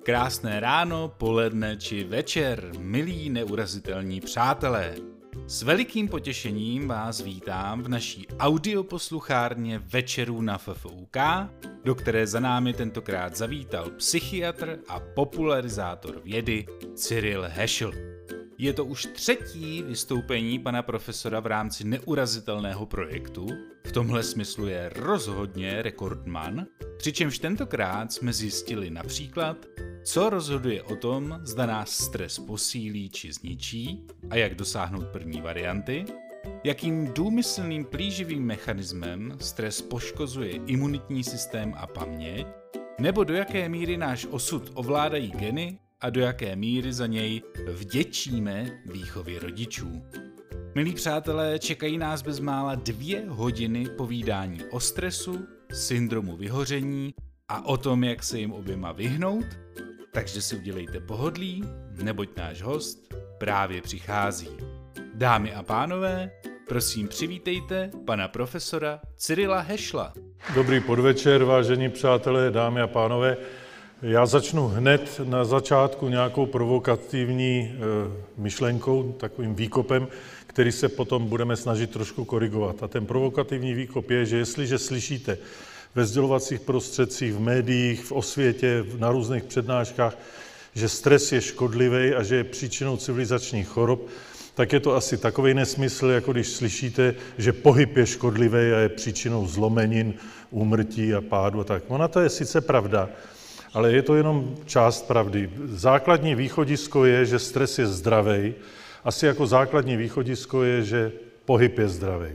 [0.00, 4.94] Krásné ráno, poledne či večer, milí neurazitelní přátelé.
[5.46, 11.16] S velikým potěšením vás vítám v naší audioposluchárně Večerů na FFUK,
[11.84, 17.92] do které za námi tentokrát zavítal psychiatr a popularizátor vědy Cyril Heschel.
[18.58, 23.46] Je to už třetí vystoupení pana profesora v rámci neurazitelného projektu,
[23.86, 29.56] v tomhle smyslu je rozhodně rekordman, přičemž tentokrát jsme zjistili například,
[30.04, 36.04] co rozhoduje o tom, zda nás stres posílí či zničí a jak dosáhnout první varianty,
[36.64, 42.46] jakým důmyslným plíživým mechanismem stres poškozuje imunitní systém a paměť,
[42.98, 48.82] nebo do jaké míry náš osud ovládají geny a do jaké míry za něj vděčíme
[48.86, 50.02] výchově rodičů.
[50.74, 57.14] Milí přátelé, čekají nás bezmála dvě hodiny povídání o stresu, syndromu vyhoření
[57.48, 59.46] a o tom, jak se jim oběma vyhnout,
[60.12, 61.64] takže si udělejte pohodlí,
[62.02, 64.48] neboť náš host právě přichází.
[65.14, 66.30] Dámy a pánové,
[66.68, 70.12] prosím přivítejte pana profesora Cyrila Hešla.
[70.54, 73.36] Dobrý podvečer, vážení přátelé, dámy a pánové.
[74.02, 77.76] Já začnu hned na začátku nějakou provokativní e,
[78.36, 80.08] myšlenkou, takovým výkopem,
[80.46, 82.82] který se potom budeme snažit trošku korigovat.
[82.82, 85.38] A ten provokativní výkop je, že jestliže slyšíte
[85.94, 90.18] ve sdělovacích prostředcích, v médiích, v osvětě, na různých přednáškách,
[90.74, 94.06] že stres je škodlivý a že je příčinou civilizačních chorob,
[94.54, 98.88] tak je to asi takový nesmysl, jako když slyšíte, že pohyb je škodlivý a je
[98.88, 100.14] příčinou zlomenin,
[100.50, 101.82] úmrtí a pádu a tak.
[101.88, 103.08] Ona to je sice pravda,
[103.72, 105.50] ale je to jenom část pravdy.
[105.64, 108.54] Základní východisko je, že stres je zdravý.
[109.04, 111.12] Asi jako základní východisko je, že
[111.44, 112.30] pohyb je zdravý.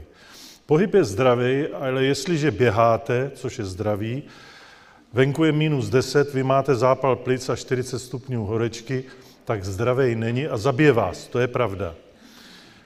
[0.66, 4.22] Pohyb je zdravý, ale jestliže běháte, což je zdravý,
[5.12, 9.04] venku je minus 10, vy máte zápal plic a 40 stupňů horečky,
[9.44, 11.94] tak zdravý není a zabije vás, to je pravda.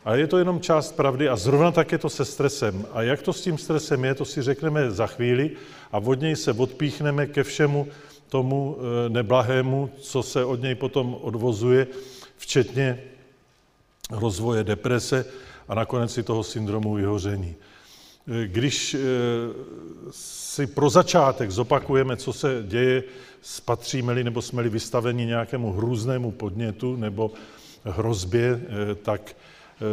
[0.05, 2.87] Ale je to jenom část pravdy a zrovna tak je to se stresem.
[2.93, 5.51] A jak to s tím stresem je, to si řekneme za chvíli
[5.93, 7.89] a od něj se odpíchneme ke všemu
[8.29, 11.87] tomu eh, neblahému, co se od něj potom odvozuje,
[12.37, 13.03] včetně
[14.11, 15.25] rozvoje deprese
[15.69, 17.57] a nakonec i toho syndromu vyhoření.
[18.31, 18.99] Eh, když eh,
[20.11, 23.03] si pro začátek zopakujeme, co se děje,
[23.43, 27.31] spatříme-li nebo jsme-li vystaveni nějakému hrůznému podnětu nebo
[27.85, 28.61] hrozbě,
[29.03, 29.37] tak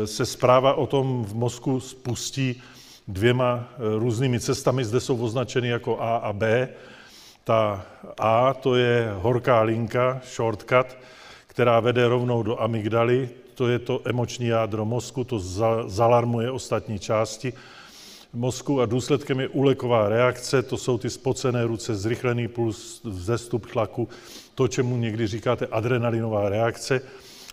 [0.06, 2.62] se zpráva o tom v mozku spustí
[3.08, 4.86] dvěma různými cestami.
[4.86, 6.70] Zde jsou označeny jako A a B.
[7.44, 7.86] Ta
[8.20, 10.98] A to je horká linka, shortcut,
[11.48, 15.40] která vede rovnou do amygdaly, to je to emoční jádro mozku, to
[15.88, 17.54] zalarmuje ostatní části
[18.34, 24.10] mozku a důsledkem je úleková reakce, to jsou ty spocené ruce, zrychlený puls, vzestup tlaku,
[24.56, 27.02] to, čemu někdy říkáte adrenalinová reakce.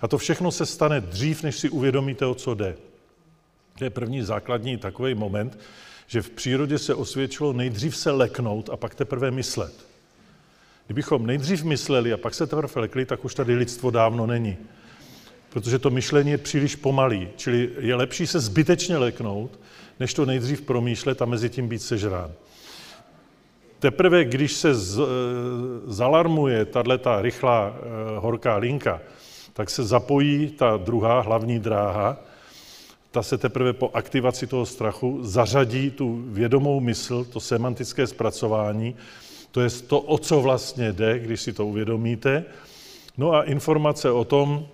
[0.00, 2.76] A to všechno se stane dřív, než si uvědomíte, o co jde.
[3.78, 5.58] To je první základní takový moment,
[6.06, 9.74] že v přírodě se osvědčilo nejdřív se leknout a pak teprve myslet.
[10.86, 14.56] Kdybychom nejdřív mysleli a pak se teprve lekli, tak už tady lidstvo dávno není.
[15.50, 17.28] Protože to myšlení je příliš pomalý.
[17.36, 19.58] Čili je lepší se zbytečně leknout,
[20.00, 22.32] než to nejdřív promýšlet a mezi tím být sežrán.
[23.78, 25.04] Teprve, když se z, e,
[25.86, 29.00] zalarmuje tato rychlá e, horká linka,
[29.52, 32.16] tak se zapojí ta druhá hlavní dráha,
[33.10, 38.96] ta se teprve po aktivaci toho strachu zařadí tu vědomou mysl, to semantické zpracování,
[39.50, 42.44] to je to, o co vlastně jde, když si to uvědomíte.
[43.18, 44.66] No a informace o tom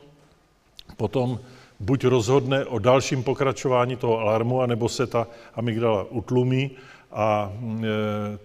[0.97, 1.41] potom
[1.81, 6.71] buď rozhodne o dalším pokračování toho alarmu, anebo se ta amygdala utlumí
[7.13, 7.53] a
[7.83, 7.87] e,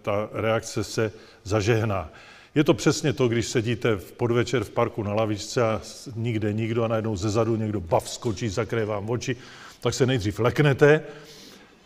[0.01, 1.11] ta reakce se
[1.43, 2.09] zažehná.
[2.55, 5.81] Je to přesně to, když sedíte v podvečer v parku na lavičce a
[6.15, 9.35] nikde nikdo a najednou zezadu někdo bav skočí, zakryje vám oči,
[9.79, 11.01] tak se nejdřív leknete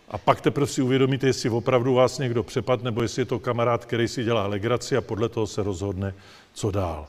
[0.09, 3.85] a pak teprve si uvědomíte, jestli opravdu vás někdo přepad, nebo jestli je to kamarád,
[3.85, 6.13] který si dělá legraci a podle toho se rozhodne,
[6.53, 7.07] co dál.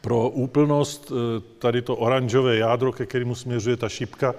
[0.00, 4.34] Pro úplnost eh, tady to oranžové jádro, ke kterému směřuje ta šipka,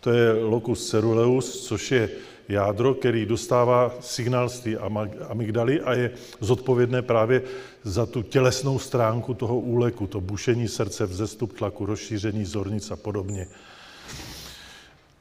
[0.00, 2.10] to je locus ceruleus, což je
[2.48, 4.76] jádro, který dostává signál z té
[5.28, 6.10] amygdaly a je
[6.40, 7.42] zodpovědné právě
[7.82, 13.46] za tu tělesnou stránku toho úleku, to bušení srdce, vzestup tlaku, rozšíření zornic a podobně.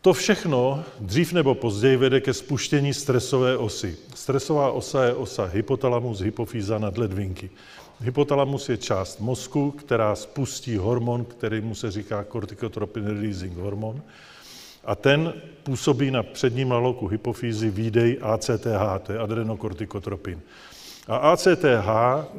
[0.02, 3.98] To všechno dřív nebo později vede ke spuštění stresové osy.
[4.16, 7.50] Stresová osa je osa hypotalamus, hypofýza nadledvinky.
[8.02, 14.02] Hypotalamus je část mozku, která spustí hormon, který mu se říká corticotropin releasing hormon.
[14.86, 15.34] A ten
[15.64, 20.42] působí na předním laloku hypofýzy výdej ACTH, to je adrenokortikotropin.
[21.08, 21.88] A ACTH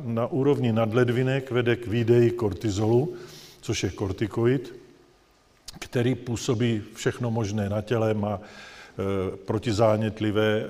[0.04, 3.14] na úrovni nadledvinek vede k výdeji kortizolu,
[3.60, 4.74] což je kortikoid,
[5.78, 8.40] který působí všechno možné na těle, má
[9.44, 10.66] protizánětlivé e,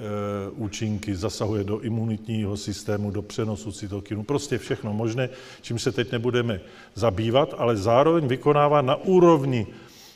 [0.50, 5.28] účinky, zasahuje do imunitního systému, do přenosu cytokinu, prostě všechno možné,
[5.62, 6.61] čím se teď nebudeme
[6.94, 9.67] zabývat, ale zároveň vykonává na úrovni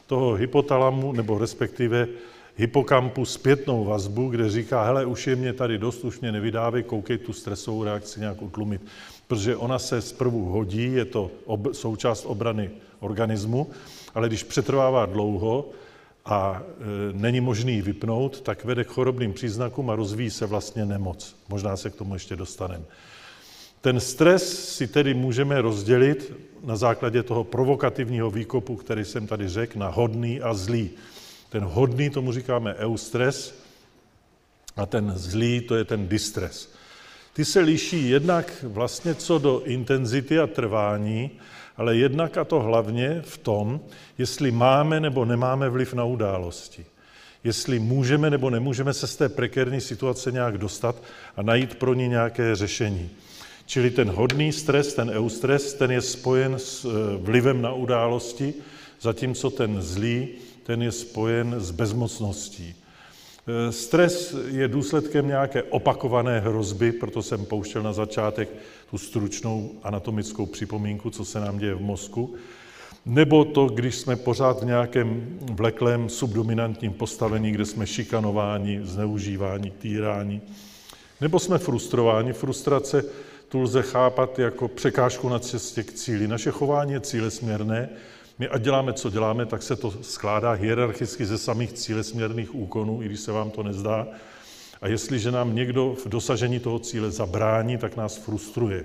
[0.07, 2.09] toho hypotalamu, nebo respektive
[2.57, 7.19] hypokampu zpětnou vazbu, kde říká, hele, už je mě tady dost, už mě nevydávej, koukej
[7.19, 8.83] tu stresovou reakci nějak utlumit.
[9.27, 12.71] Protože ona se zprvu hodí, je to ob, součást obrany
[13.01, 13.71] organismu,
[14.15, 15.69] ale když přetrvává dlouho
[16.25, 20.87] a e, není možný ji vypnout, tak vede k chorobným příznakům a rozvíjí se vlastně
[20.87, 21.37] nemoc.
[21.49, 22.85] Možná se k tomu ještě dostaneme.
[23.81, 26.33] Ten stres si tedy můžeme rozdělit
[26.65, 30.91] na základě toho provokativního výkopu, který jsem tady řekl, na hodný a zlý.
[31.49, 33.55] Ten hodný, tomu říkáme eustres,
[34.77, 36.73] a ten zlý, to je ten distres.
[37.33, 41.31] Ty se liší jednak vlastně co do intenzity a trvání,
[41.81, 43.81] ale jednak a to hlavně v tom,
[44.19, 46.85] jestli máme nebo nemáme vliv na události.
[47.45, 51.03] Jestli můžeme nebo nemůžeme se z té prekérní situace nějak dostat
[51.37, 53.11] a najít pro ní nějaké řešení.
[53.67, 58.55] Čili ten hodný stres, ten eustres, ten je spojen s eh, vlivem na události,
[59.01, 60.29] zatímco ten zlý,
[60.63, 62.75] ten je spojen s bezmocností.
[63.71, 68.49] Stres je důsledkem nějaké opakované hrozby, proto jsem pouštěl na začátek
[68.91, 72.35] tu stručnou anatomickou připomínku, co se nám děje v mozku,
[73.07, 80.41] nebo to, když jsme pořád v nějakém vleklém subdominantním postavení, kde jsme šikanováni, zneužíváni, týráni,
[81.21, 82.33] nebo jsme frustrováni.
[82.33, 83.05] Frustrace
[83.49, 86.29] tu lze chápat jako překážku na cestě k cíli.
[86.29, 87.89] Naše chování je cílesměrné,
[88.41, 93.07] my ať děláme, co děláme, tak se to skládá hierarchicky ze samých cílesměrných úkonů, i
[93.07, 94.07] když se vám to nezdá.
[94.81, 98.85] A jestliže nám někdo v dosažení toho cíle zabrání, tak nás frustruje.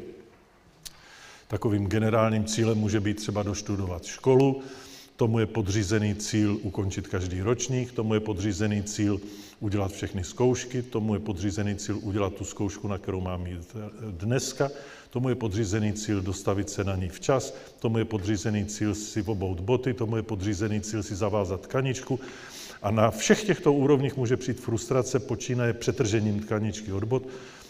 [1.48, 4.62] Takovým generálním cílem může být třeba doštudovat školu,
[5.16, 9.22] tomu je podřízený cíl ukončit každý ročník, tomu je podřízený cíl
[9.60, 13.75] udělat všechny zkoušky, tomu je podřízený cíl udělat tu zkoušku, na kterou mám jít
[14.12, 14.72] dneska,
[15.15, 19.59] tomu je podřízený cíl dostavit se na ní včas, tomu je podřízený cíl si obout
[19.59, 22.19] boty, tomu je podřízený cíl si zavázat tkaničku.
[22.81, 27.23] A na všech těchto úrovních může přijít frustrace, počínaje přetržením tkaničky od bot,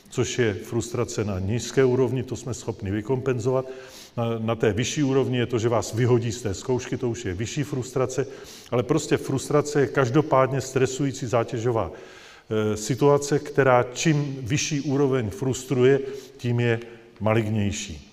[0.10, 3.70] což je frustrace na nízké úrovni, to jsme schopni vykompenzovat.
[4.18, 7.26] Na, na té vyšší úrovni je to, že vás vyhodí z té zkoušky, to už
[7.26, 8.28] je vyšší frustrace,
[8.72, 16.00] ale prostě frustrace je každopádně stresující zátěžová e, situace, která čím vyšší úroveň frustruje,
[16.38, 18.12] tím je malignější.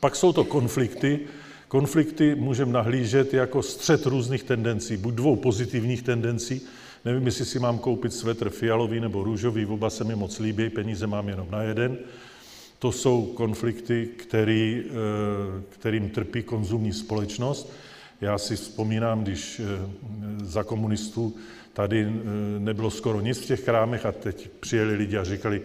[0.00, 1.20] Pak jsou to konflikty.
[1.68, 6.60] Konflikty můžeme nahlížet jako střed různých tendencí, buď dvou pozitivních tendencí,
[7.04, 11.06] nevím, jestli si mám koupit svetr fialový nebo růžový, oba se mi moc líbí, peníze
[11.06, 11.98] mám jenom na jeden.
[12.78, 17.72] To jsou konflikty, který, eh, kterým trpí konzumní společnost.
[18.20, 19.64] Já si vzpomínám, když eh,
[20.44, 21.36] za komunistů
[21.72, 22.10] tady eh,
[22.58, 25.62] nebylo skoro nic v těch krámech a teď přijeli lidi a říkali,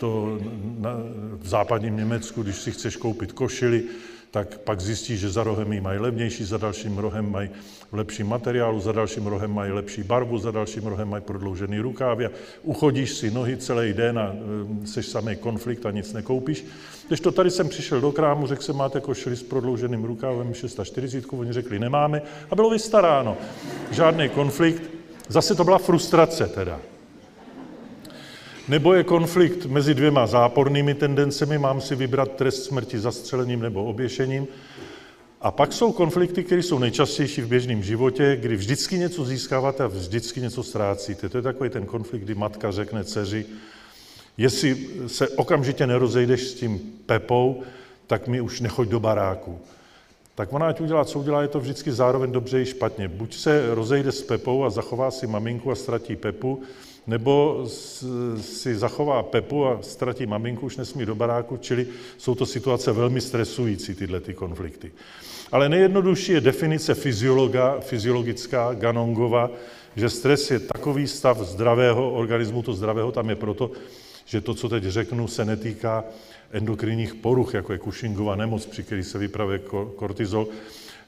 [0.00, 0.38] to
[0.78, 0.90] na,
[1.38, 3.84] v západním Německu, když si chceš koupit košili,
[4.30, 7.50] tak pak zjistíš, že za rohem ji mají levnější, za dalším rohem mají
[7.92, 12.26] v lepším materiálu, za dalším rohem mají lepší barvu, za dalším rohem mají prodloužený rukávy
[12.26, 12.30] a
[12.62, 16.64] uchodíš si nohy celý den a e, seš samý konflikt a nic nekoupíš.
[17.08, 21.24] Když to tady jsem přišel do krámu, řekl jsem, máte košili s prodlouženým rukávem 640,
[21.32, 23.36] oni řekli, nemáme a bylo vystaráno.
[23.90, 24.82] Žádný konflikt,
[25.28, 26.80] zase to byla frustrace teda.
[28.70, 34.46] Nebo je konflikt mezi dvěma zápornými tendencemi, mám si vybrat trest smrti zastřelením nebo oběšením.
[35.40, 39.86] A pak jsou konflikty, které jsou nejčastější v běžném životě, kdy vždycky něco získáváte a
[39.86, 41.28] vždycky něco ztrácíte.
[41.28, 43.46] To je takový ten konflikt, kdy matka řekne dceři,
[44.38, 47.62] jestli se okamžitě nerozejdeš s tím Pepou,
[48.06, 49.58] tak mi už nechoď do baráku.
[50.34, 53.08] Tak ona ať udělá, co udělá, je to vždycky zároveň dobře i špatně.
[53.08, 56.62] Buď se rozejde s Pepou a zachová si maminku a ztratí Pepu,
[57.06, 57.64] nebo
[58.40, 61.86] si zachová Pepu a ztratí maminku, už nesmí do baráku, čili
[62.18, 64.92] jsou to situace velmi stresující, tyhle ty konflikty.
[65.52, 69.50] Ale nejjednodušší je definice fyziologa, fyziologická, Ganongova,
[69.96, 73.70] že stres je takový stav zdravého organismu, to zdravého tam je proto,
[74.24, 76.04] že to, co teď řeknu, se netýká
[76.52, 79.60] endokrinních poruch, jako je Cushingova nemoc, při který se vypravuje
[79.96, 80.48] kortizol,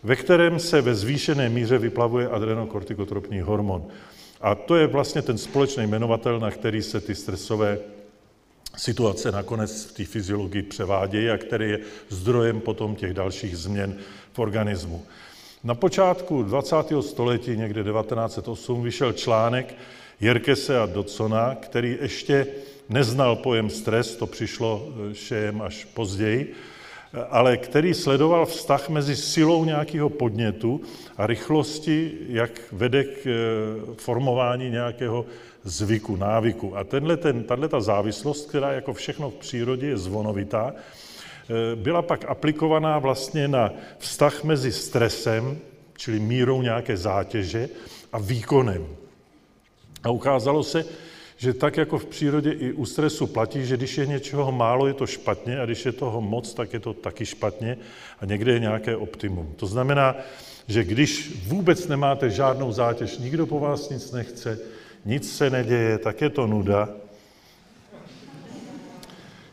[0.03, 3.85] ve kterém se ve zvýšené míře vyplavuje adrenokortikotropní hormon.
[4.43, 7.79] A to je vlastně ten společný jmenovatel, na který se ty stresové
[8.77, 13.99] situace nakonec v té fyziologii převádějí a který je zdrojem potom těch dalších změn
[14.33, 15.03] v organismu.
[15.65, 16.77] Na počátku 20.
[17.01, 19.75] století, někde 1908, vyšel článek
[20.21, 22.47] Jerkese a Dodsona, který ještě
[22.89, 26.55] neznal pojem stres, to přišlo šejem až později,
[27.31, 30.81] ale který sledoval vztah mezi silou nějakého podnětu
[31.17, 33.27] a rychlosti, jak vede k
[33.97, 35.27] formování nějakého
[35.65, 36.77] zvyku, návyku.
[36.77, 40.75] A tenhle, ten, tato závislost, která jako všechno v přírodě je zvonovitá,
[41.75, 45.59] byla pak aplikovaná vlastně na vztah mezi stresem,
[45.97, 47.69] čili mírou nějaké zátěže,
[48.13, 48.87] a výkonem.
[50.03, 50.85] A ukázalo se,
[51.43, 54.95] že tak jako v přírodě i u stresu platí, že když je něčeho málo, je
[54.95, 57.79] to špatně a když je toho moc, tak je to taky špatně
[58.21, 59.55] a někde je nějaké optimum.
[59.57, 60.17] To znamená,
[60.69, 64.59] že když vůbec nemáte žádnou zátěž, nikdo po vás nic nechce,
[65.05, 66.89] nic se neděje, tak je to nuda.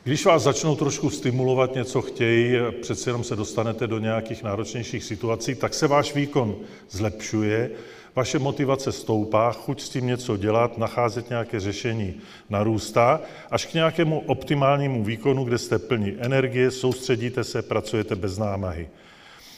[0.03, 5.55] Když vás začnou trošku stimulovat, něco chtějí, přece jenom se dostanete do nějakých náročnějších situací,
[5.55, 6.55] tak se váš výkon
[6.89, 7.71] zlepšuje
[8.15, 12.15] vaše motivace stoupá, chuť s tím něco dělat, nacházet nějaké řešení
[12.49, 18.89] narůstá, až k nějakému optimálnímu výkonu, kde jste plní energie, soustředíte se, pracujete bez námahy.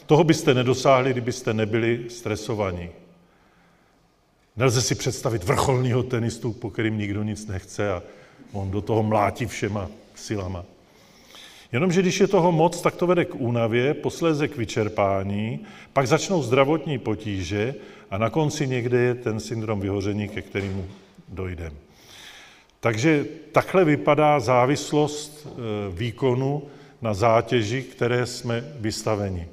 [0.05, 2.89] Toho byste nedosáhli, kdybyste nebyli stresovaní.
[4.57, 8.03] Nelze si představit vrcholního tenistu, po kterým nikdo nic nechce a
[8.51, 10.65] on do toho mlátí všema silama.
[11.71, 15.59] Jenomže když je toho moc, tak to vede k únavě, posléze k vyčerpání,
[15.93, 17.75] pak začnou zdravotní potíže
[18.09, 20.85] a na konci někde je ten syndrom vyhoření, ke kterému
[21.29, 21.75] dojdeme.
[22.79, 25.51] Takže takhle vypadá závislost e,
[25.95, 26.63] výkonu
[27.01, 29.47] na zátěži, které jsme vystaveni.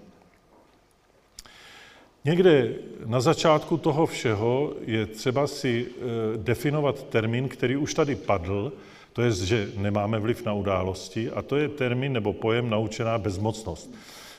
[2.25, 2.75] Někde
[3.07, 8.73] na začátku toho všeho je třeba si e, definovat termín, který už tady padl,
[9.19, 13.91] to je, že nemáme vliv na události, a to je termín nebo pojem naučená bezmocnost.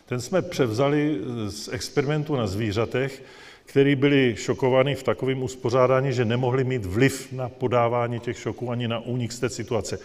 [0.06, 3.24] Ten jsme převzali z experimentu na zvířatech,
[3.66, 8.88] který byli šokovaní v takovém uspořádání, že nemohli mít vliv na podávání těch šoků ani
[8.88, 10.00] na únik z té situace.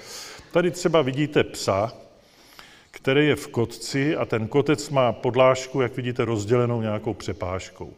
[0.53, 1.93] Tady třeba vidíte psa,
[2.91, 7.93] který je v kotci a ten kotec má podlážku, jak vidíte, rozdělenou nějakou přepážkou.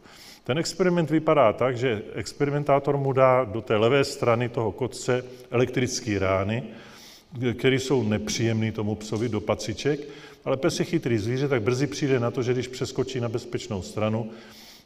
[0.47, 6.19] Ten experiment vypadá tak, že experimentátor mu dá do té levé strany toho kotce elektrické
[6.19, 6.63] rány,
[7.55, 10.01] které jsou nepříjemné tomu psovi do paciček,
[10.45, 13.83] ale pes je chytrý zvíře, tak brzy přijde na to, že když přeskočí na bezpečnou
[13.83, 14.31] stranu,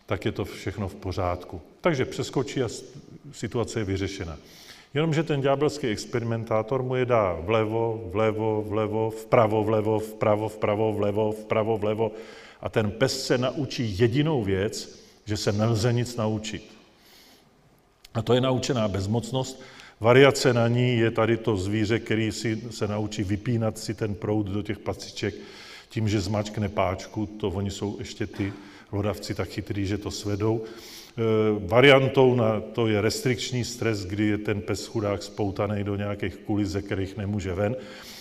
[0.06, 1.60] tak je to všechno v pořádku.
[1.80, 2.68] Takže přeskočí a
[3.32, 4.36] situace je vyřešena.
[4.94, 11.32] Jenomže ten ďábelský experimentátor mu je dá vlevo, vlevo, vlevo, vpravo, vlevo, vpravo, vpravo, vlevo,
[11.32, 12.12] vpravo, vlevo
[12.60, 14.99] a ten pes se naučí jedinou věc,
[15.30, 16.62] že se nelze nic naučit.
[18.14, 19.62] A to je naučená bezmocnost.
[20.00, 24.46] Variace na ní je tady to zvíře, který si se naučí vypínat si ten proud
[24.46, 25.34] do těch paciček
[25.88, 28.52] tím, že zmačkne páčku, to oni jsou ještě ty
[28.90, 30.64] hlodavci tak chytrý, že to svedou.
[30.64, 31.22] E,
[31.66, 36.68] variantou na to je restrikční stres, kdy je ten pes chudák spoutaný do nějakých kulis,
[36.68, 37.76] ze kterých nemůže ven.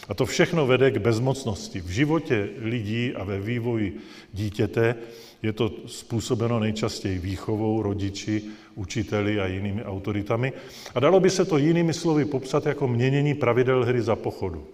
[0.10, 1.82] A to všechno vede k bezmocnosti.
[1.82, 3.98] V životě lidí a ve vývoji
[4.34, 4.96] dítěte
[5.44, 8.44] je to způsobeno nejčastěji výchovou, rodiči,
[8.76, 10.54] učiteli a jinými autoritami.
[10.96, 14.68] A dalo by se to jinými slovy popsat jako měnění pravidel hry za pochodu.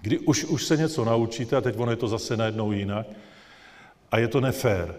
[0.00, 3.06] Kdy už, už se něco naučíte a teď ono je to zase najednou jinak
[4.10, 4.94] a je to nefér.
[4.94, 4.98] E,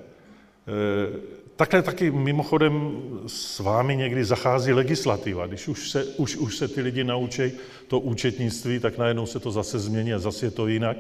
[1.55, 2.91] takhle taky mimochodem
[3.27, 5.48] s vámi někdy zachází legislativa.
[5.48, 7.51] Když už se, už, už se ty lidi naučí
[7.88, 10.98] to účetnictví, tak najednou se to zase změní a zase je to jinak.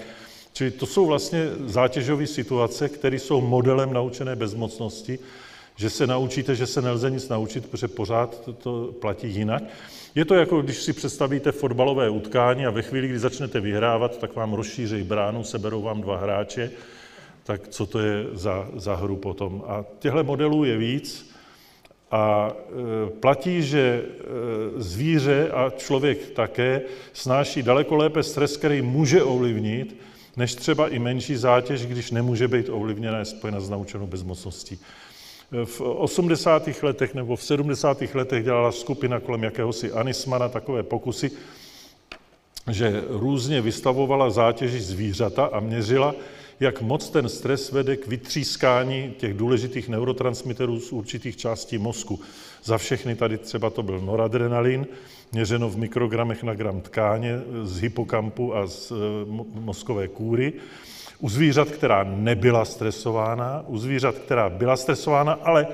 [0.53, 5.19] Čili to jsou vlastně zátěžové situace, které jsou modelem naučené bezmocnosti,
[5.75, 9.63] že se naučíte, že se nelze nic naučit, protože pořád to, to platí jinak.
[10.15, 14.35] Je to jako, když si představíte fotbalové utkání a ve chvíli, kdy začnete vyhrávat, tak
[14.35, 16.71] vám rozšíří bránu, seberou vám dva hráče,
[17.43, 19.63] tak co to je za, za hru potom.
[19.67, 21.31] A těchto modelů je víc
[22.11, 24.03] a e, platí, že e,
[24.81, 26.81] zvíře a člověk také
[27.13, 29.95] snáší daleko lépe stres, který může ovlivnit,
[30.39, 34.79] než třeba i menší zátěž, když nemůže být ovlivněna, je spojena s naučenou bezmocností.
[35.65, 36.69] V 80.
[36.83, 38.01] letech nebo v 70.
[38.13, 41.31] letech dělala skupina kolem jakéhosi Anismana takové pokusy,
[42.71, 46.15] že různě vystavovala zátěži zvířata a měřila,
[46.59, 52.19] jak moc ten stres vede k vytřískání těch důležitých neurotransmiterů z určitých částí mozku.
[52.63, 54.87] Za všechny tady třeba to byl noradrenalin,
[55.31, 58.95] měřeno v mikrogramech na gram tkáně z hypokampu a z eh,
[59.59, 60.53] mozkové kůry.
[61.19, 65.67] U zvířat, která nebyla stresována, u zvířat, která byla stresována, ale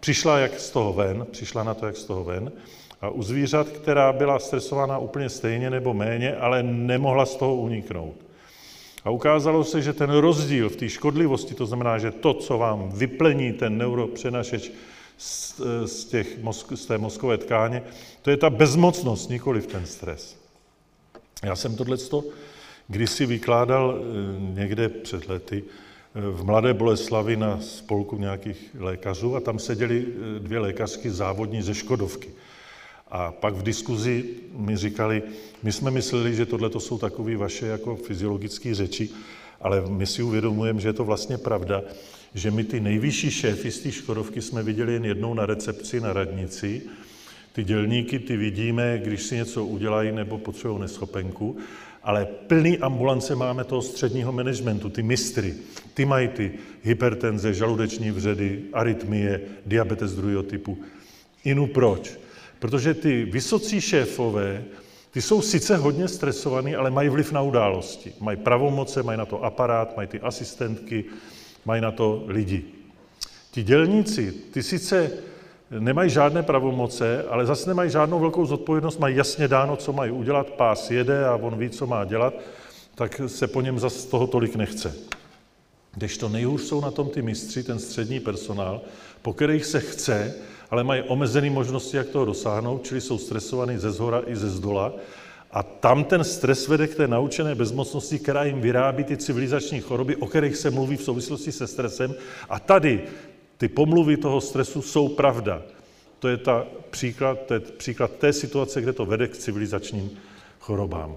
[0.00, 2.52] přišla jak z toho ven, přišla na to jak z toho ven,
[3.00, 8.14] a u zvířat, která byla stresována úplně stejně nebo méně, ale nemohla z toho uniknout.
[9.04, 12.90] A ukázalo se, že ten rozdíl v té škodlivosti, to znamená, že to, co vám
[12.90, 14.72] vyplní ten neuropřenašeč
[15.18, 16.38] z, z, těch,
[16.74, 17.82] z té mozkové tkáně,
[18.22, 20.36] to je ta bezmocnost, nikoli ten stres.
[21.44, 22.24] Já jsem tohleto
[22.88, 29.40] kdysi vykládal eh, někde před lety eh, v Mladé Boleslavi na spolku nějakých lékařů a
[29.40, 32.30] tam seděli eh, dvě lékařky závodní ze Škodovky.
[33.10, 34.24] A pak v diskuzi
[34.56, 35.22] mi říkali,
[35.62, 39.10] my jsme mysleli, že tohle jsou takové vaše jako fyziologické řeči,
[39.60, 41.82] ale my si uvědomujeme, že je to vlastně pravda,
[42.34, 46.12] že my ty nejvyšší šéfy z té Škodovky jsme viděli jen jednou na recepci na
[46.12, 46.82] radnici.
[47.52, 51.56] Ty dělníky ty vidíme, když si něco udělají nebo potřebují neschopenku,
[52.02, 55.54] ale plný ambulance máme toho středního managementu, ty mistry.
[55.94, 60.78] Ty mají ty hypertenze, žaludeční vředy, arytmie, diabetes druhého typu.
[61.44, 62.18] Inu proč?
[62.58, 64.64] Protože ty vysocí šéfové,
[65.10, 68.12] ty jsou sice hodně stresovaní, ale mají vliv na události.
[68.20, 71.04] Mají pravomoce, mají na to aparát, mají ty asistentky,
[71.64, 72.64] mají na to lidi.
[73.50, 75.10] Ti dělníci, ty sice
[75.78, 80.50] nemají žádné pravomoce, ale zase nemají žádnou velkou zodpovědnost, mají jasně dáno, co mají udělat,
[80.50, 82.34] pás jede a on ví, co má dělat,
[82.94, 84.94] tak se po něm zase toho tolik nechce.
[85.94, 88.80] Když to nejhůř jsou na tom ty mistři, ten střední personál,
[89.22, 90.34] po kterých se chce,
[90.70, 94.92] ale mají omezené možnosti, jak toho dosáhnout, čili jsou stresovaní ze zhora i ze zdola.
[95.52, 100.16] A tam ten stres vede k té naučené bezmocnosti, která jim vyrábí ty civilizační choroby,
[100.16, 102.14] o kterých se mluví v souvislosti se stresem.
[102.48, 103.02] A tady
[103.56, 105.62] ty pomluvy toho stresu jsou pravda.
[106.18, 110.10] To je ta příklad, to je příklad té situace, kde to vede k civilizačním
[110.60, 111.16] chorobám.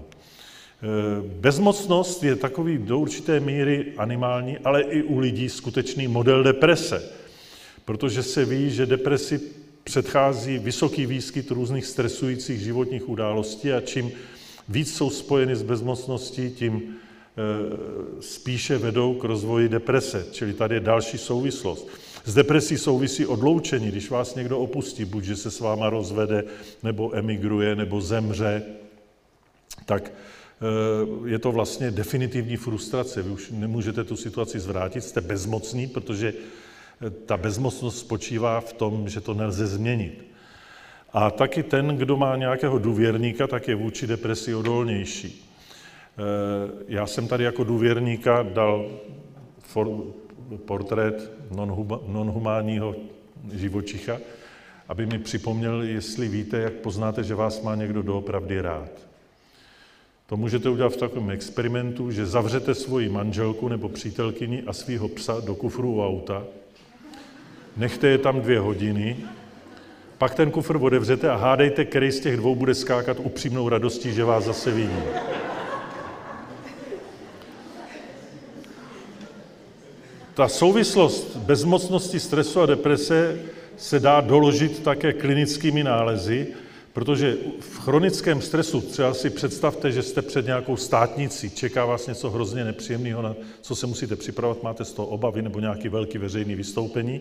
[1.40, 7.02] bezmocnost je takový do určité míry animální, ale i u lidí skutečný model deprese,
[7.84, 9.40] protože se ví, že depresi
[9.86, 14.12] předchází vysoký výskyt různých stresujících životních událostí a čím
[14.68, 16.92] víc jsou spojeny s bezmocností, tím e,
[18.22, 20.26] spíše vedou k rozvoji deprese.
[20.32, 21.88] Čili tady je další souvislost.
[22.24, 26.44] S depresí souvisí odloučení, když vás někdo opustí, buď že se s váma rozvede,
[26.82, 28.62] nebo emigruje, nebo zemře,
[29.86, 33.22] tak eh, je to vlastně definitivní frustrace.
[33.22, 36.34] Vy už nemůžete tu situaci zvrátit, jste bezmocní, protože
[37.26, 40.26] ta bezmocnost spočívá v tom, že to nelze změnit.
[41.12, 45.50] A taky ten, kdo má nějakého důvěrníka, tak je vůči depresi odolnější.
[46.18, 46.22] Eh,
[46.88, 48.90] já jsem tady jako důvěrníka dal
[50.64, 51.32] portrét
[52.06, 52.94] nonhumánního
[53.52, 54.18] živočicha,
[54.88, 58.90] aby mi připomněl, jestli víte, jak poznáte, že vás má někdo doopravdy rád.
[60.26, 65.40] To můžete udělat v takovém experimentu, že zavřete svoji manželku nebo přítelkyni a svého psa
[65.40, 66.44] do kufru u auta,
[67.76, 69.16] nechte je tam dvě hodiny,
[70.18, 74.24] pak ten kufr otevřete a hádejte, který z těch dvou bude skákat upřímnou radostí, že
[74.24, 75.02] vás zase vidí.
[80.34, 83.38] Ta souvislost bezmocnosti, stresu a deprese
[83.76, 86.46] se dá doložit také klinickými nálezy,
[86.92, 92.30] protože v chronickém stresu třeba si představte, že jste před nějakou státnicí, čeká vás něco
[92.30, 96.54] hrozně nepříjemného, na co se musíte připravovat, máte z toho obavy nebo nějaký velký veřejný
[96.54, 97.20] vystoupení,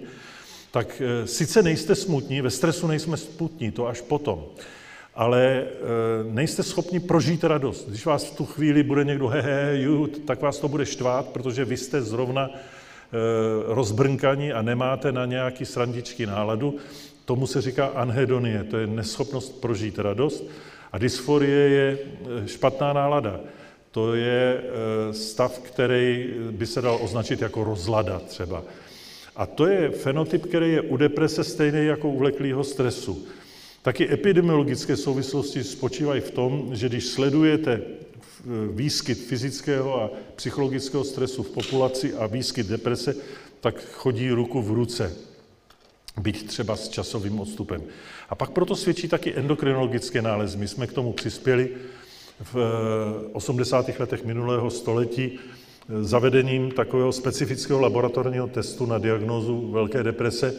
[0.76, 4.46] tak e, sice nejste smutní, ve stresu nejsme smutní, to až potom,
[5.16, 5.64] ale e,
[6.24, 7.88] nejste schopni prožít radost.
[7.90, 11.66] Když vás v tu chvíli bude někdo hehe, ju, tak vás to bude štvát, protože
[11.66, 12.50] vy jste zrovna
[13.16, 16.76] Eh, rozbrnkaní a nemáte na nějaký srandičky náladu,
[17.26, 20.44] tomu se říká anhedonie, to je neschopnost prožít radost.
[20.92, 21.98] A dysforie je
[22.44, 23.40] eh, špatná nálada.
[23.92, 28.64] To je eh, stav, který by se dal označit jako rozlada třeba.
[29.36, 33.28] A to je fenotyp, který je u deprese stejný jako u vleklého stresu.
[33.82, 37.82] Taky epidemiologické souvislosti spočívají v tom, že když sledujete
[38.72, 43.16] výskyt fyzického a psychologického stresu v populaci a výskyt deprese,
[43.60, 45.16] tak chodí ruku v ruce,
[46.22, 47.84] byť třeba s časovým odstupem.
[48.30, 50.58] A pak proto svědčí taky endokrinologické nálezy.
[50.58, 51.70] My jsme k tomu přispěli
[52.54, 52.56] v
[53.34, 53.90] 80.
[53.90, 55.65] Eh, letech minulého století eh,
[56.02, 60.54] zavedením takového specifického laboratorního testu na diagnózu velké deprese,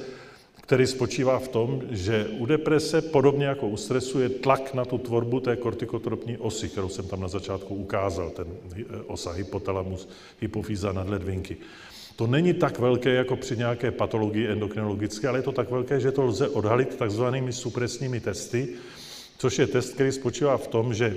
[0.61, 4.99] který spočívá v tom, že u deprese, podobně jako u stresu, je tlak na tu
[4.99, 8.47] tvorbu té kortikotropní osy, kterou jsem tam na začátku ukázal, ten
[8.81, 10.09] eh, osa hypotalamus,
[10.41, 11.57] hypofýza nadledvinky.
[12.17, 16.13] To není tak velké jako při nějaké patologii endokrinologické, ale je to tak velké, že
[16.13, 18.69] to lze odhalit takzvanými supresními testy,
[19.39, 21.17] což je test, který spočívá v tom, že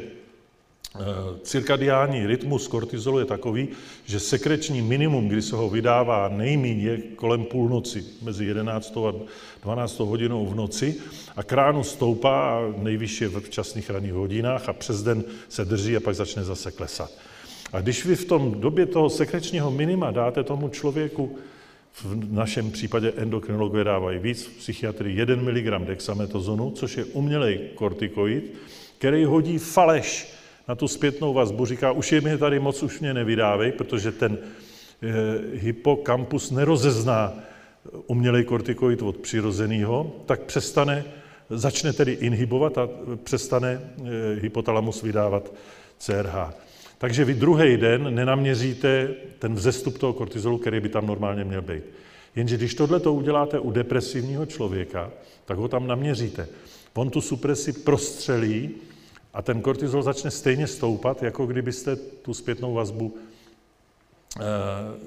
[1.43, 3.67] cirkadiální rytmus kortizolu je takový,
[4.05, 8.97] že sekreční minimum, kdy se ho vydává nejméně, je kolem půlnoci, mezi 11.
[8.97, 9.13] a
[9.63, 9.99] 12.
[9.99, 10.95] hodinou v noci
[11.35, 15.97] a kránu stoupá a nejvyšší je v včasných ranních hodinách a přes den se drží
[15.97, 17.11] a pak začne zase klesat.
[17.73, 21.37] A když vy v tom době toho sekrečního minima dáte tomu člověku,
[22.03, 28.53] v našem případě endokrinologové dávají víc, psychiatry 1 mg dexametazonu, což je umělej kortikoid,
[28.97, 30.38] který hodí faleš
[30.69, 34.37] na tu zpětnou vazbu, říká, už je mi tady moc, už mě nevydávej, protože ten
[34.37, 35.07] eh,
[35.53, 37.33] hypokampus nerozezná
[38.07, 41.05] umělej kortikoid od přirozeného, tak přestane,
[41.49, 42.89] začne tedy inhibovat a
[43.23, 45.53] přestane eh, hypotalamus vydávat
[45.97, 46.35] CRH.
[46.97, 51.83] Takže vy druhý den nenaměříte ten vzestup toho kortizolu, který by tam normálně měl být.
[52.35, 55.11] Jenže když tohle to uděláte u depresivního člověka,
[55.45, 56.47] tak ho tam naměříte.
[56.93, 58.69] On tu supresi prostřelí
[59.39, 63.15] a ten kortizol začne stejně stoupat, jako kdybyste tu zpětnou vazbu,
[64.39, 64.43] eh,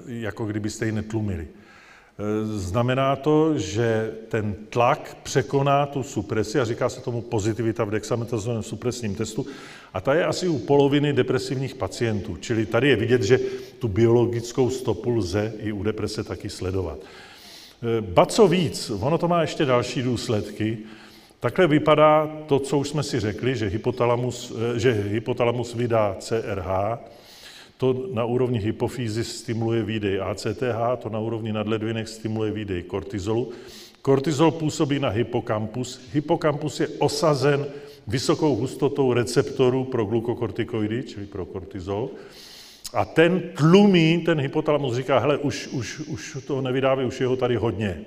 [0.06, 1.48] jako kdybyste ji netlumili.
[1.48, 7.90] Eh, znamená to, že ten tlak překoná tu supresi a říká se tomu pozitivita v
[7.90, 9.46] dexametazónovém supresním testu
[9.94, 12.36] a ta je asi u poloviny depresivních pacientů.
[12.36, 13.40] Čili tady je vidět, že
[13.78, 16.98] tu biologickou stopu lze i u deprese taky sledovat.
[16.98, 20.78] Eh, ba co víc, ono to má ještě další důsledky.
[21.42, 26.98] Takhle vypadá to, co už jsme si řekli, že hypotalamus, eh, že hypotalamus vydá CRH,
[27.76, 33.50] to na úrovni hypofýzy stimuluje výdej ACTH, to na úrovni nadledvinek stimuluje výdej kortizolu.
[34.02, 36.00] Kortizol působí na hypokampus.
[36.12, 37.66] Hypokampus je osazen
[38.06, 42.10] vysokou hustotou receptorů pro glukokortikoidy, čili pro kortizol.
[42.94, 47.36] A ten tlumí, ten hypotalamus říká, hele, už, už, už to nevydává, už je ho
[47.36, 48.04] tady hodně.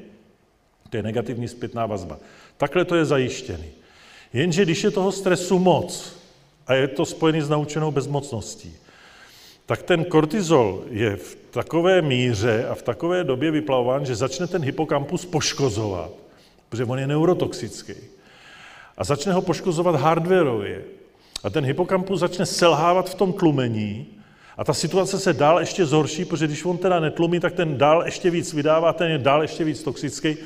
[0.90, 2.20] To je negativní zpětná vazba.
[2.58, 3.66] Takhle to je zajištěný.
[4.34, 6.16] Jenže když je toho stresu moc
[6.68, 8.76] a je to spojený s naučenou bezmocností,
[9.66, 14.64] tak ten kortizol je v takové míře a v takové době vyplavován, že začne ten
[14.64, 16.12] hypokampus poškozovat,
[16.70, 17.94] protože on je neurotoxický.
[18.98, 20.84] A začne ho poškozovat hardwareově.
[21.44, 24.08] A ten hypokampus začne selhávat v tom tlumení
[24.58, 28.04] a ta situace se dál ještě zhorší, protože když on teda netlumí, tak ten dál
[28.06, 30.38] ještě víc vydává, ten je dál ještě víc toxický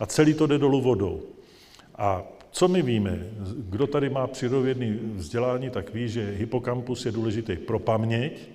[0.00, 1.22] a celý to jde dolů vodou.
[1.98, 3.18] A co my víme?
[3.56, 8.48] Kdo tady má přírodovědný vzdělání, tak ví, že hypokampus je důležitý pro paměť,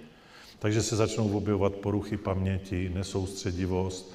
[0.60, 4.14] takže se začnou objevovat poruchy paměti, nesoustředivost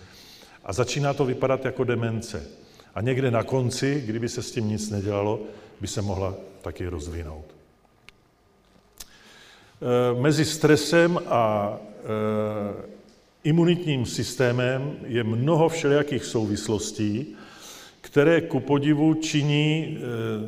[0.64, 2.46] a začíná to vypadat jako demence.
[2.94, 5.40] A někde na konci, kdyby se s tím nic nedělalo,
[5.80, 7.44] by se mohla taky rozvinout.
[9.82, 12.04] E, mezi stresem a e,
[13.44, 17.36] imunitním systémem je mnoho všelijakých souvislostí,
[18.04, 20.00] které ku podivu činí e,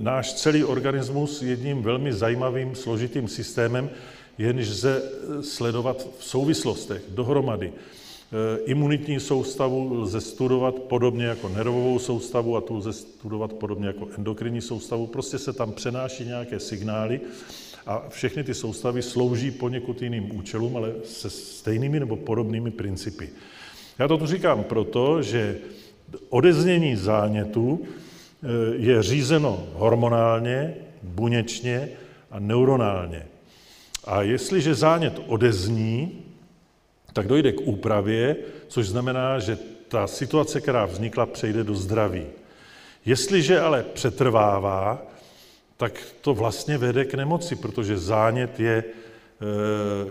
[0.03, 3.90] náš celý organismus jedním velmi zajímavým, složitým systémem,
[4.38, 5.03] jenž lze
[5.40, 7.73] sledovat v souvislostech dohromady.
[7.73, 14.09] E, imunitní soustavu lze studovat podobně jako nervovou soustavu a tu lze studovat podobně jako
[14.19, 15.07] endokrinní soustavu.
[15.07, 17.21] Prostě se tam přenáší nějaké signály
[17.87, 23.29] a všechny ty soustavy slouží poněkud jiným účelům, ale se stejnými nebo podobnými principy.
[23.99, 25.59] Já to tu říkám proto, že
[26.29, 27.87] odeznění zánětu e,
[28.76, 31.88] je řízeno hormonálně, buněčně
[32.31, 33.26] a neuronálně.
[34.05, 36.12] A jestliže zánět odezní,
[37.12, 38.37] tak dojde k úpravě,
[38.68, 42.26] což znamená, že ta situace, která vznikla, přejde do zdraví.
[43.05, 45.02] Jestliže ale přetrvává,
[45.76, 48.85] tak to vlastně vede k nemoci, protože zánět je e,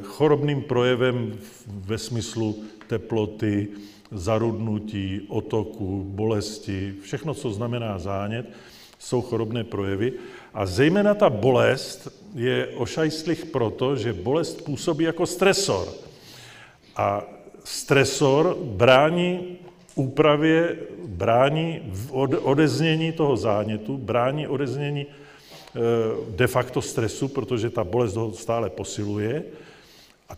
[0.04, 3.68] chorobným projevem ve smyslu teploty,
[4.12, 8.46] zarudnutí, otoku, bolesti, všechno, co znamená zánět,
[9.00, 10.14] jsou chorobné projevy.
[10.54, 15.88] A zejména ta bolest je ošajstlich proto, že bolest působí jako stresor.
[16.96, 17.24] A
[17.64, 19.58] stresor brání
[19.96, 21.94] úpravě, brání
[22.42, 25.80] odeznění toho zánětu, brání odeznění eh,
[26.36, 29.44] de facto stresu, protože ta bolest ho stále posiluje.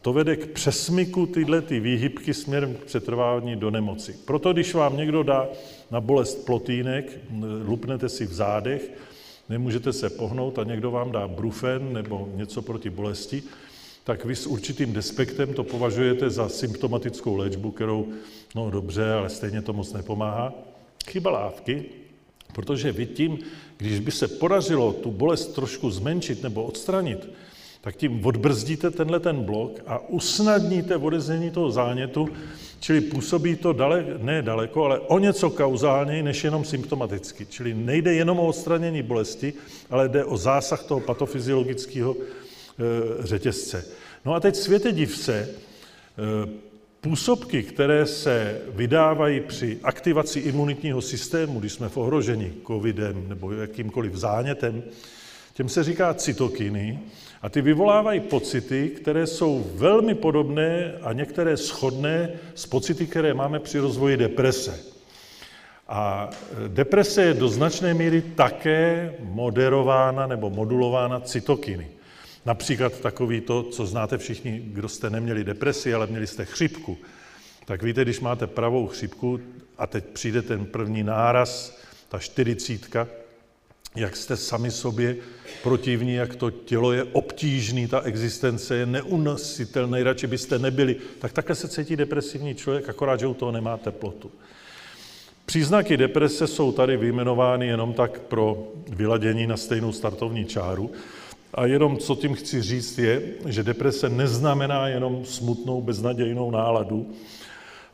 [0.02, 4.16] To vede k přesmyku tyhle ty výhybky směrem k přetrvání do nemoci.
[4.26, 5.48] Proto, když vám někdo dá
[5.92, 7.20] na bolest plotínek,
[7.66, 8.92] lupnete si v zádech,
[9.50, 13.44] nemůžete se pohnout a někdo vám dá brufen nebo něco proti bolesti,
[14.04, 18.08] tak vy s určitým despektem to považujete za symptomatickou léčbu, kterou,
[18.56, 20.54] no dobře, ale stejně to moc nepomáhá.
[21.08, 21.86] Chyba lávky,
[22.54, 23.40] protože vy tím,
[23.78, 27.30] když by se podařilo tu bolest trošku zmenšit nebo odstranit,
[27.88, 32.30] tak tím odbrzdíte tenhle ten blok a usnadníte odeznění toho zánětu,
[32.80, 37.46] čili působí to dale, ne daleko, ale o něco kauzálněji, než jenom symptomaticky.
[37.46, 39.54] Čili nejde jenom o odstranění bolesti,
[39.90, 42.24] ale jde o zásah toho patofyziologického e,
[43.28, 43.86] řetězce.
[44.26, 45.50] No a teď světe divce, e,
[47.02, 54.16] působky, které se vydávají při aktivaci imunitního systému, když jsme v ohrožení covidem nebo jakýmkoliv
[54.16, 54.84] zánětem,
[55.54, 57.00] těm se říká cytokiny
[57.42, 63.60] a ty vyvolávají pocity, které jsou velmi podobné a některé shodné s pocity, které máme
[63.60, 64.80] při rozvoji deprese.
[65.88, 66.30] A
[66.66, 71.88] e, deprese je do značné míry také moderována nebo modulována cytokiny.
[72.46, 76.98] Například takový to, co znáte všichni, kdo jste neměli depresi, ale měli jste chřipku.
[77.66, 79.40] Tak víte, když máte pravou chřipku
[79.78, 83.08] a teď přijde ten první náraz, ta čtyřicítka,
[83.96, 85.16] jak jste sami sobě
[85.68, 90.96] protivní, jak to tělo je obtížný, ta existence je neunositelná, radši byste nebyli.
[91.20, 94.32] Tak takhle se cítí depresivní člověk, akorát, že u toho nemá teplotu.
[95.46, 100.92] Příznaky deprese jsou tady vyjmenovány jenom tak pro vyladění na stejnou startovní čáru.
[101.54, 107.12] A jenom co tím chci říct je, že deprese neznamená jenom smutnou, beznadějnou náladu,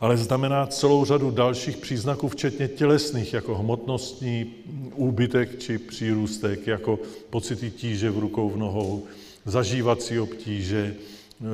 [0.04, 4.52] ale znamená celou řadu dalších příznaků, včetně tělesných, jako hmotnostní
[4.96, 9.06] úbytek či přírůstek, jako pocity tíže v rukou, v nohou,
[9.46, 11.46] zažívací obtíže, eh,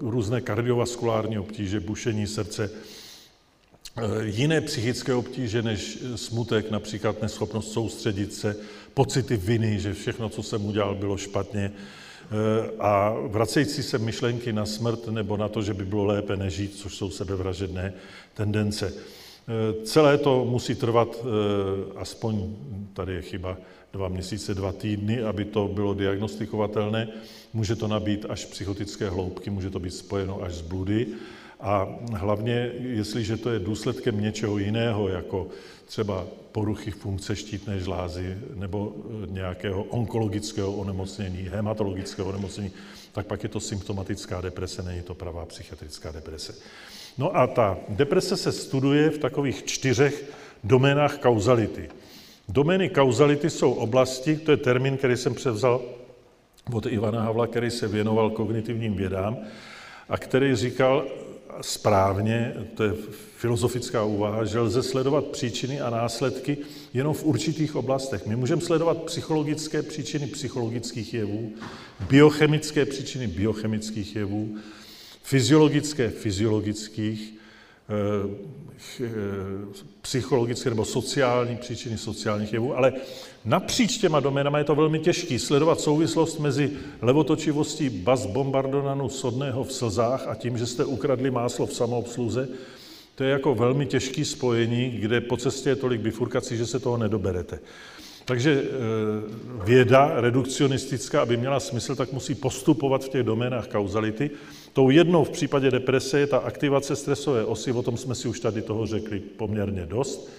[0.00, 8.56] různé kardiovaskulární obtíže, bušení srdce, eh, jiné psychické obtíže než smutek, například neschopnost soustředit se,
[8.94, 11.72] pocity viny, že všechno, co jsem udělal, bylo špatně,
[12.78, 16.94] a vracející se myšlenky na smrt nebo na to, že by bylo lépe nežít, což
[16.96, 17.92] jsou sebevražedné
[18.34, 18.92] tendence.
[19.48, 21.26] Eh, celé to musí trvat eh,
[21.96, 22.54] aspoň,
[22.92, 23.56] tady je chyba,
[23.92, 27.08] dva měsíce, dva týdny, aby to bylo diagnostikovatelné.
[27.52, 31.06] Může to nabít až psychotické hloubky, může to být spojeno až s bludy.
[31.60, 35.46] A hlavně, jestliže to je důsledkem něčeho jiného, jako
[35.86, 42.70] třeba poruchy funkce štítné žlázy nebo e, nějakého onkologického onemocnění, hematologického onemocnění,
[43.12, 46.54] tak pak je to symptomatická deprese, není to pravá psychiatrická deprese.
[47.18, 50.24] No a ta deprese se studuje v takových čtyřech
[50.64, 51.88] doménách kauzality.
[52.48, 55.82] Domény kauzality jsou oblasti, to je termín, který jsem převzal
[56.72, 59.36] od Ivana Havla, který se věnoval kognitivním vědám
[60.08, 61.04] a který říkal,
[61.60, 62.92] správně, to je
[63.36, 66.58] filozofická úvaha, že lze sledovat příčiny a následky
[66.94, 68.26] jenom v určitých oblastech.
[68.26, 71.52] My můžeme sledovat psychologické příčiny psychologických jevů,
[72.08, 74.56] biochemické příčiny biochemických jevů,
[75.22, 77.34] fyziologické fyziologických,
[80.00, 82.92] psychologické nebo sociální příčiny sociálních jevů, ale
[83.44, 86.70] napříč těma doménama je to velmi těžké sledovat souvislost mezi
[87.02, 92.48] levotočivostí bas bombardonanu sodného v slzách a tím, že jste ukradli máslo v samoobsluze.
[93.14, 96.96] To je jako velmi těžké spojení, kde po cestě je tolik bifurkací, že se toho
[96.96, 97.58] nedoberete.
[98.26, 104.30] Takže eh, věda redukcionistická, aby měla smysl, tak musí postupovat v těch doménách kauzality
[104.76, 108.40] Tou jednou v případě deprese je ta aktivace stresové osy, o tom jsme si už
[108.40, 110.30] tady toho řekli poměrně dost.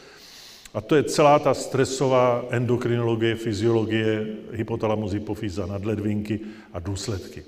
[0.74, 6.40] A to je celá ta stresová endokrinologie, fyziologie, hypotalamus, hypofýza, nadledvinky
[6.74, 7.44] a důsledky.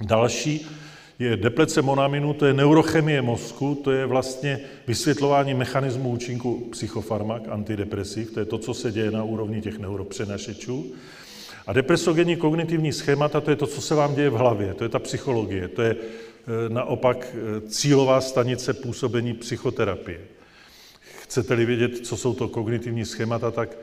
[0.00, 0.66] Další
[1.18, 8.32] je deplece monaminu, to je neurochemie mozku, to je vlastně vysvětlování mechanismu účinku psychofarmak, antidepresiv,
[8.32, 10.92] to je to, co se děje na úrovni těch neuropřenašečů.
[11.66, 14.88] A depresogenní kognitivní schémata, to je to, co se vám děje v hlavě, to je
[14.88, 20.20] ta psychologie, to je e, naopak e, cílová stanice působení psychoterapie.
[21.22, 23.78] Chcete-li vědět, co jsou to kognitivní schémata, tak e,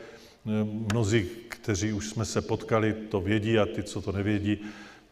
[0.93, 4.59] mnozí, kteří už jsme se potkali, to vědí a ty, co to nevědí,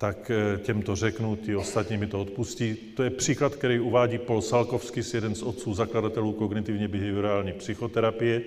[0.03, 0.31] tak
[0.63, 2.75] těm to řeknu, ty ostatní mi to odpustí.
[2.75, 8.41] To je příklad, který uvádí Paul Salkovský, jeden z otců zakladatelů kognitivně behaviorální psychoterapie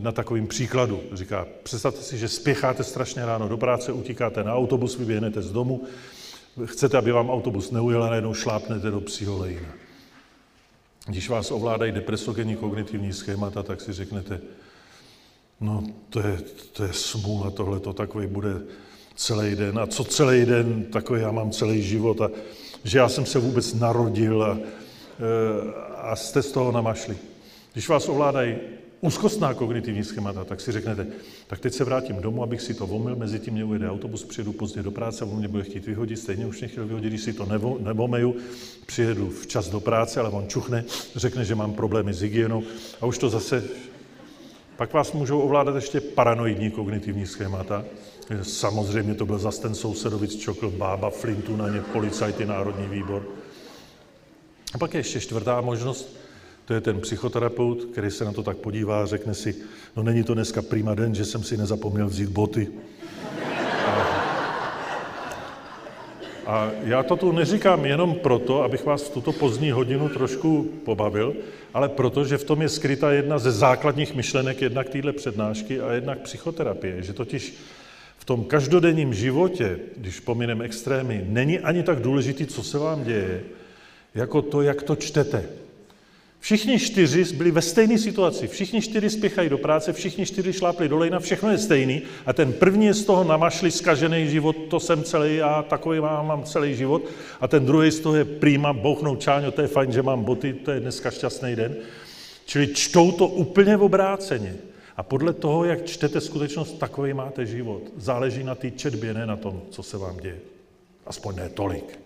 [0.00, 1.00] na takovým příkladu.
[1.12, 5.84] Říká, představte si, že spěcháte strašně ráno do práce, utíkáte na autobus, vyběhnete z domu,
[6.64, 9.68] chcete, aby vám autobus neujel a najednou šlápnete do psího lejna.
[11.06, 14.40] Když vás ovládají depresogenní kognitivní schémata, tak si řeknete,
[15.60, 16.38] no to je,
[16.72, 18.60] to je smůla, tohle to takový bude
[19.14, 19.78] celý den.
[19.78, 22.30] A co celý den, takový já mám celý život a
[22.84, 27.16] že já jsem se vůbec narodil a, e, a jste z toho namašli.
[27.72, 28.56] Když vás ovládají
[29.00, 31.06] úzkostná kognitivní schémata, tak si řeknete,
[31.46, 34.52] tak teď se vrátím domů, abych si to vomil, mezi tím mě ujede autobus, přijedu
[34.52, 37.32] pozdě do práce, on mě bude chtít vyhodit, stejně už mě chtěl vyhodit, když si
[37.32, 38.36] to nevo, nevomeju,
[38.86, 40.84] přijedu včas do práce, ale on čuchne,
[41.16, 42.62] řekne, že mám problémy s hygienou
[43.00, 43.64] a už to zase...
[44.76, 47.84] Pak vás můžou ovládat ještě paranoidní kognitivní schémata.
[48.42, 53.26] Samozřejmě to byl zase ten sousedovic čokl, bába, flintu na ně, policajty, národní výbor.
[54.74, 56.16] A pak je ještě čtvrtá možnost,
[56.64, 59.56] to je ten psychoterapeut, který se na to tak podívá a řekne si,
[59.96, 62.68] no není to dneska prima den, že jsem si nezapomněl vzít boty.
[63.86, 64.24] A,
[66.46, 71.34] a já to tu neříkám jenom proto, abych vás v tuto pozdní hodinu trošku pobavil,
[71.74, 75.92] ale proto, že v tom je skryta jedna ze základních myšlenek jednak téhle přednášky a
[75.92, 77.54] jednak psychoterapie, že totiž
[78.24, 83.42] v tom každodenním životě, když pominem extrémy, není ani tak důležitý, co se vám děje,
[84.14, 85.44] jako to, jak to čtete.
[86.40, 88.48] Všichni čtyři byli ve stejné situaci.
[88.48, 92.02] Všichni čtyři spěchají do práce, všichni čtyři šlápli do lejna, všechno je stejný.
[92.26, 96.26] A ten první je z toho namašli skažený život, to jsem celý já, takový mám,
[96.26, 97.02] mám celý život.
[97.40, 100.52] A ten druhý z toho je prýma, bouchnou čáňo, to je fajn, že mám boty,
[100.52, 101.76] to je dneska šťastný den.
[102.46, 104.73] Čili čtou to úplně v obráceně.
[104.96, 107.82] A podle toho, jak čtete skutečnost, takový máte život.
[107.96, 110.38] Záleží na té četbě, ne na tom, co se vám děje.
[111.06, 111.98] Aspoň ne tolik.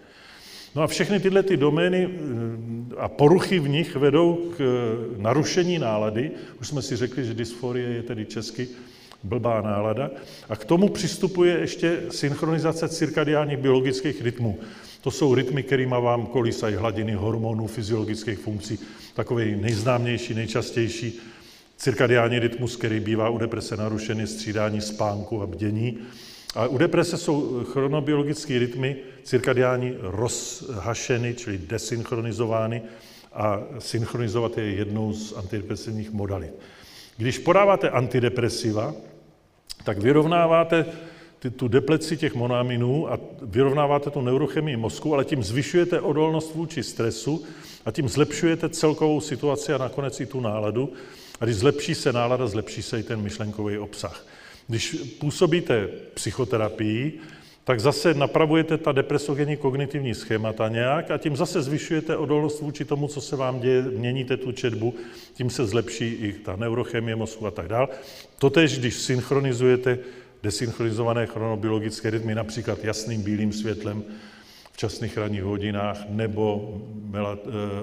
[0.74, 5.79] No a všechny tyhle ty domény eh, a poruchy v nich vedou k eh, narušení
[5.79, 6.31] nálady.
[6.61, 8.68] Už jsme si řekli, že dysforie je tedy česky
[9.22, 10.11] blbá nálada.
[10.48, 14.59] A k tomu přistupuje ještě synchronizace cirkadiálních biologických rytmů.
[15.01, 18.79] To jsou rytmy, kterými vám kolísají hladiny hormonů, fyziologických funkcí.
[19.14, 21.20] Takový nejznámější, nejčastější
[21.79, 25.99] cirkadiální rytmus, který bývá u deprese narušený, střídání spánku a bdění.
[26.55, 32.83] A u deprese jsou chronobiologické rytmy cirkadiální rozhašeny, čili desynchronizovány
[33.33, 36.53] a synchronizovat je jednou z antidepresivních modalit.
[37.17, 38.95] Když podáváte antidepresiva,
[39.85, 40.87] tak vyrovnáváte
[41.57, 47.45] tu depleci těch monaminů a vyrovnáváte tu neurochemii mozku, ale tím zvyšujete odolnost vůči stresu
[47.85, 50.93] a tím zlepšujete celkovou situaci a nakonec i tu náladu.
[51.40, 54.27] A když zlepší se nálada, zlepší se i ten myšlenkový obsah.
[54.68, 57.20] Když působíte psychoterapii,
[57.64, 63.09] tak zase napravujete ta depresogenní kognitivní schémata nějak a tím zase zvyšujete odolnost vůči tomu,
[63.09, 64.94] co se vám děje, měníte tu četbu,
[65.35, 67.88] tím se zlepší i ta neurochemie mozku a tak dále.
[68.38, 69.98] Totež, když synchronizujete
[70.42, 74.05] desynchronizované chronobiologické rytmy, například jasným bílým světlem
[74.72, 76.74] v časných ranních hodinách nebo
[77.14, 77.18] eh,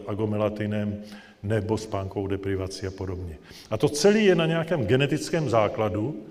[0.07, 1.03] agomelatinem,
[1.45, 3.37] nebo spánkovou deprivací a podobně.
[3.69, 6.23] A to celé je na nějakém genetickém základu,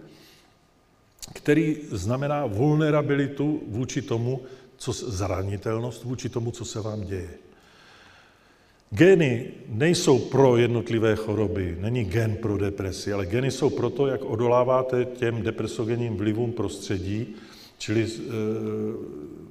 [1.33, 4.43] který znamená vulnerabilitu vůči tomu,
[4.77, 7.31] co zranitelnost vůči tomu, co se vám děje.
[8.91, 14.25] Geny nejsou pro jednotlivé choroby, není gen pro depresi, ale geny jsou pro to, jak
[14.25, 17.27] odoláváte těm depresogenním vlivům prostředí,
[17.79, 18.11] čili e,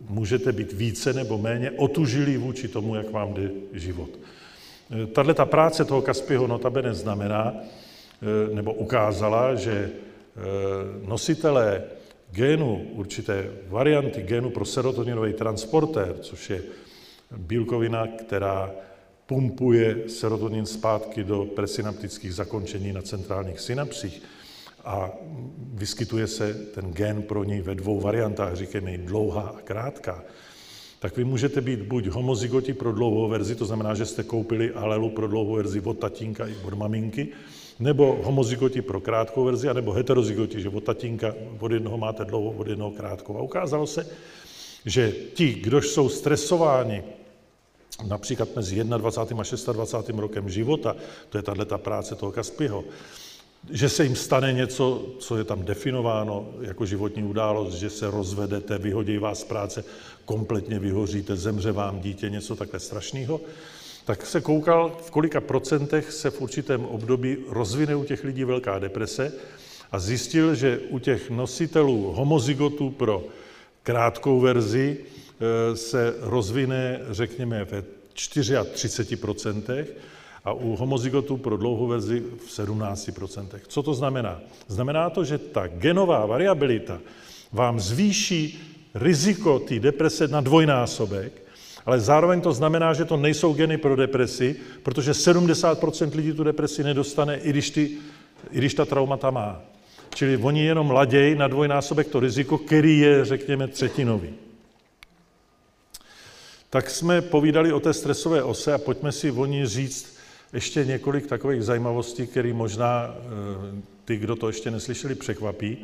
[0.10, 4.10] můžete být více nebo méně otužilí vůči tomu, jak vám jde život.
[5.04, 9.92] E, Tahle ta práce toho Kaspiho notabene znamená, e, nebo ukázala, že
[10.36, 11.84] Eh, nositelé
[12.32, 16.64] génu, určité varianty génu pro serotoninový transportér, což je
[17.38, 18.72] bílkovina, která
[19.26, 24.22] pumpuje serotonin zpátky do presynaptických zakončení na centrálních synapsích
[24.86, 25.12] a
[25.74, 30.24] vyskytuje se ten gen pro ní ve dvou variantách, říkáme dlouhá a krátká,
[31.04, 35.10] tak vy můžete být buď homozygoti pro dlouhou verzi, to znamená, že jste koupili alelu
[35.10, 37.28] pro dlouhou verzi od tatínka i od maminky,
[37.80, 42.68] nebo homozygoti pro krátkou verzi, anebo heterozygoti, že od tatínka od jednoho máte dlouho, od
[42.68, 43.38] jednoho krátkou.
[43.38, 44.08] A ukázalo se,
[44.86, 47.04] že ti, kdož jsou stresováni
[48.08, 48.96] například mezi 21.
[48.96, 50.10] a 26.
[50.10, 50.96] rokem života,
[51.30, 52.84] to je tahle ta práce toho Kaspiho,
[53.72, 58.78] že se jim stane něco, co je tam definováno jako životní událost, že se rozvedete,
[58.78, 59.84] vyhodí vás z práce,
[60.26, 63.42] kompletně vyhoříte, zemře vám dítě, něco takhle strašného,
[64.06, 68.80] tak se koukal, v kolika procentech se v určitém období rozvine u těch lidí velká
[68.80, 69.32] deprese
[69.92, 73.24] a zjistil, že u těch nositelů homozygotů pro
[73.84, 77.84] krátkou verzi e, se rozvine, řekněme, ve
[78.16, 79.86] 34%
[80.44, 83.48] a u homozygotů pro dlouhou verzi v 17%.
[83.68, 84.40] Co to znamená?
[84.68, 87.00] Znamená to, že ta genová variabilita
[87.52, 88.60] vám zvýší
[88.94, 91.44] riziko té deprese na dvojnásobek
[91.86, 96.84] ale zároveň to znamená, že to nejsou geny pro depresi, protože 70% lidí tu depresi
[96.84, 97.98] nedostane, i když, ty,
[98.52, 99.62] i když ta traumata má.
[100.16, 104.30] Čili oni jenom ladějí na dvojnásobek to riziko, který je, řekněme, třetinový.
[106.70, 110.18] Tak jsme povídali o té stresové ose a pojďme si o ní říct
[110.54, 115.78] ještě několik takových zajímavostí, které možná eh, ty, kdo to ještě neslyšeli, překvapí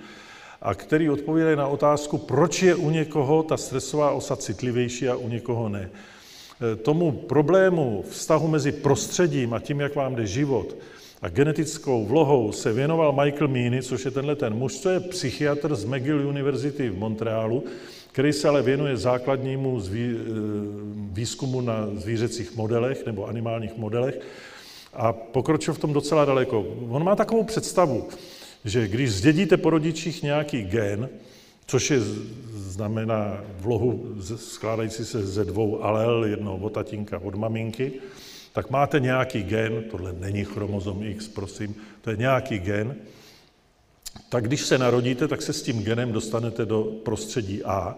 [0.62, 5.29] a který odpovídají na otázku, proč je u někoho ta stresová osa citlivější a u
[5.29, 5.89] někoho ne.
[6.73, 10.75] E, tomu problému vztahu mezi prostředím a tím, jak vám jde život,
[11.21, 15.76] a genetickou vlohou se věnoval Michael Meany, což je tenhle ten muž, co je psychiatr
[15.76, 17.63] z McGill University v Montrealu,
[18.11, 20.15] který se ale věnuje základnímu zví, e,
[21.11, 24.22] výzkumu na zvířecích modelech nebo animálních modelech
[25.00, 26.62] a pokročil v tom docela daleko.
[26.89, 28.08] On má takovou představu,
[28.66, 31.10] že když zdědíte po rodičích nějaký gen,
[31.66, 32.00] což je,
[32.54, 37.91] znamená vlohu skládající se ze dvou alel, jednoho od tatínka, od maminky,
[38.54, 42.95] tak máte nějaký gen, tohle není chromozom X, prosím, to je nějaký gen,
[44.30, 47.97] tak když se narodíte, tak se s tím genem dostanete do prostředí A.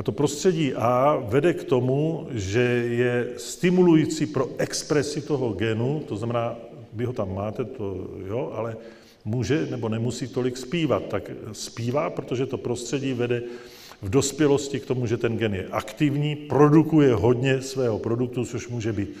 [0.00, 6.16] A to prostředí A vede k tomu, že je stimulující pro expresi toho genu, to
[6.16, 6.56] znamená,
[6.92, 8.76] vy ho tam máte, to jo, ale
[9.24, 11.02] může nebo nemusí tolik zpívat.
[11.08, 13.42] Tak zpívá, protože to prostředí vede
[14.02, 18.92] v dospělosti k tomu, že ten gen je aktivní, produkuje hodně svého produktu, což může
[18.92, 19.16] být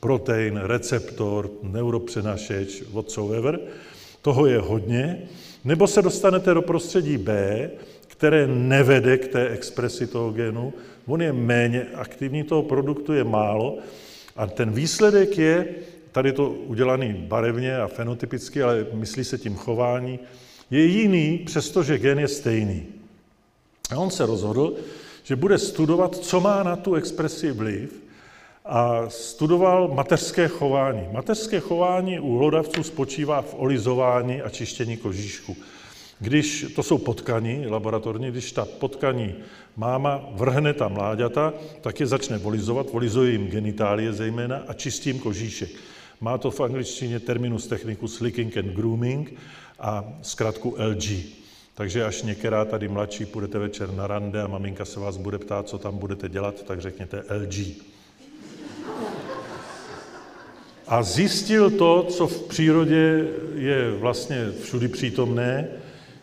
[0.00, 3.60] protein, receptor, neuropřenašeč, whatsoever.
[4.22, 5.22] Toho je hodně.
[5.64, 7.70] Nebo se dostanete do prostředí B,
[8.18, 10.72] které nevede k té expresi toho genu.
[11.06, 13.78] On je méně aktivní, toho produktu je málo
[14.36, 15.66] a ten výsledek je,
[16.12, 20.18] tady to udělaný barevně a fenotypicky, ale myslí se tím chování,
[20.70, 22.86] je jiný, přestože gen je stejný.
[23.90, 24.74] A on se rozhodl,
[25.22, 28.02] že bude studovat, co má na tu expresi vliv
[28.64, 31.06] a studoval mateřské chování.
[31.12, 35.56] Mateřské chování u hlodavců spočívá v olizování a čištění kožíšku.
[36.20, 39.34] Když, to jsou potkaní laboratorní, když ta potkaní
[39.76, 45.18] máma vrhne tam mláďata, tak je začne volizovat, volizuje jim genitálie zejména a čistí jim
[45.18, 45.70] kožíšek.
[46.20, 49.34] Má to v angličtině terminus technicus licking and grooming
[49.78, 51.38] a zkrátku LG.
[51.74, 55.68] Takže až některá tady mladší půjdete večer na rande a maminka se vás bude ptát,
[55.68, 57.54] co tam budete dělat, tak řekněte LG.
[60.86, 65.68] A zjistil to, co v přírodě je vlastně všudy přítomné,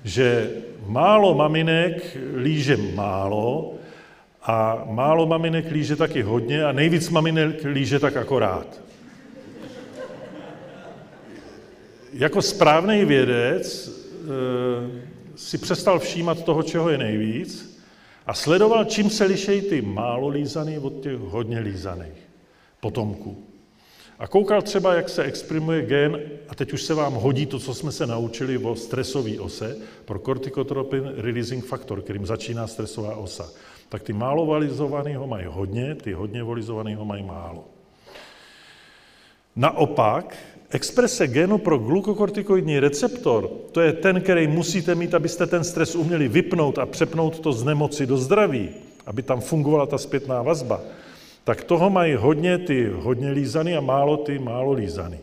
[0.06, 0.52] že
[0.86, 3.74] málo maminek líže málo
[4.42, 8.82] a málo maminek líže taky hodně a nejvíc maminek líže tak akorát.
[12.14, 15.02] Jako správný vědec eh,
[15.36, 17.82] si přestal všímat toho, čeho je nejvíc
[18.26, 22.30] a sledoval, čím se lišejí ty málo lízaný od těch hodně lízaných
[22.80, 23.45] potomků.
[24.20, 27.74] A koukal třeba, jak se exprimuje gen, a teď už se vám hodí to, co
[27.74, 33.50] jsme se naučili o stresové ose, pro kortikotropin releasing faktor, kterým začíná stresová osa.
[33.90, 37.66] Tak ty málo valizovaný ho mají hodně, ty hodně valizovaný ho mají málo.
[39.56, 40.38] Naopak,
[40.70, 46.28] exprese genu pro glukokortikoidní receptor, to je ten, který musíte mít, abyste ten stres uměli
[46.28, 48.70] vypnout a přepnout to z nemoci do zdraví,
[49.06, 50.82] aby tam fungovala ta zpětná vazba,
[51.46, 55.18] tak toho mají hodně ty hodně lízaný a málo ty málo lízaný.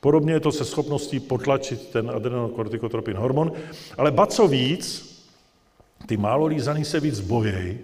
[0.00, 3.52] Podobně je to se schopností potlačit ten adrenokortikotropin hormon,
[3.96, 5.08] ale ba co víc,
[6.06, 7.78] ty málo lízaný se víc bojejí,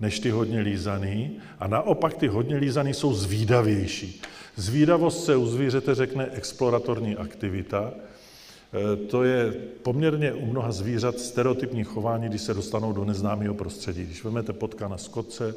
[0.00, 4.22] než ty hodně lízaný a naopak ty hodně lízaný jsou zvídavější.
[4.56, 7.92] Zvídavost se u zvířete řekne exploratorní aktivita.
[7.92, 9.52] E, to je
[9.82, 14.04] poměrně u mnoha zvířat stereotypní chování, když se dostanou do neznámého prostředí.
[14.04, 15.54] Když vezmete potka na skotce,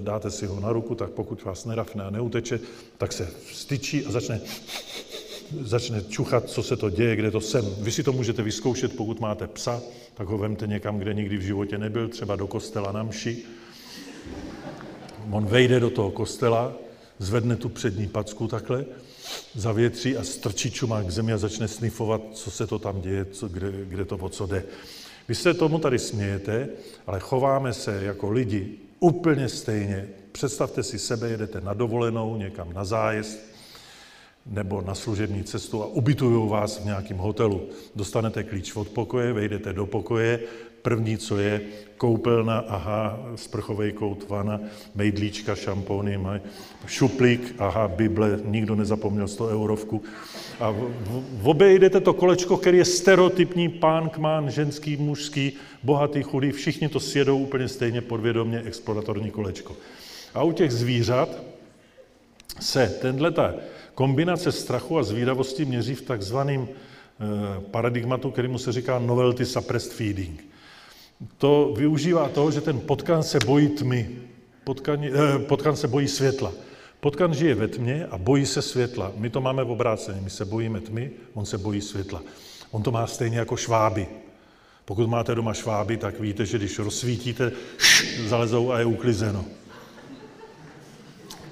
[0.00, 2.60] dáte si ho na ruku, tak pokud vás nerafne a neuteče,
[2.98, 4.40] tak se styčí a začne,
[5.60, 7.64] začne čuchat, co se to děje, kde to jsem.
[7.78, 9.82] Vy si to můžete vyzkoušet, pokud máte psa,
[10.14, 13.44] tak ho vemte někam, kde nikdy v životě nebyl, třeba do kostela na mši.
[15.30, 16.72] On vejde do toho kostela,
[17.18, 18.84] zvedne tu přední packu takhle,
[19.54, 23.48] zavětří a strčí čumák k zemi a začne snifovat, co se to tam děje, co,
[23.48, 24.64] kde, kde to o co jde.
[25.28, 26.68] Vy se tomu tady smějete,
[27.06, 30.08] ale chováme se jako lidi úplně stejně.
[30.32, 33.38] Představte si sebe, jedete na dovolenou, někam na zájezd,
[34.46, 37.68] nebo na služební cestu a ubytují vás v nějakém hotelu.
[37.94, 40.40] Dostanete klíč od pokoje, vejdete do pokoje,
[40.84, 41.60] První, co je,
[41.96, 44.60] koupelna, aha, sprchovej kout, vana,
[44.94, 46.40] mejdlíčka, šampony, maj,
[46.86, 50.02] šuplík, aha, Bible, nikdo nezapomněl 100 eurovku.
[50.60, 56.88] A v, obejdete to kolečko, který je stereotypní, pán, kmán, ženský, mužský, bohatý, chudý, všichni
[56.88, 59.76] to sjedou úplně stejně podvědomě, exploratorní kolečko.
[60.34, 61.28] A u těch zvířat
[62.60, 63.32] se tenhle
[63.94, 70.53] kombinace strachu a zvídavosti měří v takzvaném eh, paradigmatu, kterému se říká novelty suppressed feeding
[71.38, 74.10] to využívá toho, že ten potkan se bojí tmy,
[74.64, 76.52] potkan, eh, potkan se bojí světla.
[77.00, 79.12] Potkan žije ve tmě a bojí se světla.
[79.16, 82.22] My to máme v obráceně, my se bojíme tmy, on se bojí světla.
[82.70, 84.06] On to má stejně jako šváby.
[84.84, 87.52] Pokud máte doma šváby, tak víte, že když rozsvítíte,
[88.26, 89.44] zalezou a je uklizeno.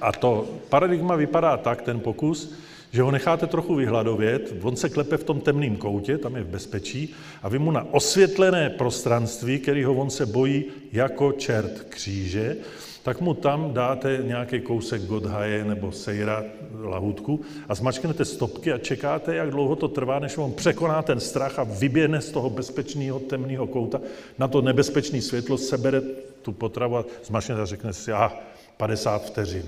[0.00, 2.54] A to paradigma vypadá tak, ten pokus,
[2.93, 6.49] že ho necháte trochu vyhladovět, on se klepe v tom temném koutě, tam je v
[6.49, 12.57] bezpečí, a vy mu na osvětlené prostranství, kterého on se bojí jako čert kříže,
[13.03, 16.45] tak mu tam dáte nějaký kousek godhaje nebo sejra,
[16.82, 21.59] lahutku a zmačknete stopky a čekáte, jak dlouho to trvá, než on překoná ten strach
[21.59, 24.01] a vyběhne z toho bezpečného temného kouta
[24.38, 26.01] na to nebezpečné světlo, sebere
[26.43, 28.32] tu potravu a zmačknete a řekne si, a
[28.76, 29.64] 50 vteřin.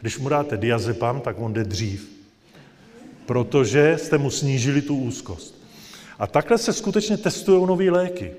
[0.00, 2.13] Když mu dáte diazepam, tak on jde dřív
[3.26, 5.64] protože jste mu snížili tu úzkost.
[6.18, 8.32] A takhle se skutečně testují nové léky.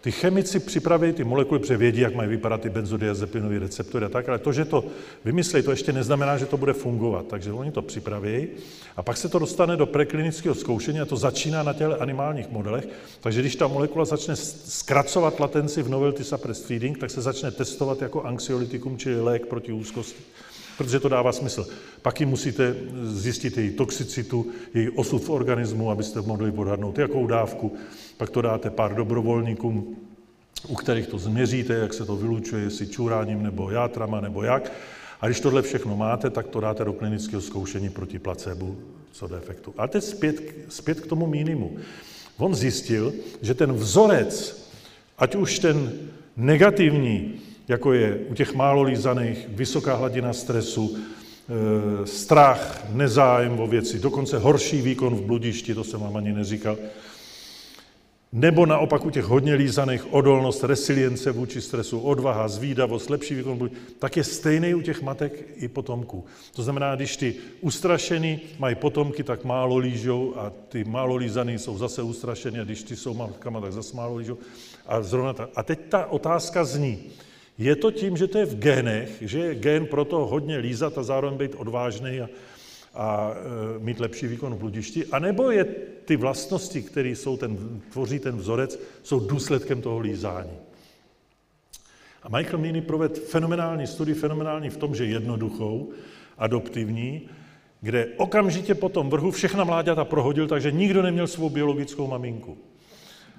[0.00, 4.28] Ty chemici připraví ty molekuly, protože vědí, jak mají vypadat ty benzodiazepinové receptory a tak,
[4.28, 4.84] ale to, že to
[5.24, 7.26] vymyslí, to ještě neznamená, že to bude fungovat.
[7.26, 8.48] Takže oni to připraví
[8.96, 12.88] a pak se to dostane do preklinického zkoušení a to začíná na těle animálních modelech.
[13.20, 18.02] Takže když ta molekula začne zkracovat latenci v novelty suppressed feeding, tak se začne testovat
[18.02, 20.22] jako anxiolytikum, čili lék proti úzkosti
[20.78, 21.66] protože to dává smysl.
[22.02, 27.74] Pak ji musíte zjistit její toxicitu, její osud v organismu, abyste mohli odhadnout, jakou dávku.
[28.16, 29.96] Pak to dáte pár dobrovolníkům,
[30.68, 34.72] u kterých to změříte, jak se to vylučuje, jestli čuráním nebo játrama nebo jak.
[35.20, 38.76] A když tohle všechno máte, tak to dáte do klinického zkoušení proti placebo
[39.12, 39.74] co defektu.
[39.78, 41.76] A teď zpět, zpět k tomu mínimu.
[42.38, 43.12] On zjistil,
[43.42, 44.66] že ten vzorec,
[45.18, 45.92] ať už ten
[46.36, 53.98] negativní, jako je u těch málo lízaných vysoká hladina stresu, e, strach, nezájem o věci,
[53.98, 56.76] dokonce horší výkon v bludišti, to jsem vám ani neříkal,
[58.34, 64.16] nebo naopak u těch hodně lízaných odolnost, resilience vůči stresu, odvaha, zvídavost, lepší výkon, tak
[64.16, 66.24] je stejný u těch matek i potomků.
[66.54, 71.78] To znamená, když ty ustrašený mají potomky, tak málo lížou a ty málo lízaný jsou
[71.78, 74.38] zase ustrašený a když ty jsou matkama, tak zase málo lížou.
[74.86, 76.98] A, zrovna ta, a teď ta otázka zní,
[77.58, 81.02] je to tím, že to je v genech, že je gen proto hodně lízat a
[81.02, 82.28] zároveň být odvážný a,
[82.94, 85.64] a e, mít lepší výkon v bludišti, anebo je
[86.04, 90.56] ty vlastnosti, které jsou ten, tvoří ten vzorec, jsou důsledkem toho lízání.
[92.22, 95.90] A Michael Meany provedl fenomenální studii, fenomenální v tom, že jednoduchou,
[96.38, 97.28] adoptivní,
[97.80, 102.58] kde okamžitě po tom vrhu všechna mláďata prohodil, takže nikdo neměl svou biologickou maminku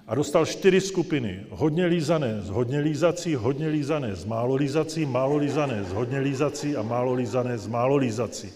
[0.07, 1.45] a dostal čtyři skupiny.
[1.49, 6.75] Hodně lízané z hodně lízací, hodně lízané z málo lízací, málo lízané z hodně lízací
[6.75, 8.53] a málo lízané z málo lízací.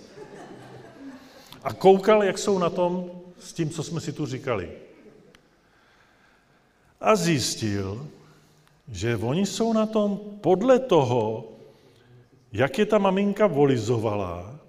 [1.64, 4.72] A koukal, jak jsou na tom s tím, co jsme si tu říkali.
[7.02, 8.08] A zjistil,
[8.92, 11.52] že oni jsou na tom podle toho,
[12.54, 14.60] jak je ta maminka volizovala,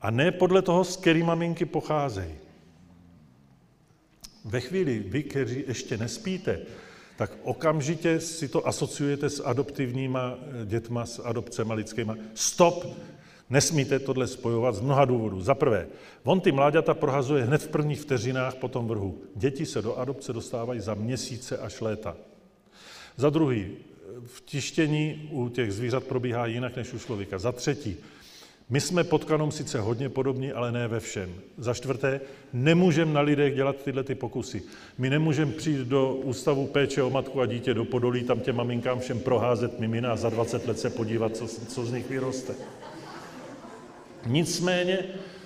[0.00, 2.43] a ne podle toho, z který maminky pocházejí.
[4.44, 6.60] Ve chvíli, vy, kteří ještě nespíte,
[7.16, 12.16] tak okamžitě si to asociujete s adoptivníma eh, dětma, s adopcema lidskýma.
[12.34, 12.86] Stop!
[13.50, 15.40] Nesmíte tohle spojovat z mnoha důvodů.
[15.40, 15.86] Za prvé,
[16.24, 19.22] on ty mláďata prohazuje hned v prvních vteřinách po tom vrhu.
[19.36, 22.16] Děti se do adopce dostávají za měsíce až léta.
[23.16, 23.76] Za druhý,
[24.26, 27.38] v tištění u těch zvířat probíhá jinak než u člověka.
[27.38, 27.96] Za třetí,
[28.70, 31.34] my jsme potkanom sice hodně podobní, ale ne ve všem.
[31.58, 32.20] Za čtvrté,
[32.52, 34.62] nemůžeme na lidech dělat tyhle ty pokusy.
[34.98, 39.00] My nemůžeme přijít do ústavu péče o matku a dítě do Podolí, tam těm maminkám
[39.00, 42.54] všem proházet mimina a za 20 let se podívat, co, co z nich vyroste.
[44.26, 44.98] Nicméně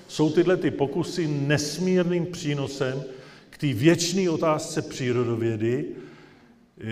[0.08, 3.02] jsou tyhle ty pokusy nesmírným přínosem
[3.50, 5.84] k té věčné otázce přírodovědy,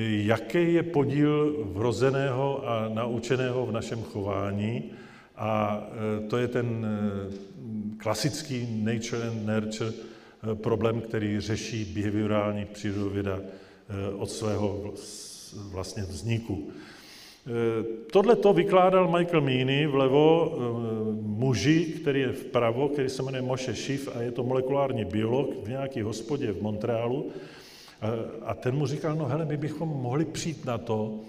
[0.08, 4.90] jaký je podíl vrozeného a naučeného v našem chování,
[5.36, 5.82] a
[6.24, 13.40] e, to je ten e, klasický nature and nurture e, problém, který řeší behaviorální přírodověda
[14.18, 14.94] od svého
[15.70, 16.70] vlastně vzniku.
[18.12, 20.58] Tohle to vykládal Michael Meany vlevo
[21.20, 25.68] muži, který je vpravo, který se jmenuje Moshe Schiff a je to molekulární biolog v
[25.68, 27.30] nějaké hospodě v Montrealu.
[28.42, 31.20] A ten mu říkal, no hele, my bychom mohli přijít na to,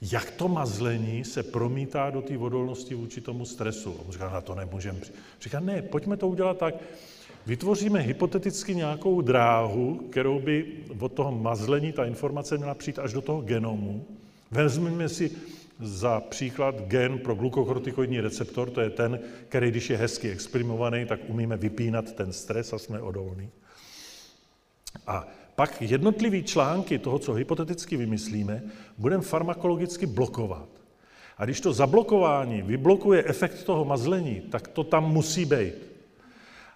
[0.00, 3.92] jak to mazlení se promítá do té odolnosti vůči tomu stresu.
[4.06, 4.98] On říká, na to nemůžeme.
[5.40, 6.74] Říká, ne, pojďme to udělat tak,
[7.46, 10.66] vytvoříme hypoteticky nějakou dráhu, kterou by
[10.98, 14.06] od toho mazlení ta informace měla přijít až do toho genomu.
[14.50, 15.30] Vezmeme si
[15.80, 21.20] za příklad gen pro glukokortikoidní receptor, to je ten, který, když je hezky exprimovaný, tak
[21.26, 23.50] umíme vypínat ten stres a jsme odolní.
[25.06, 25.28] A
[25.58, 28.62] pak jednotlivý články toho, co hypoteticky vymyslíme,
[28.98, 30.68] budeme farmakologicky blokovat.
[31.38, 35.74] A když to zablokování vyblokuje efekt toho mazlení, tak to tam musí být.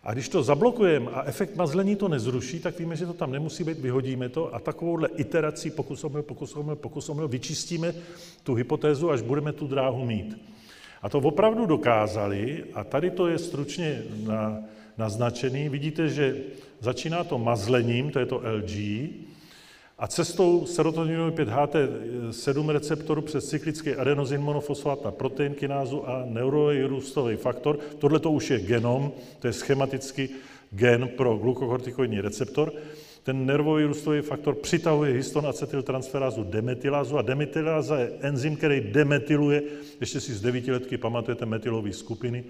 [0.03, 3.65] A když to zablokujeme a efekt mazlení to nezruší, tak víme, že to tam nemusí
[3.65, 7.95] být, vyhodíme to a takovouhle iterací pokusomil, pokusomil, pokusomil, vyčistíme
[8.43, 10.43] tu hypotézu, až budeme tu dráhu mít.
[11.03, 14.63] A to opravdu dokázali, a tady to je stručně na,
[14.99, 15.69] naznačený.
[15.69, 16.37] Vidíte, že
[16.83, 18.73] začíná to mazlením, to je to LG,
[19.99, 27.37] a cestou serotoninový 5HT7 receptoru přes cyklický adenozin monofosfát na protein kinázu a neurový růstový
[27.37, 27.79] faktor.
[27.99, 30.29] Tohle to už je genom, to je schematicky
[30.71, 32.73] gen pro glukokortikoidní receptor.
[33.23, 39.63] Ten nervový růstový faktor přitahuje histon acetyltransferázu demetylázu a demetyláza je enzym, který demetyluje,
[40.01, 42.45] ještě si z devítiletky pamatujete metylové skupiny,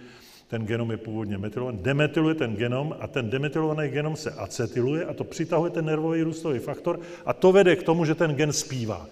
[0.52, 5.14] ten genom je původně metylovaný, demetyluje ten genom a ten demetylovaný genom se acetyluje a
[5.14, 9.08] to přitahuje ten nervový růstový faktor a to vede k tomu, že ten gen zpívá.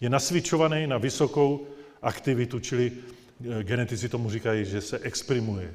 [0.00, 1.66] Je nasvičovaný na vysokou
[2.02, 5.74] aktivitu, čili eh, genetici tomu říkají, že se exprimuje,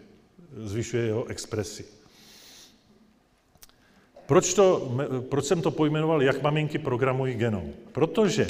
[0.58, 1.86] zvyšuje jeho expresi.
[4.26, 4.98] Proč, to,
[5.30, 7.74] proč jsem to pojmenoval, jak maminky programují genom?
[7.92, 8.48] Protože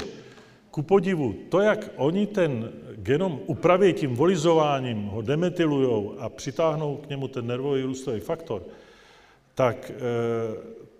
[0.72, 7.08] ku podivu, to, jak oni ten genom upraví tím volizováním, ho demetylujou a přitáhnou k
[7.08, 8.62] němu ten nervový růstový faktor,
[9.54, 9.94] tak e,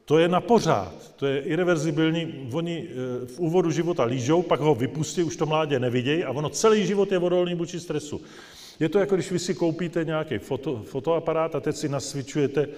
[0.04, 2.48] to je na pořád, to je irreverzibilní.
[2.52, 6.48] Oni e, v úvodu života lížou, pak ho vypustí, už to mládě nevidějí a ono
[6.48, 8.20] celý život je odolný vůči stresu.
[8.80, 12.68] Je to jako když vy si koupíte nějaký foto, fotoaparát a teď si nasvičujete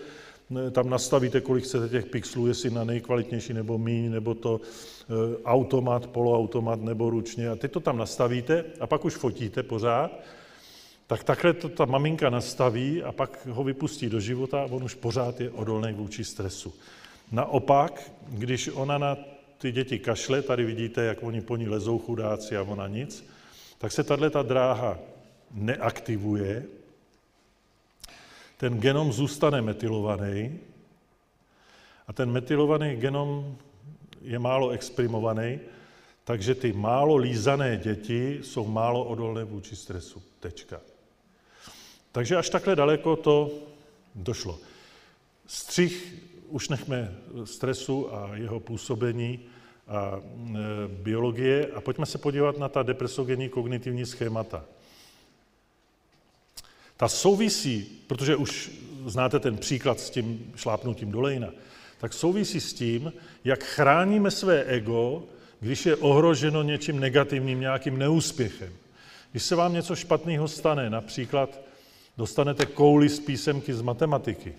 [0.70, 6.06] tam nastavíte, kolik chcete těch pixelů, jestli na nejkvalitnější nebo míň, nebo to e, automat,
[6.06, 7.48] poloautomat nebo ručně.
[7.48, 10.20] A teď to tam nastavíte a pak už fotíte pořád.
[11.06, 14.94] Tak takhle to ta maminka nastaví a pak ho vypustí do života a on už
[14.94, 16.74] pořád je odolný vůči stresu.
[17.32, 19.16] Naopak, když ona na
[19.58, 23.24] ty děti kašle, tady vidíte, jak oni po ní lezou chudáci a ona nic,
[23.78, 24.98] tak se tahle ta dráha
[25.50, 26.64] neaktivuje,
[28.56, 30.58] ten genom zůstane metylovaný
[32.06, 33.56] a ten metylovaný genom
[34.22, 35.60] je málo exprimovaný,
[36.24, 40.22] takže ty málo lízané děti jsou málo odolné vůči stresu.
[40.40, 40.80] Tečka.
[42.12, 43.50] Takže až takhle daleko to
[44.14, 44.58] došlo.
[45.46, 49.40] Střih už nechme stresu a jeho působení
[49.88, 54.64] a e, biologie a pojďme se podívat na ta depresogenní kognitivní schémata.
[56.96, 58.70] Ta souvisí, protože už
[59.06, 61.48] znáte ten příklad s tím šlápnutím do lejna,
[61.98, 63.12] tak souvisí s tím,
[63.44, 65.22] jak chráníme své ego,
[65.60, 68.72] když je ohroženo něčím negativním, nějakým neúspěchem.
[69.30, 71.60] Když se vám něco špatného stane, například
[72.16, 74.54] dostanete kouli z písemky z matematiky.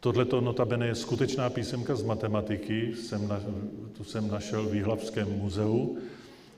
[0.00, 3.40] Tohle to notabene je skutečná písemka z matematiky, jsem na,
[3.96, 5.98] tu jsem našel v Jihlavském muzeu.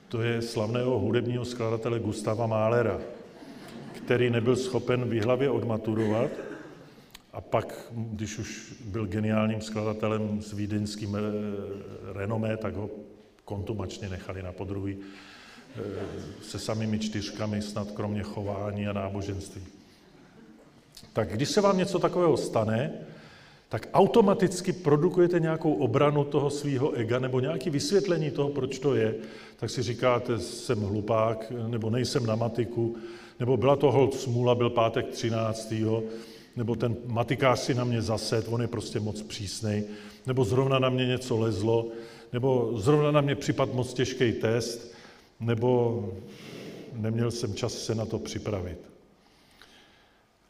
[0.09, 2.99] To je slavného hudebního skladatele Gustava Mahlera
[4.07, 6.31] který nebyl schopen v hlavě odmaturovat
[7.33, 11.19] a pak, když už byl geniálním skladatelem s vídeňským eh,
[12.13, 12.89] renomé, tak ho
[13.45, 15.81] kontumačně nechali na podruhý eh,
[16.41, 19.61] se samými čtyřkami, snad kromě chování a náboženství.
[21.13, 22.91] Tak když se vám něco takového stane,
[23.69, 29.15] tak automaticky produkujete nějakou obranu toho svého ega nebo nějaké vysvětlení toho, proč to je.
[29.59, 32.95] Tak si říkáte, jsem hlupák, nebo nejsem na matiku,
[33.39, 35.73] nebo byla to hold smůla, byl pátek 13.
[36.55, 39.83] Nebo ten matikář si na mě zased, on je prostě moc přísnej.
[40.25, 41.87] Nebo zrovna na mě něco lezlo.
[42.33, 44.93] Nebo zrovna na mě připad moc těžký test.
[45.39, 46.03] Nebo
[46.93, 48.77] neměl jsem čas se na to připravit.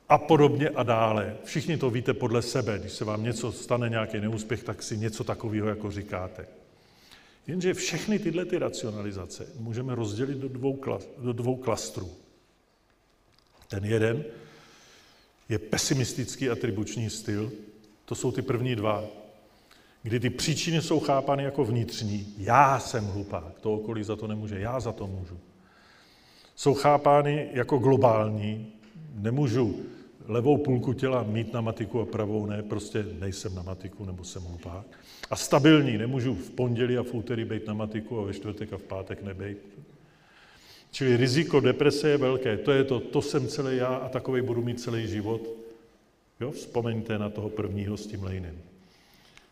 [0.10, 1.38] A podobně a dále.
[1.44, 2.80] Všichni to víte podle sebe.
[2.80, 6.48] Když se vám něco stane, nějaký neúspěch, tak si něco takového jako říkáte.
[7.48, 12.12] Jenže všechny tyhle ty racionalizace můžeme rozdělit do dvou, klas, do dvou klastrů.
[13.68, 14.26] Ten jeden
[15.50, 17.52] je pesimistický atribuční styl,
[18.06, 19.04] to jsou ty první dva,
[20.04, 22.34] kdy ty příčiny jsou chápány jako vnitřní.
[22.38, 25.40] Já jsem hlupák, to okolí za to nemůže, já za to můžu.
[26.56, 28.74] Jsou chápány jako globální,
[29.14, 29.86] nemůžu
[30.28, 34.44] levou půlku těla mít na matiku a pravou ne, prostě nejsem na matiku nebo jsem
[34.44, 34.86] hlupák.
[35.30, 38.78] A stabilní, nemůžu v pondělí a v úterý být na matiku a ve čtvrtek a
[38.78, 39.58] v pátek nebejt.
[40.98, 42.58] Čili riziko deprese je velké.
[42.58, 45.42] To je to, to jsem celý já a takový budu mít celý život.
[46.40, 48.58] Jo, vzpomeňte na toho prvního s tím lejnem.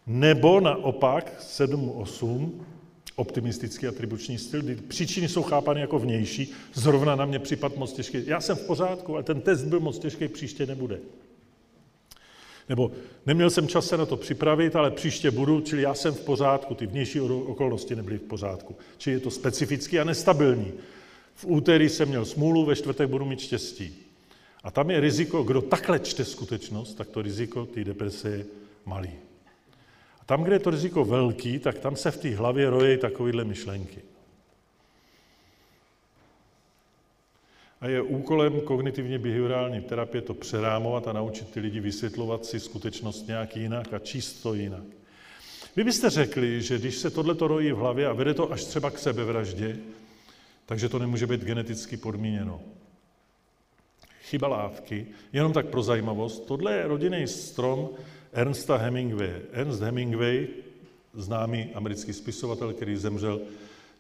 [0.08, 2.52] Nebo naopak 7-8,
[3.16, 8.18] optimistický atribuční styl, kdy příčiny jsou chápány jako vnější, zrovna na mě připad moc těžký.
[8.26, 11.00] Já jsem v pořádku, ale ten test byl moc těžký, příště nebude.
[12.70, 12.92] Nebo
[13.26, 16.76] neměl jsem čas se na to připravit, ale příště budu, čili já jsem v pořádku,
[16.76, 18.76] ty vnější okolnosti nebyly v pořádku.
[18.98, 20.74] Čili je to specifický a nestabilní.
[21.36, 23.96] V úterý jsem měl smůlu, ve čtvrtek budu mít štěstí.
[24.64, 28.46] A tam je riziko, kdo takhle čte skutečnost, tak to riziko té deprese je
[28.86, 29.12] malý.
[30.22, 33.44] A tam, kde je to riziko velký, tak tam se v té hlavě rojí takovéhle
[33.44, 34.02] myšlenky.
[37.82, 43.28] A je úkolem kognitivně behaviorální terapie to přerámovat a naučit ty lidi vysvětlovat si skutečnost
[43.28, 44.84] nějak jinak a číst to jinak.
[45.76, 48.92] Vy byste řekli, že když se tohle rojí v hlavě a vede to až třeba
[48.92, 49.78] k sebevraždě,
[50.66, 52.62] takže to nemůže být geneticky podmíněno.
[54.22, 57.90] Chyba lávky, jenom tak pro zajímavost, tohle je rodinný strom
[58.34, 59.42] Ernsta Hemingway.
[59.52, 60.48] Ernst Hemingway,
[61.14, 63.42] známý americký spisovatel, který zemřel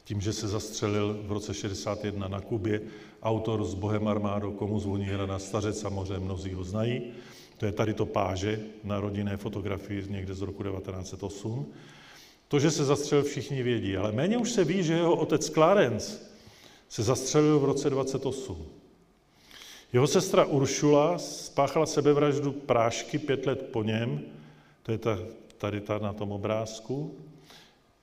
[0.03, 2.81] tím, že se zastřelil v roce 61 na Kubě,
[3.23, 7.01] autor s Bohem armádou, komu zvoní Hrana Stařec, samozřejmě mnozí ho znají.
[7.57, 11.73] To je tady to páže na rodinné fotografii někde z roku 1908.
[12.47, 16.19] To, že se zastřelil, všichni vědí, ale méně už se ví, že jeho otec Clarence
[16.89, 18.65] se zastřelil v roce 28.
[19.93, 24.21] Jeho sestra Uršula spáchala sebevraždu prášky pět let po něm,
[24.83, 25.19] to je ta,
[25.57, 27.15] tady ta na tom obrázku.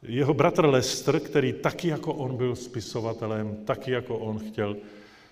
[0.03, 4.77] Jeho bratr Lester, který taky jako on byl spisovatelem, taky jako on chtěl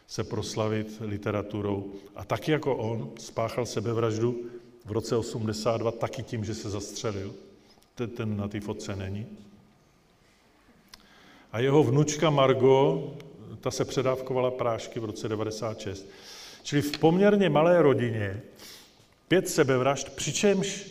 [0.07, 4.44] se proslavit literaturou a taky jako on spáchal sebevraždu
[4.84, 7.34] v roce 82 taky tím, že se zastřelil.
[8.16, 9.26] Ten, na té fotce není.
[11.53, 13.11] A jeho vnučka Margo,
[13.61, 16.08] ta se předávkovala prášky v roce 96.
[16.62, 18.42] Čili v poměrně malé rodině
[19.28, 20.90] pět sebevražd, přičemž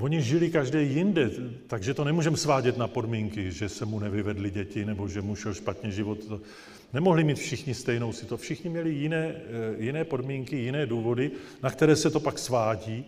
[0.00, 1.30] oni žili každý jinde,
[1.66, 5.54] takže to nemůžeme svádět na podmínky, že se mu nevyvedly děti nebo že mu šel
[5.54, 6.18] špatně život.
[6.92, 8.36] Nemohli mít všichni stejnou si to.
[8.36, 9.42] Všichni měli jiné, eh,
[9.78, 11.30] jiné podmínky, jiné důvody,
[11.62, 13.04] na které se to pak svádí,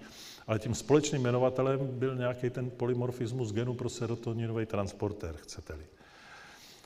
[0.47, 5.85] ale tím společným jmenovatelem byl nějaký ten polymorfismus genu pro serotoninový transportér, chcete-li.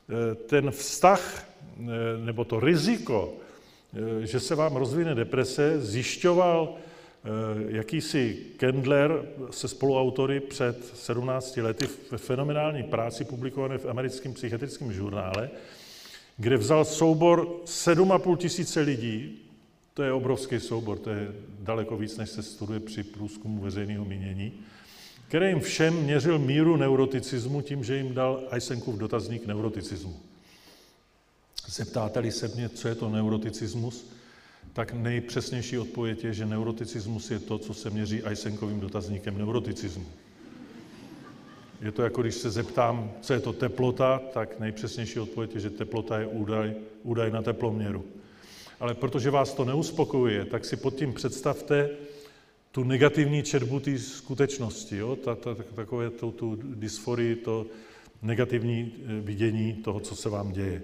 [0.09, 1.85] Eh, ten vztah eh,
[2.25, 3.35] nebo to riziko,
[4.21, 6.75] že se vám rozvine deprese, zjišťoval
[7.69, 15.51] jakýsi Kendler se spoluautory před 17 lety ve fenomenální práci publikované v americkém psychiatrickém žurnále,
[16.37, 19.39] kde vzal soubor 7,5 tisíce lidí,
[19.95, 24.53] to je obrovský soubor, to je daleko víc, než se studuje při průzkumu veřejného mínění,
[25.35, 30.17] který jim všem měřil míru neuroticismu tím, že jim dal Eisenkův dotazník neuroticismu.
[31.67, 34.11] Zeptáte-li se mě, co je to neuroticismus,
[34.73, 40.07] tak nejpřesnější odpověď je, že neuroticismus je to, co se měří Eisenkovým dotazníkem neuroticismu.
[41.81, 45.71] Je to jako když se zeptám, co je to teplota, tak nejpřesnější odpověď je, že
[45.71, 48.05] teplota je údaj, údaj na teploměru.
[48.81, 51.91] Ale protože vás to neuspokojuje, tak si pod tím představte
[52.75, 55.17] tu negativní četbu té skutečnosti, jo?
[55.17, 57.67] Ta, ta, takové to, tu dysforii, to
[58.23, 60.83] negativní eh, vidění toho, co se vám děje.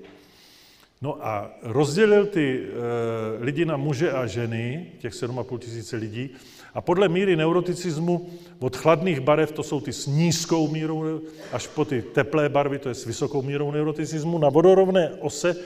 [1.02, 6.30] No a rozdělil ty e, lidi na muže a ženy, těch 7,5 tisíce lidí,
[6.74, 11.20] a podle míry neuroticismu od chladných barev, to jsou ty s nízkou mírou,
[11.52, 15.56] až po ty teplé barvy, to je s vysokou mírou neuroticismu, na vodorovné ose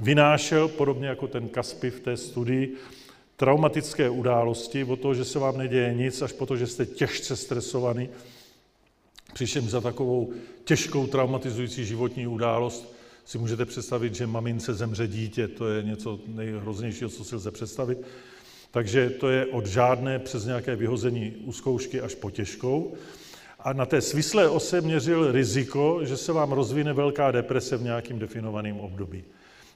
[0.00, 2.76] vynášel, podobně jako ten Kaspy v té studii,
[3.40, 7.36] traumatické události, od toho, že se vám neděje nic, až po to, že jste těžce
[7.36, 8.08] stresovaný,
[9.32, 10.32] přičemž za takovou
[10.64, 17.10] těžkou traumatizující životní událost si můžete představit, že mamince zemře dítě, to je něco nejhroznějšího,
[17.10, 17.98] co si lze představit.
[18.70, 22.94] Takže to je od žádné přes nějaké vyhození u zkoušky až po těžkou.
[23.60, 28.18] A na té svislé ose měřil riziko, že se vám rozvine velká deprese v nějakým
[28.18, 29.24] definovaném období.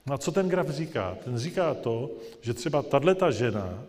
[0.06, 1.18] No a co ten graf říká?
[1.24, 3.84] Ten říká to, že třeba tato žena,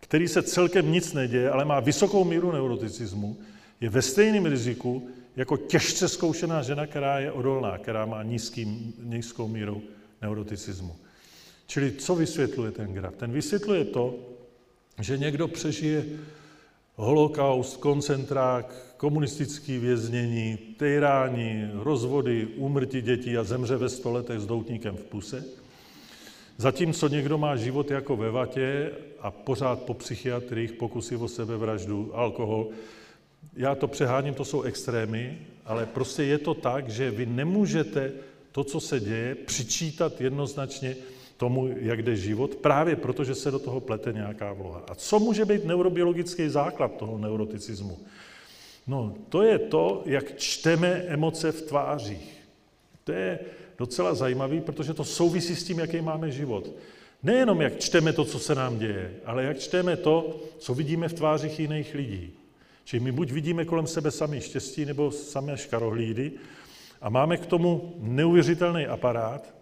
[0.00, 3.36] který se celkem nic neděje, ale má vysokou míru neuroticismu,
[3.80, 9.48] je ve stejném riziku jako těžce zkoušená žena, která je odolná, která má nízký, nízkou
[9.48, 9.82] míru
[10.22, 10.96] neuroticismu.
[11.66, 13.14] Čili co vysvětluje ten graf?
[13.16, 14.14] Ten vysvětluje to,
[15.00, 16.06] že někdo přežije
[16.94, 25.04] holokaust, koncentrák, komunistický věznění, tejrání, rozvody, úmrtí dětí a zemře ve stoletech s doutníkem v
[25.04, 25.44] puse,
[26.56, 28.90] zatímco někdo má život jako ve vatě
[29.20, 32.68] a pořád po psychiatrích pokusy o sebevraždu, alkohol.
[33.56, 38.12] Já to přeháním, to jsou extrémy, ale prostě je to tak, že vy nemůžete
[38.52, 40.96] to, co se děje, přičítat jednoznačně
[41.36, 44.82] tomu, jak jde život, právě proto, že se do toho plete nějaká vloha.
[44.88, 47.98] A co může být neurobiologický základ toho neuroticismu?
[48.88, 52.38] No, to je to, jak čteme emoce v tvářích.
[53.04, 53.38] To je
[53.78, 56.70] docela zajímavý, protože to souvisí s tím, jaký máme život.
[57.22, 61.12] Nejenom jak čteme to, co se nám děje, ale jak čteme to, co vidíme v
[61.12, 62.32] tvářích jiných lidí.
[62.84, 66.32] Čili my buď vidíme kolem sebe sami štěstí, nebo samé škarohlídy
[67.00, 69.54] a máme k tomu neuvěřitelný aparát,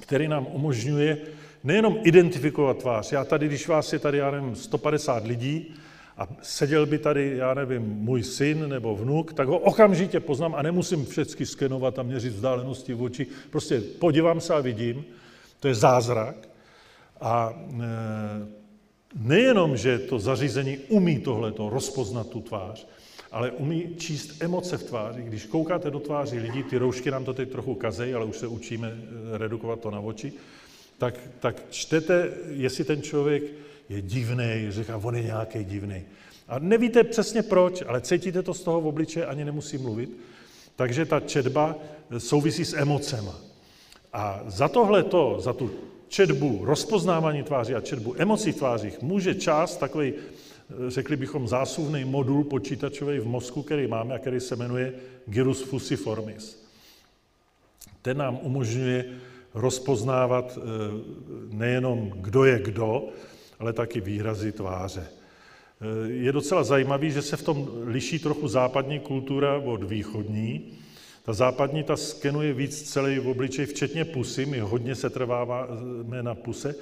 [0.00, 1.18] který nám umožňuje
[1.64, 3.12] nejenom identifikovat tvář.
[3.12, 5.74] Já tady, když vás je tady, já nevím, 150 lidí
[6.16, 10.62] a seděl by tady, já nevím, můj syn nebo vnuk, tak ho okamžitě poznám a
[10.62, 13.26] nemusím všechny skenovat a měřit vzdálenosti v oči.
[13.50, 15.04] Prostě podívám se a vidím.
[15.60, 16.48] To je zázrak.
[17.20, 17.86] A e,
[19.14, 22.86] nejenom, že to zařízení umí tohleto rozpoznat tu tvář,
[23.32, 25.22] ale umí číst emoce v tváři.
[25.22, 28.46] Když koukáte do tváří lidí, ty roušky nám to teď trochu kazejí, ale už se
[28.46, 30.32] učíme eh, redukovat to na oči,
[30.98, 33.42] tak, tak čtete, jestli ten člověk
[33.92, 36.02] je divný, říká, on je nějaký divný.
[36.48, 40.16] A nevíte přesně proč, ale cítíte to z toho v obliče, ani nemusí mluvit.
[40.76, 41.76] Takže ta četba
[42.18, 43.34] souvisí s emocema.
[44.12, 45.70] A za tohle to, za tu
[46.08, 50.12] četbu, rozpoznávání tváří a četbu emocí v tvářích může část, takový,
[50.88, 54.92] řekli bychom, zásuvný modul počítačový v mozku, který máme a který se jmenuje
[55.26, 56.62] gyrus fusiformis.
[58.02, 59.04] Ten nám umožňuje
[59.54, 60.62] rozpoznávat eh,
[61.50, 63.08] nejenom, kdo je kdo,
[63.62, 65.06] ale taky výrazy tváře.
[66.06, 70.72] Je docela zajímavý, že se v tom liší trochu západní kultura od východní.
[71.24, 76.34] Ta západní ta skenuje víc celý v obličej, včetně pusy, my hodně se trváme na
[76.34, 76.74] puse.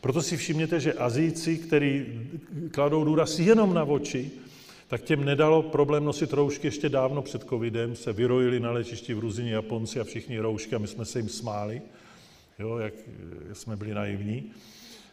[0.00, 2.06] Proto si všimněte, že Azijci, kteří
[2.70, 4.30] kladou důraz jenom na oči,
[4.88, 9.18] tak těm nedalo problém nosit roušky ještě dávno před covidem, se vyrojili na lečišti v
[9.18, 11.82] Ruzině Japonci a všichni roušky a my jsme se jim smáli,
[12.58, 12.94] jo, jak
[13.52, 14.52] jsme byli naivní.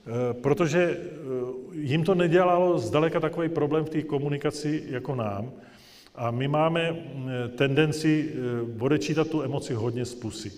[0.08, 5.52] Eh, protože eh, jim to nedělalo zdaleka takový problém v té komunikaci jako nám.
[6.16, 8.34] A my máme eh, tendenci
[8.80, 10.52] odečítat tu emoci hodně z pusy.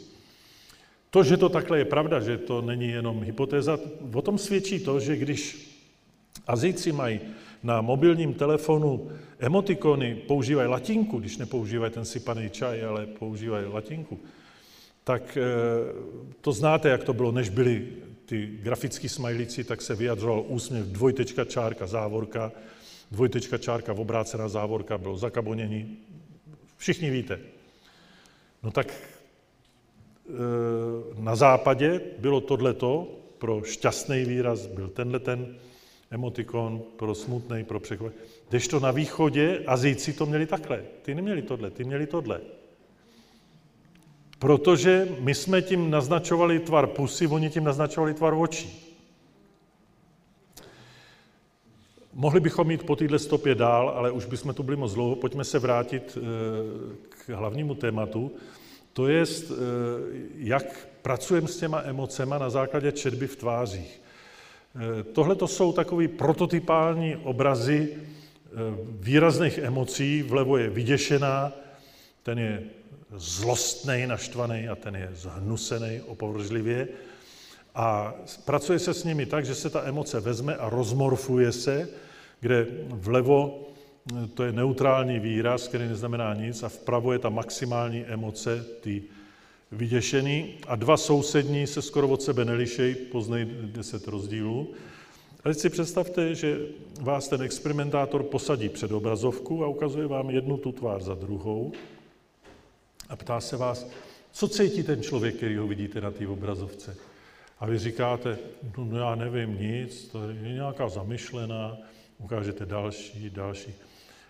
[1.09, 3.79] To, že to takhle je pravda, že to není jenom hypotéza,
[4.13, 5.69] o tom svědčí to, že když
[6.47, 7.19] Azijci mají
[7.63, 14.19] na mobilním telefonu emotikony, používají latinku, když nepoužívají ten sypaný čaj, ale používají latinku,
[15.03, 15.37] tak
[16.41, 17.87] to znáte, jak to bylo, než byly
[18.25, 22.51] ty grafické smajlíci, tak se vyjadřoval úsměv, dvojtečka, čárka, závorka,
[23.11, 25.97] dvojtečka, čárka, obrácená závorka, bylo zakabonění.
[26.77, 27.39] Všichni víte.
[28.63, 29.01] No tak e,
[31.21, 35.55] na západě bylo tohleto, pro šťastný výraz byl tenhle ten
[36.11, 38.21] emotikon, pro smutný, pro překvapení.
[38.69, 40.83] to na východě Azijci to měli takhle.
[41.01, 42.41] Ty neměli tohle, ty měli tohle.
[44.43, 48.95] Protože my jsme tím naznačovali tvar pusy, oni tím naznačovali tvar očí.
[52.13, 55.15] Mohli bychom jít po této stopě dál, ale už bychom tu byli moc dlouho.
[55.15, 56.21] Pojďme se vrátit eh,
[57.09, 58.31] k hlavnímu tématu.
[58.93, 59.55] To je, eh,
[60.35, 64.01] jak pracujeme s těma emocema na základě četby v tvářích.
[64.75, 67.97] Eh, tohle to jsou takové prototypální obrazy
[68.99, 70.23] výrazných emocí.
[70.23, 71.51] Vlevo je vyděšená,
[72.23, 72.82] ten je
[73.15, 76.87] zlostný, naštvaný a ten je zhnusený opovržlivě.
[77.75, 78.13] A
[78.45, 81.89] pracuje se s nimi tak, že se ta emoce vezme a rozmorfuje se,
[82.39, 83.69] kde vlevo
[84.33, 89.03] to je neutrální výraz, který neznamená nic, a vpravo je ta maximální emoce, ty
[89.71, 94.73] vyděšený, a dva sousední se skoro od sebe nelišejí, poznej deset rozdílů.
[95.39, 96.59] A teď si představte, že
[97.01, 101.71] vás ten experimentátor posadí před obrazovku a ukazuje vám jednu tu tvář za druhou
[103.09, 103.87] a ptá se vás,
[104.31, 106.95] co cítí ten člověk, který ho vidíte na té obrazovce.
[107.59, 108.37] A vy říkáte,
[108.77, 111.77] no, no já nevím nic, to je nějaká zamyšlená,
[112.17, 113.73] ukážete další, další.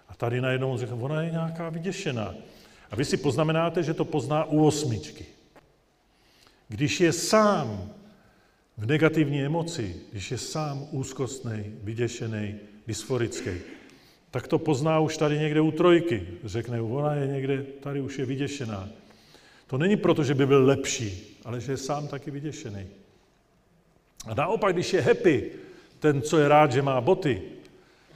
[0.10, 2.36] A tady najednou on říká, ona je nějaká vyděšená.
[2.92, 5.26] A vy si poznamenáte, že to pozná u osmičky.
[6.68, 7.90] Když je sám
[8.78, 12.56] v negativní emoci, když je sám úzkostný, vyděšený,
[12.88, 13.52] dysforický,
[14.34, 16.28] tak to pozná už tady někde u trojky.
[16.44, 18.90] Řekne, ona je někde, tady už je vyděšená.
[19.68, 22.88] To není proto, že by byl lepší, ale že je sám taky vyděšený.
[24.26, 25.52] A naopak, když je happy,
[26.00, 27.42] ten, co je rád, že má boty,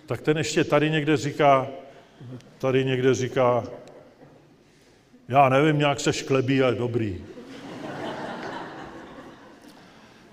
[0.05, 1.68] tak ten ještě tady někde říká,
[2.57, 3.63] tady někde říká,
[5.28, 7.24] já nevím, nějak se šklebí, ale dobrý.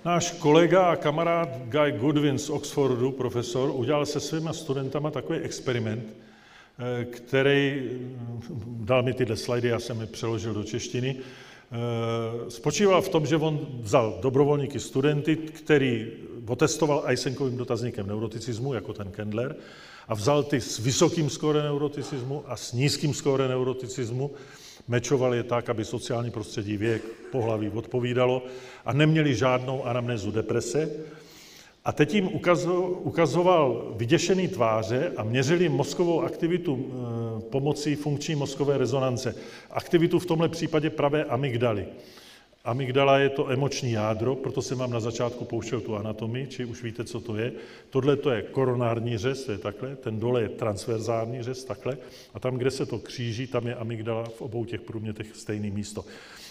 [0.05, 6.05] Náš kolega a kamarád Guy Goodwin z Oxfordu, profesor, udělal se svýma studentama takový experiment,
[6.05, 8.41] eh, který, hm,
[8.85, 13.37] dal mi tyhle slajdy, já jsem je přeložil do češtiny, eh, spočíval v tom, že
[13.37, 16.13] on vzal dobrovolníky studenty, který
[16.47, 19.57] otestoval Eisenkovým dotazníkem neuroticismu, jako ten Kendler,
[20.09, 24.31] a vzal ty s vysokým skóre neuroticismu a s nízkým skóre neuroticismu
[24.89, 27.03] Mečovali je tak, aby sociální prostředí, věk,
[27.33, 28.43] pohlaví odpovídalo
[28.85, 30.91] a neměli žádnou anamnézu deprese.
[31.85, 32.31] A teď jim
[33.03, 39.35] ukazoval vyděšený tváře a měřili mozkovou aktivitu eh, pomocí funkční mozkové rezonance.
[39.71, 41.87] Aktivitu v tomhle případě pravé amygdaly.
[42.65, 46.83] Amygdala je to emoční jádro, proto jsem vám na začátku pouštěl tu anatomii, či už
[46.83, 47.53] víte, co to je.
[47.91, 51.99] Tohle to je koronární řez, to je takhle, ten dole je transverzární řez, takhle,
[52.35, 56.05] a tam, kde se to kříží, tam je amygdala v obou těch průmětech stejné místo.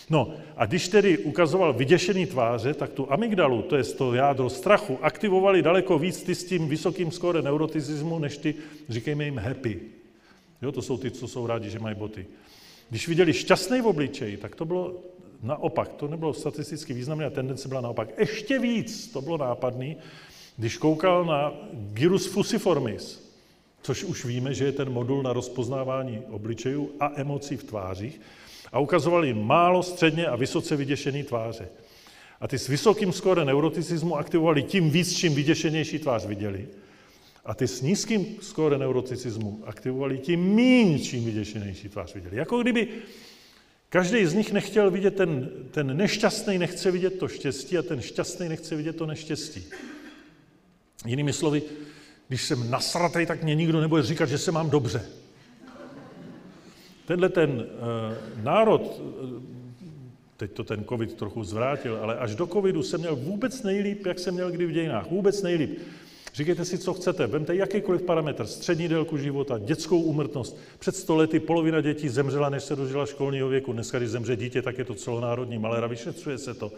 [0.10, 5.00] No a když tedy ukazoval vyděšený tváře, tak tu amygdalu, to je to jádro strachu,
[5.02, 8.56] aktivovali daleko víc ty s tím vysokým skóre neuroticismu, než ty,
[8.90, 9.80] říkejme jim, happy.
[10.62, 12.26] Jo, to jsou ty, co jsou rádi, že mají boty.
[12.90, 14.94] Když viděli šťastný v obličeji, tak to bylo
[15.44, 18.20] Naopak, to nebylo statisticky významné a tendence byla naopak.
[18.20, 19.98] Ještě víc to bylo nápadný,
[20.58, 23.34] když koukal na gyrus fusiformis.
[23.82, 28.22] což už víme, že je ten modul na rozpoznávání obličejů a emocí v tvářích,
[28.74, 31.68] a ukazovali málo, středně a vysoce vyděšený tváře.
[32.42, 36.68] A ty s vysokým skóre neuroticismu aktivovali tím víc, čím vyděšenější tvář viděli.
[37.46, 42.38] A ty s nízkým skóre neuroticismu aktivovali tím míň, čím vyděšenější tvář viděli.
[42.38, 42.88] Jako kdyby
[43.90, 48.50] každý z nich nechtěl vidět ten, ten nešťastný, nechce vidět to štěstí a ten šťastný
[48.50, 49.66] nechce vidět to neštěstí.
[51.06, 51.62] Jinými slovy,
[52.28, 55.06] když jsem nasratý, tak mě nikdo nebude říkat, že se mám dobře.
[57.06, 59.02] Tenhle ten uh, národ,
[60.38, 64.20] teď to ten covid trochu zvrátil, ale až do covidu jsem měl vůbec nejlíp, jak
[64.20, 65.12] jsem měl kdy v dějinách.
[65.12, 65.80] Vůbec nejlíp.
[66.34, 67.28] Říkejte si, co chcete.
[67.28, 70.58] Vemte jakýkoliv parametr, střední délku života, dětskou úmrtnost.
[70.80, 73.74] Před sto lety polovina dětí zemřela, než se dožila školního věku.
[73.74, 76.72] Dneska, když zemře dítě, tak je to celonárodní maléra, vyšetřuje se to.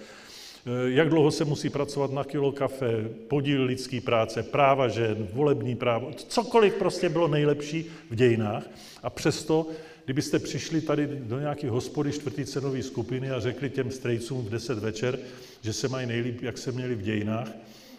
[0.65, 5.75] Eh, jak dlouho se musí pracovat na kilo kafe, podíl lidský práce, práva žen, volební
[5.75, 8.69] právo, cokoliv prostě bylo nejlepší v dějinách.
[9.03, 9.67] A přesto
[10.05, 14.79] kdybyste přišli tady do nějaké hospody čtvrtý cenové skupiny a řekli těm strejcům v 10
[14.79, 15.19] večer,
[15.61, 17.47] že se mají nejlíp, jak se měli v dějinách,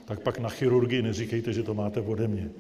[0.05, 2.51] tak pak na chirurgii neříkejte, že to máte ode mě.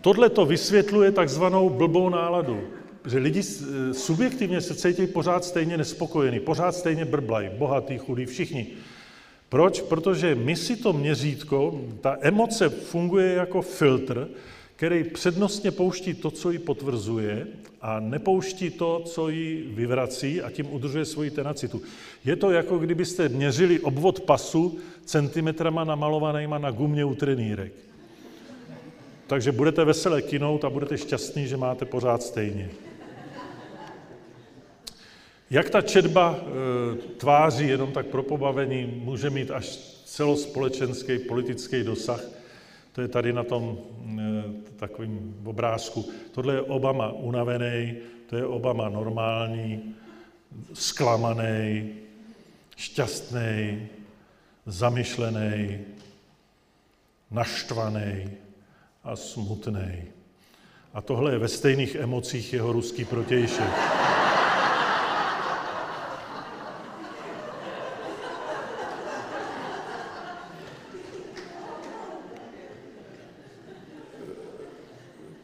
[0.00, 2.60] Tohle to vysvětluje takzvanou blbou náladu,
[3.06, 3.42] že lidi
[3.92, 8.66] subjektivně se cítí pořád stejně nespokojení, pořád stejně brblají, bohatý, chudý, všichni.
[9.48, 9.80] Proč?
[9.80, 14.28] Protože my si to měřítko, ta emoce funguje jako filtr,
[14.76, 17.46] který přednostně pouští to, co ji potvrzuje
[17.80, 21.82] a nepouští to, co ji vyvrací a tím udržuje svoji tenacitu.
[22.24, 27.72] Je to jako kdybyste měřili obvod pasu centimetrama namalovanýma na gumě u trenýrek.
[29.26, 32.70] Takže budete veselé kinout a budete šťastní, že máte pořád stejně.
[35.50, 39.66] Jak ta četba e, tváří jenom tak pro pobavení může mít až
[40.04, 42.35] celospolečenský politický dosah,
[42.96, 43.78] to je tady na tom
[44.18, 44.44] eh,
[44.76, 46.08] takovém obrázku.
[46.32, 49.94] Tohle je Obama unavený, to je Obama normální,
[50.72, 51.92] zklamaný,
[52.76, 53.88] šťastný,
[54.66, 55.78] zamyšlený,
[57.30, 58.30] naštvaný
[59.04, 60.04] a smutný.
[60.94, 64.25] A tohle je ve stejných emocích jeho ruský protějšek.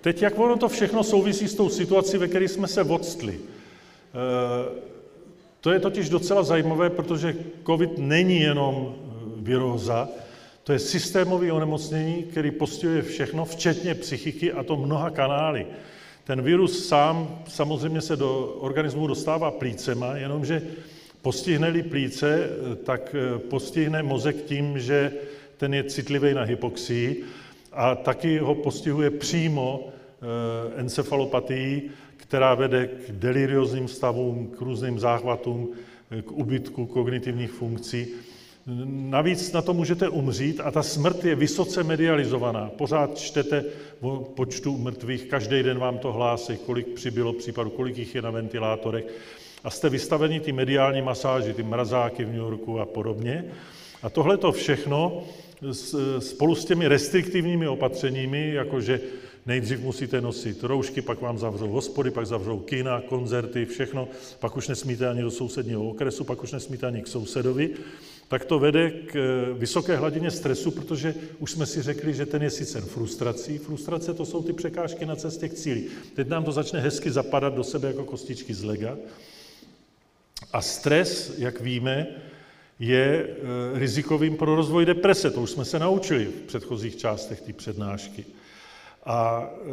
[0.02, 3.38] Teď, jak ono to všechno souvisí s tou situací, ve které jsme se odstli.
[3.38, 4.82] Eh,
[5.60, 7.36] to je totiž docela zajímavé, protože
[7.66, 10.08] COVID není jenom eh, viróza,
[10.64, 15.66] to je systémové onemocnění, který postihuje všechno, včetně psychiky, a to mnoha kanály.
[16.24, 20.62] Ten virus sám samozřejmě se do organismu dostává plícema, jenomže
[21.22, 23.14] postihne-li plíce, eh, tak
[23.50, 25.12] postihne mozek tím, že
[25.56, 27.24] ten je citlivý na hypoxii
[27.72, 35.68] a taky ho postihuje přímo eh, encefalopatii, která vede k deliriozním stavům, k různým záchvatům,
[36.10, 38.06] eh, k ubytku kognitivních funkcí.
[38.86, 42.70] Navíc na to můžete umřít a ta smrt je vysoce medializovaná.
[42.78, 43.64] Pořád čtete
[44.00, 48.30] o počtu mrtvých, každý den vám to hlásí, kolik přibylo případů, kolik jich je na
[48.30, 49.04] ventilátorech.
[49.64, 53.44] A jste vystaveni ty mediální masáži, ty mrazáky v New Yorku a podobně.
[54.02, 55.22] A tohle to všechno
[56.18, 59.00] spolu s těmi restriktivními opatřeními, jakože
[59.46, 64.08] nejdřív musíte nosit roušky, pak vám zavřou hospody, pak zavřou kina, koncerty, všechno,
[64.38, 67.70] pak už nesmíte ani do sousedního okresu, pak už nesmíte ani k sousedovi,
[68.28, 72.42] tak to vede k eh, vysoké hladině stresu, protože už jsme si řekli, že ten
[72.42, 73.58] je sice frustrací.
[73.58, 75.84] Frustrace to jsou ty překážky na cestě k cíli.
[76.14, 78.96] Teď nám to začne hezky zapadat do sebe jako kostičky z lega.
[80.52, 82.06] A stres, jak víme,
[82.82, 85.30] je eh, rizikovým pro rozvoj deprese.
[85.30, 88.24] To už jsme se naučili v předchozích částech té přednášky.
[89.06, 89.68] A eh,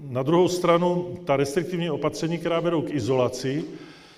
[0.00, 3.64] na druhou stranu ta restriktivní opatření, která vedou k izolaci,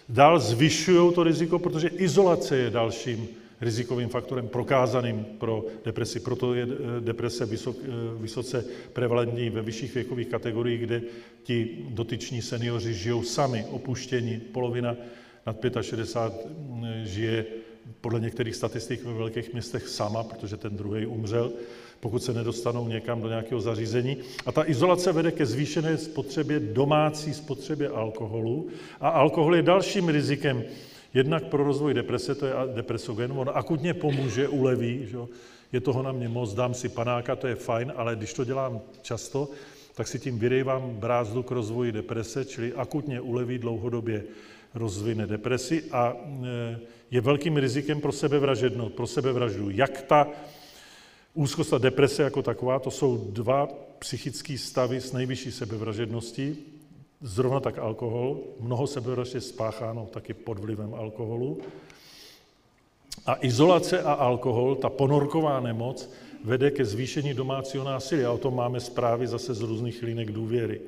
[0.08, 3.28] dál zvyšují to riziko, protože izolace je dalším
[3.60, 6.20] rizikovým faktorem prokázaným pro depresi.
[6.20, 7.76] Proto je eh, deprese vysok,
[8.20, 11.02] vysoce prevalentní ve vyšších věkových kategoriích, kde
[11.42, 14.40] ti dotyční seniori žijou sami, opuštěni.
[14.52, 14.96] Polovina
[15.46, 17.44] nad 65 žije
[18.00, 21.52] podle některých statistik ve velkých městech sama, protože ten druhý umřel,
[22.00, 24.16] pokud se nedostanou někam do nějakého zařízení.
[24.46, 28.68] A ta izolace vede ke zvýšené spotřebě, domácí spotřebě alkoholu.
[29.00, 30.64] A alkohol je dalším rizikem,
[31.14, 35.18] jednak pro rozvoj deprese, to je depresogen, on akutně pomůže, uleví, že?
[35.72, 38.80] je toho na mě moc, dám si panáka, to je fajn, ale když to dělám
[39.02, 39.48] často,
[39.94, 44.24] tak si tím vyrejvám brázdu k rozvoji deprese, čili akutně uleví dlouhodobě
[44.74, 46.78] rozvine depresi a e,
[47.10, 49.70] je velkým rizikem pro sebevražednost, pro sebevraždu.
[49.70, 50.26] Jak ta
[51.34, 53.68] Úzkost a deprese jako taková, to jsou dva
[53.98, 56.56] psychické stavy s nejvyšší sebevražedností,
[57.22, 58.40] zrovna tak alkohol.
[58.60, 61.60] Mnoho sebevražd je spácháno taky pod vlivem alkoholu.
[63.26, 66.10] A izolace a alkohol, ta ponorková nemoc,
[66.44, 68.24] vede ke zvýšení domácího násilí.
[68.24, 70.80] A o tom máme zprávy zase z různých linek důvěry.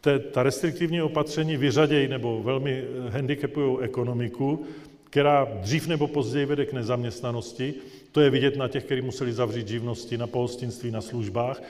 [0.00, 4.64] Te, ta restriktivní opatření vyřadějí nebo velmi handicapují ekonomiku,
[5.04, 7.74] která dřív nebo později vede k nezaměstnanosti.
[8.12, 11.62] To je vidět na těch, kteří museli zavřít živnosti, na pohostinství, na službách.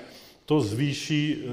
[0.47, 1.47] To zvýší e,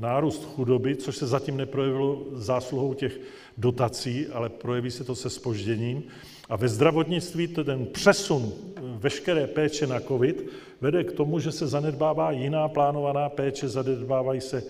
[0.00, 3.20] nárůst chudoby, což se zatím neprojevilo zásluhou těch
[3.58, 6.02] dotací, ale projeví se to se spožděním.
[6.48, 10.46] A ve zdravotnictví ten přesun e, veškeré péče na COVID
[10.80, 14.62] vede k tomu, že se zanedbává jiná plánovaná péče, zanedbávají se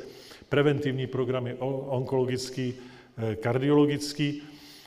[0.48, 1.54] preventivní programy
[1.88, 2.74] onkologický,
[3.32, 4.42] e, kardiologický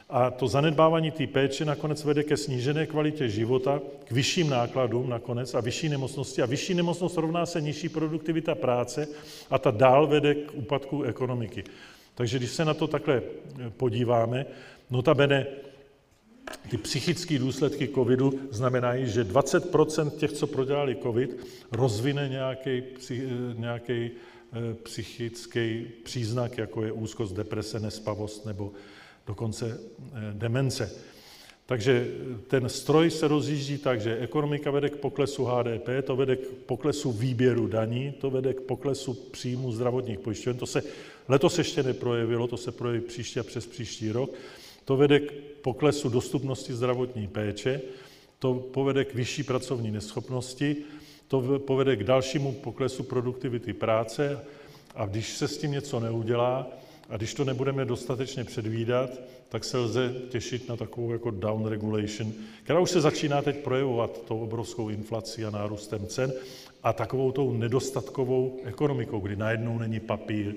[0.09, 5.53] a to zanedbávání té péče nakonec vede ke snížené kvalitě života, k vyšším nákladům nakonec
[5.53, 6.41] a vyšší nemocnosti.
[6.41, 9.07] A vyšší nemocnost rovná se nižší produktivita práce
[9.49, 11.63] a ta dál vede k úpadku ekonomiky.
[12.15, 14.45] Takže když se na to takhle eh, podíváme,
[14.89, 15.45] notabene
[16.69, 22.83] ty psychické důsledky covidu znamenají, že 20% těch, co prodělali covid, rozvine nějaký,
[23.57, 24.36] nějaký eh, eh,
[24.83, 28.71] psychický příznak, jako je úzkost, deprese, nespavost nebo
[29.27, 30.91] dokonce eh, demence.
[31.65, 32.07] Takže
[32.47, 37.11] ten stroj se rozjíždí tak, že ekonomika vede k poklesu HDP, to vede k poklesu
[37.11, 40.57] výběru daní, to vede k poklesu příjmu zdravotních pojišťoven.
[40.57, 40.83] To se
[41.27, 44.31] letos ještě neprojevilo, to se projeví příští a přes příští rok.
[44.85, 47.81] To vede k poklesu dostupnosti zdravotní péče,
[48.39, 50.75] to povede k vyšší pracovní neschopnosti,
[51.27, 54.39] to povede k dalšímu poklesu produktivity práce
[54.95, 56.67] a když se s tím něco neudělá,
[57.09, 59.09] a když to nebudeme dostatečně předvídat,
[59.49, 64.21] tak se lze těšit na takovou jako down regulation, která už se začíná teď projevovat
[64.21, 66.33] tou obrovskou inflací a nárůstem cen
[66.83, 70.55] a takovou tou nedostatkovou ekonomikou, kdy najednou není papír.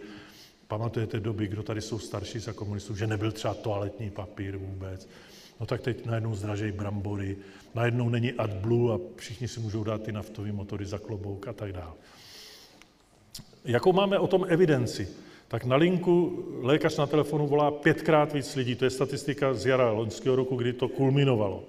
[0.69, 5.09] Pamatujete doby, kdo tady jsou starší za komunistů, že nebyl třeba toaletní papír vůbec.
[5.61, 7.37] No tak teď najednou zdražejí brambory,
[7.75, 11.73] najednou není AdBlue a všichni si můžou dát ty naftové motory za klobouk a tak
[11.73, 11.93] dále.
[13.65, 15.09] Jakou máme o tom evidenci?
[15.51, 18.75] tak na linku lékař na telefonu volá pětkrát víc lidí.
[18.75, 21.65] To je statistika z jara loňského roku, kdy to kulminovalo.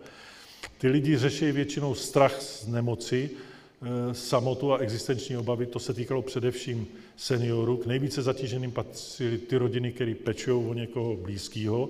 [0.78, 5.66] Ty lidi řeší většinou strach z nemoci, eh, samotu a existenční obavy.
[5.66, 6.88] To se týkalo především
[7.18, 7.78] seniorů.
[7.78, 11.90] K nejvíce zatíženým patřily ty rodiny, které pečují o někoho blízkého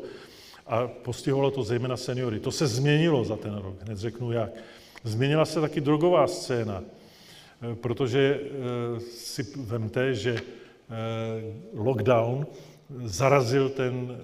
[0.71, 2.39] a postihovalo to zejména seniory.
[2.39, 4.51] To se změnilo za ten rok, hned řeknu jak.
[5.03, 10.41] Změnila se taky drogová scéna, eh, protože eh, si vemte, že
[10.91, 12.45] Eh, lockdown
[13.03, 14.17] zarazil ten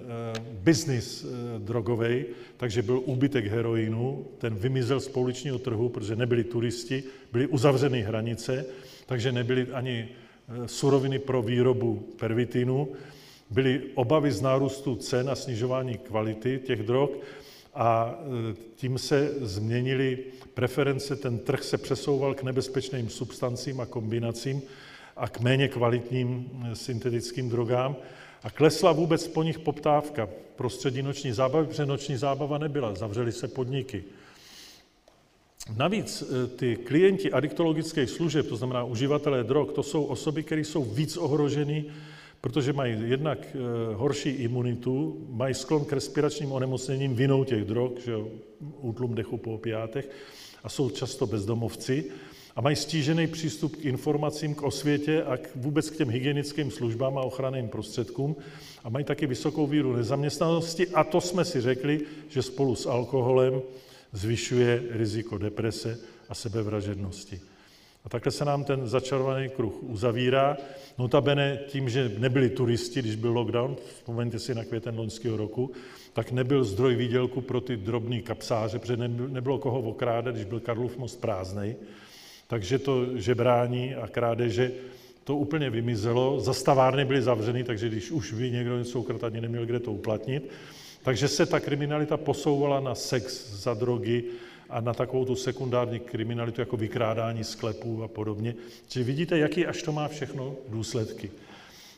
[0.60, 1.26] biznis
[1.58, 2.24] drogový,
[2.56, 8.64] takže byl úbytek heroinu, ten vymizel z pouličního trhu, protože nebyli turisti, byly uzavřeny hranice,
[9.06, 10.08] takže nebyly ani
[10.66, 12.88] suroviny pro výrobu pervitinu,
[13.50, 17.10] byly obavy z nárůstu cen a snižování kvality těch drog
[17.74, 18.18] a
[18.74, 20.18] tím se změnily
[20.54, 24.62] preference, ten trh se přesouval k nebezpečným substancím a kombinacím,
[25.16, 27.96] a k méně kvalitním eh, syntetickým drogám.
[28.42, 33.48] A klesla vůbec po nich poptávka prostředí noční zábavy, protože noční zábava nebyla, zavřely se
[33.48, 34.04] podniky.
[35.76, 40.84] Navíc eh, ty klienti adiktologických služeb, to znamená uživatelé drog, to jsou osoby, které jsou
[40.84, 41.84] víc ohroženy,
[42.40, 43.58] protože mají jednak eh,
[43.94, 48.14] horší imunitu, mají sklon k respiračním onemocněním vinou těch drog, že
[48.80, 50.10] útlum dechu po opiátech,
[50.64, 52.04] a jsou často bezdomovci
[52.56, 57.18] a mají stížený přístup k informacím, k osvětě a k, vůbec k těm hygienickým službám
[57.18, 58.36] a ochranným prostředkům
[58.84, 63.62] a mají taky vysokou víru nezaměstnanosti a to jsme si řekli, že spolu s alkoholem
[64.12, 65.98] zvyšuje riziko deprese
[66.28, 67.40] a sebevražednosti.
[68.08, 70.56] A takhle se nám ten začarovaný kruh uzavírá.
[70.98, 75.72] Notabene tím, že nebyli turisti, když byl lockdown, vzpomeňte si na květen loňského roku,
[76.12, 80.98] tak nebyl zdroj výdělku pro ty drobný kapsáře, protože nebylo koho okrádat, když byl Karlův
[80.98, 81.76] most prázdnej.
[82.46, 84.72] Takže to žebrání a krádeže,
[85.24, 86.40] to úplně vymizelo.
[86.40, 90.50] Zastavárny byly zavřeny, takže když už vy někdo něco ukradl, ani neměl kde to uplatnit.
[91.02, 94.24] Takže se ta kriminalita posouvala na sex za drogy
[94.70, 98.54] a na takovou tu sekundární kriminalitu jako vykrádání sklepů a podobně.
[98.88, 101.30] Čili vidíte, jaký až to má všechno důsledky.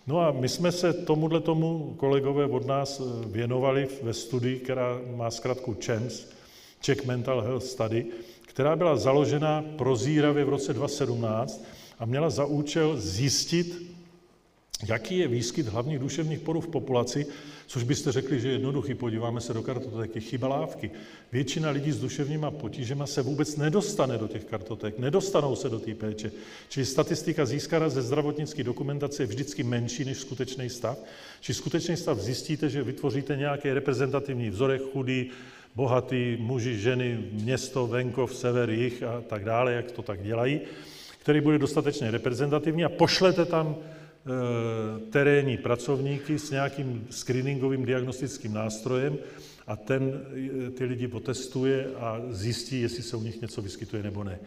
[0.06, 5.00] No a my jsme se tomuhle tomu kolegové od nás eh, věnovali ve studii, která
[5.16, 6.26] má zkrátku CHEMS,
[6.80, 8.06] Czech Mental Health Study,
[8.46, 11.64] která byla založena prozíravě v roce 2017
[11.98, 13.82] a měla za účel zjistit,
[14.88, 17.26] jaký je výskyt hlavních duševních porů v populaci,
[17.70, 20.90] Což byste řekli, že je jednoduchý, podíváme se do kartotéky, chyba lávky.
[21.32, 25.94] Většina lidí s duševníma potížema se vůbec nedostane do těch kartoték, nedostanou se do té
[25.94, 26.32] péče.
[26.68, 30.98] Čili statistika získaná ze zdravotnické dokumentace je vždycky menší než skutečný stav.
[31.40, 35.30] Či skutečný stav zjistíte, že vytvoříte nějaký reprezentativní vzorek chudý,
[35.74, 40.60] bohatý, muži, ženy, město, venkov, sever, jich a tak dále, jak to tak dělají,
[41.18, 43.76] který bude dostatečně reprezentativní a pošlete tam
[45.10, 49.18] terénní pracovníky s nějakým screeningovým diagnostickým nástrojem
[49.66, 50.20] a ten
[50.66, 54.38] eh, ty lidi potestuje a zjistí, jestli se u nich něco vyskytuje nebo ne.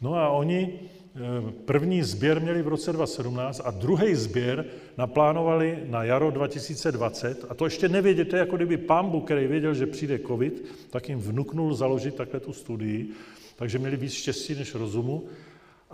[0.00, 1.18] No a oni eh,
[1.64, 4.64] první sběr měli v roce 2017 a druhý sběr
[4.98, 10.18] naplánovali na jaro 2020 a to ještě nevědět, jako kdyby pambu, který věděl, že přijde
[10.18, 13.08] covid, tak jim vnuknul založit takhle tu studii,
[13.56, 15.24] takže měli víc štěstí než rozumu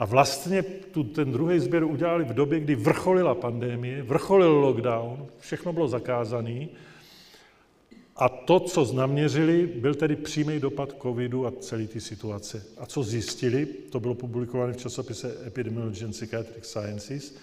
[0.01, 5.73] a vlastně tu, ten druhý sběr udělali v době, kdy vrcholila pandemie, vrcholil lockdown, všechno
[5.73, 6.69] bylo zakázané.
[8.17, 12.65] A to, co znaměřili, byl tedy přímý dopad covidu a celé ty situace.
[12.79, 17.35] A co zjistili, to bylo publikováno v časopise Epidemiology and Psychiatric Sciences,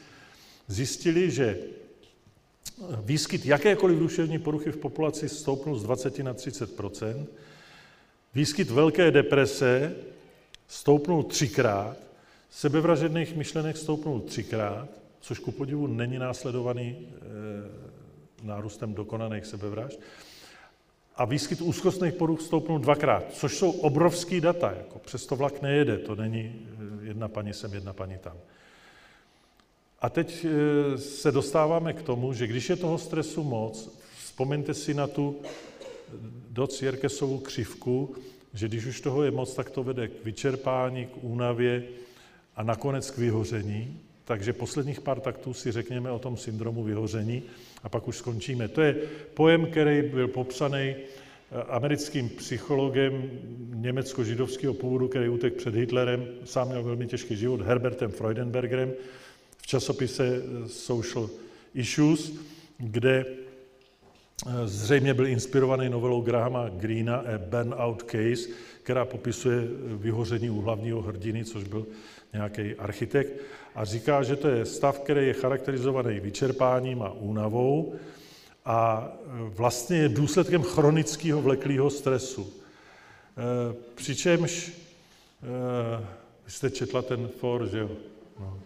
[0.68, 1.60] zjistili, že
[3.02, 7.26] výskyt jakékoliv duševní poruchy v populaci stoupnul z 20 na 30%
[8.36, 9.96] výskyt velké deprese
[10.68, 12.07] stoupnul třikrát
[12.49, 17.88] Sebevražedných myšlenek stoupnul třikrát, což ku podivu není následovaný e,
[18.44, 19.99] nárůstem dokonaných sebevražd.
[21.15, 24.74] A výskyt úzkostných poruch stoupnul dvakrát, což jsou obrovský data.
[24.78, 28.38] Jako přesto vlak nejede, to není eh, jedna paní sem, jedna paní tam.
[30.02, 34.94] A teď e, se dostáváme k tomu, že když je toho stresu moc, vzpomeňte si
[34.94, 35.36] na tu
[36.49, 38.15] doc Jerkesovu křivku,
[38.53, 41.84] že když už toho je moc, tak to vede k vyčerpání, k únavě,
[42.58, 44.00] a nakonec k vyhoření.
[44.26, 47.44] Takže posledních pár taktů si řekněme o tom syndromu vyhoření
[47.84, 48.68] a pak už skončíme.
[48.68, 48.96] To je
[49.34, 50.96] pojem, který byl popsaný eh,
[51.68, 53.30] americkým psychologem
[53.74, 58.94] německo-židovského původu, který utek před Hitlerem, sám měl velmi těžký život, Herbertem Freudenbergerem
[59.58, 61.30] v časopise eh, Social
[61.74, 62.34] Issues,
[62.78, 68.50] kde eh, zřejmě byl inspirovaný novelou Grahama Greena A Burnout Case,
[68.84, 69.68] která popisuje
[69.98, 71.86] vyhoření u hlavního hrdiny, což byl
[72.38, 73.31] nějaký architekt,
[73.76, 77.95] a říká, že to je stav, který je charakterizovaný vyčerpáním a únavou
[78.65, 82.53] a vlastně je důsledkem chronického vleklého stresu.
[82.53, 86.05] E, přičemž, e,
[86.45, 87.91] vy jste četla ten for, že jo?
[88.39, 88.59] No.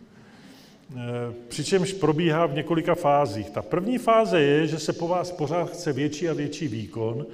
[0.96, 3.50] E, přičemž probíhá v několika fázích.
[3.50, 7.26] Ta první fáze je, že se po vás pořád chce větší a větší výkon,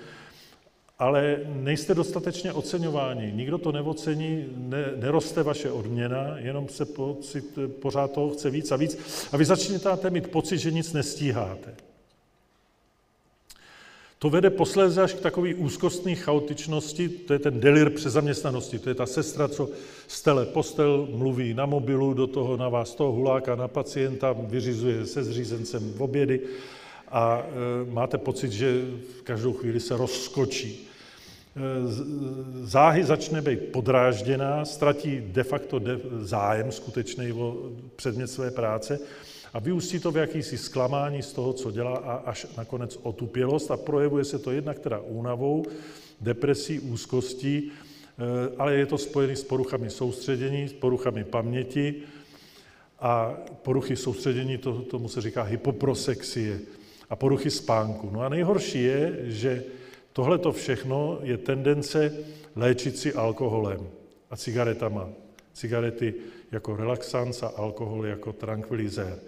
[1.00, 3.32] ale nejste dostatečně oceňováni.
[3.36, 8.76] Nikdo to neocení, ne, neroste vaše odměna, jenom se pocit, pořád toho chce víc a
[8.76, 8.98] víc.
[9.32, 11.76] A vy začnete mít pocit, že nic nestíháte.
[14.20, 18.96] To vede posléze až k takové úzkostné chaotičnosti, to je ten delir přezaměstnanosti, to je
[18.96, 19.70] ta sestra, co
[20.08, 25.24] stele postel, mluví na mobilu, do toho na vás toho huláka, na pacienta, vyřizuje se
[25.24, 26.42] zřízencem v obědy
[27.12, 28.82] a e, máte pocit, že
[29.20, 30.88] v každou chvíli se rozskočí.
[30.88, 31.60] E,
[32.64, 39.00] záhy začne být podrážděná, ztratí de facto de, zájem skutečný o předmět své práce
[39.54, 43.78] a vyústí to v jakýsi zklamání z toho, co dělá a až nakonec otupělost a
[43.78, 45.66] projevuje se to jednak teda únavou,
[46.22, 47.72] depresí, úzkostí, e,
[48.58, 51.96] ale je to spojené s poruchami soustředění, s poruchami paměti
[53.00, 56.60] a poruchy soustředění, to, tomu se říká hypoprosexie
[57.10, 58.10] a poruchy spánku.
[58.12, 59.64] No a nejhorší je, že
[60.14, 62.14] tohle to všechno je tendence
[62.56, 63.88] léčit si alkoholem
[64.32, 65.10] a cigaretama.
[65.54, 66.14] Cigarety
[66.52, 69.20] jako relaxans a alkohol jako tranquilizér.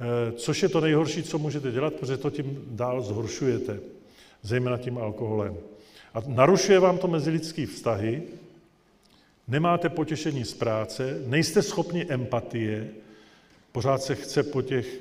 [0.00, 3.80] Eh, což je to nejhorší, co můžete dělat, protože to tím dál zhoršujete,
[4.42, 5.56] zejména tím alkoholem.
[6.14, 8.22] A narušuje vám to mezilidský vztahy,
[9.48, 12.88] nemáte potěšení z práce, nejste schopni empatie,
[13.72, 15.00] pořád se chce po těch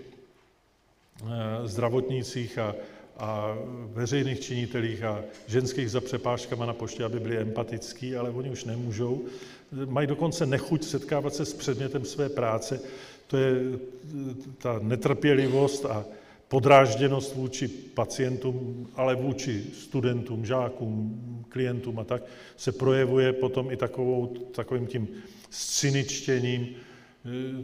[1.66, 2.76] zdravotnících a,
[3.18, 3.58] a
[3.94, 9.22] veřejných činitelích a ženských za přepážkama na poště, aby byli empatický, ale oni už nemůžou.
[9.86, 12.80] Mají dokonce nechuť setkávat se s předmětem své práce.
[13.28, 16.06] To je eh, ta netrpělivost a
[16.48, 22.24] podrážděnost vůči pacientům, ale vůči studentům, žákům, klientům a tak,
[22.58, 25.08] se projevuje potom i takovou, takovým tím
[25.50, 26.76] scéničtěním,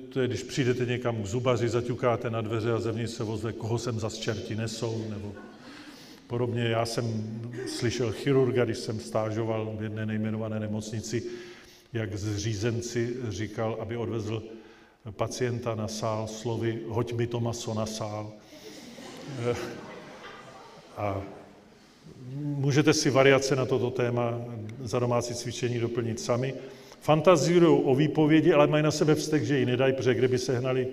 [0.09, 3.77] to je, když přijdete někam k zubaři, zaťukáte na dveře a zevnitř se vozve, koho
[3.77, 5.33] sem zas čerti nesou, nebo
[6.27, 6.63] podobně.
[6.63, 7.05] Já jsem
[7.67, 11.23] slyšel chirurga, když jsem stážoval v jedné nejmenované nemocnici,
[11.93, 14.43] jak zřízenci říkal, aby odvezl
[15.11, 18.31] pacienta na sál slovy hoď mi to maso na sál.
[20.97, 21.21] A
[22.35, 24.41] můžete si variace na toto téma
[24.81, 26.53] za domácí cvičení doplnit sami.
[26.99, 30.87] Fantazují o výpovědi, ale mají na sebe vztek, že ji nedají, protože kdyby sehnali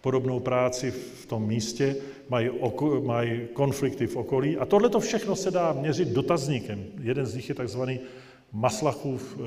[0.00, 1.96] podobnou práci v tom místě,
[2.28, 4.56] mají, oko, mají konflikty v okolí.
[4.56, 6.84] A tohle to všechno se dá měřit dotazníkem.
[7.02, 8.00] Jeden z nich je takzvaný
[8.52, 9.42] Maslachův eh,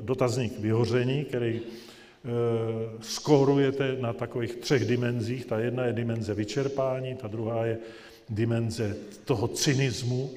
[0.00, 2.28] dotazník vyhoření, který eh,
[3.00, 5.46] skórujete na takových třech dimenzích.
[5.46, 7.78] Ta jedna je dimenze vyčerpání, ta druhá je
[8.28, 10.30] dimenze toho cynismu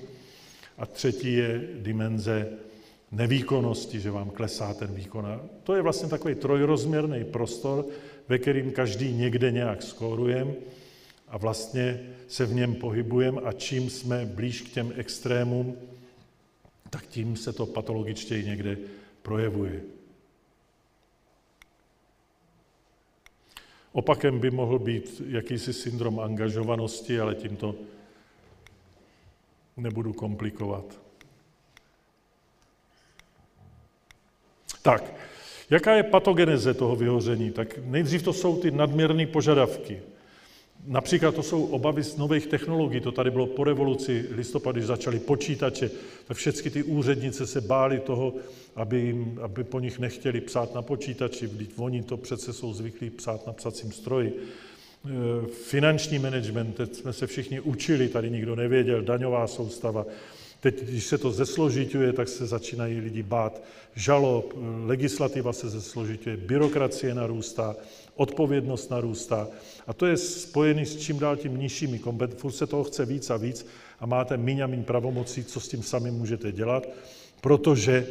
[0.77, 2.49] a třetí je dimenze
[3.15, 5.25] nevýkonnosti, že vám klesá ten výkon.
[5.25, 7.85] A to je vlastně takový trojrozměrný prostor,
[8.27, 10.53] ve kterým každý někde nějak skórujeme
[11.27, 15.75] a vlastně se v něm pohybujeme a čím jsme blíž k těm extrémům,
[16.89, 18.77] tak tím se to patologičtěji někde
[19.21, 19.81] projevuje.
[23.91, 27.75] Opakem by mohl být jakýsi syndrom angažovanosti, ale tím to
[29.77, 31.04] nebudu komplikovat.
[34.85, 35.13] Tak,
[35.69, 37.51] jaká je patogeneze toho vyhoření?
[37.51, 40.01] Tak nejdřív to jsou ty nadměrné požadavky.
[40.87, 45.19] Například to jsou obavy z nových technologií, to tady bylo po revoluci listopadu, když začaly
[45.19, 45.89] počítače,
[46.27, 48.33] tak všechny ty úřednice se bály toho,
[48.75, 53.09] aby, jim, aby po nich nechtěli psát na počítači, když oni to přece jsou zvyklí
[53.09, 54.33] psát na psacím stroji.
[54.33, 60.05] E, finanční management, teď jsme se všichni učili, tady nikdo nevěděl, daňová soustava.
[60.65, 63.61] Teď, když se to zesložituje, tak se začínají lidi bát
[63.95, 64.53] žalob,
[64.85, 67.75] legislativa se zesložituje, byrokracie narůstá,
[68.15, 69.47] odpovědnost narůstá.
[69.87, 72.41] A to je spojený s čím dál tím nižšími kompetencemi.
[72.41, 73.67] Furt se toho chce víc a víc
[73.99, 76.89] a máte míň a míň pravomocí, co s tím sami můžete dělat,
[77.41, 78.07] protože,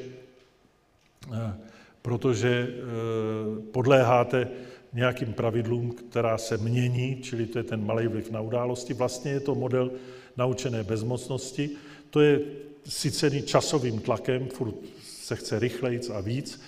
[1.35, 1.55] eh,
[2.03, 4.49] protože eh, podléháte
[4.93, 8.95] nějakým pravidlům, která se mění, čili to je ten malý vliv na události.
[8.95, 9.91] Vlastně je to model
[10.37, 11.71] naučené bezmocnosti.
[12.15, 12.41] To je
[12.87, 16.61] sycený časovým tlakem, furt se chce rychlejc a víc,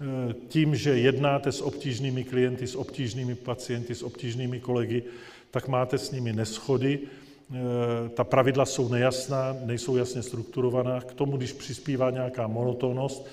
[0.00, 5.02] Eh, tím, že jednáte s obtížnými klienty, s obtížnými pacienty, s obtížnými kolegy,
[5.50, 11.36] tak máte s nimi neschody, eh, ta pravidla jsou nejasná, nejsou jasně strukturovaná, k tomu,
[11.36, 13.26] když přispívá nějaká monotónnost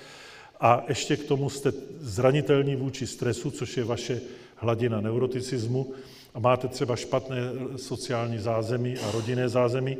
[0.60, 4.20] a ještě k tomu jste zranitelní vůči stresu, což je vaše
[4.56, 5.92] hladina neuroticismu
[6.34, 7.36] a máte třeba špatné
[7.76, 9.96] sociální zázemí a rodinné zázemí,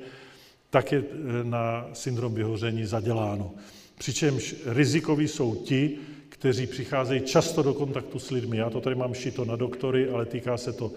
[0.70, 3.55] tak je eh, na syndrom vyhoření zaděláno.
[3.98, 5.98] Přičemž rizikoví jsou ti,
[6.28, 8.56] kteří přicházejí často do kontaktu s lidmi.
[8.56, 10.93] Já to tady mám šito na doktory, ale týká se to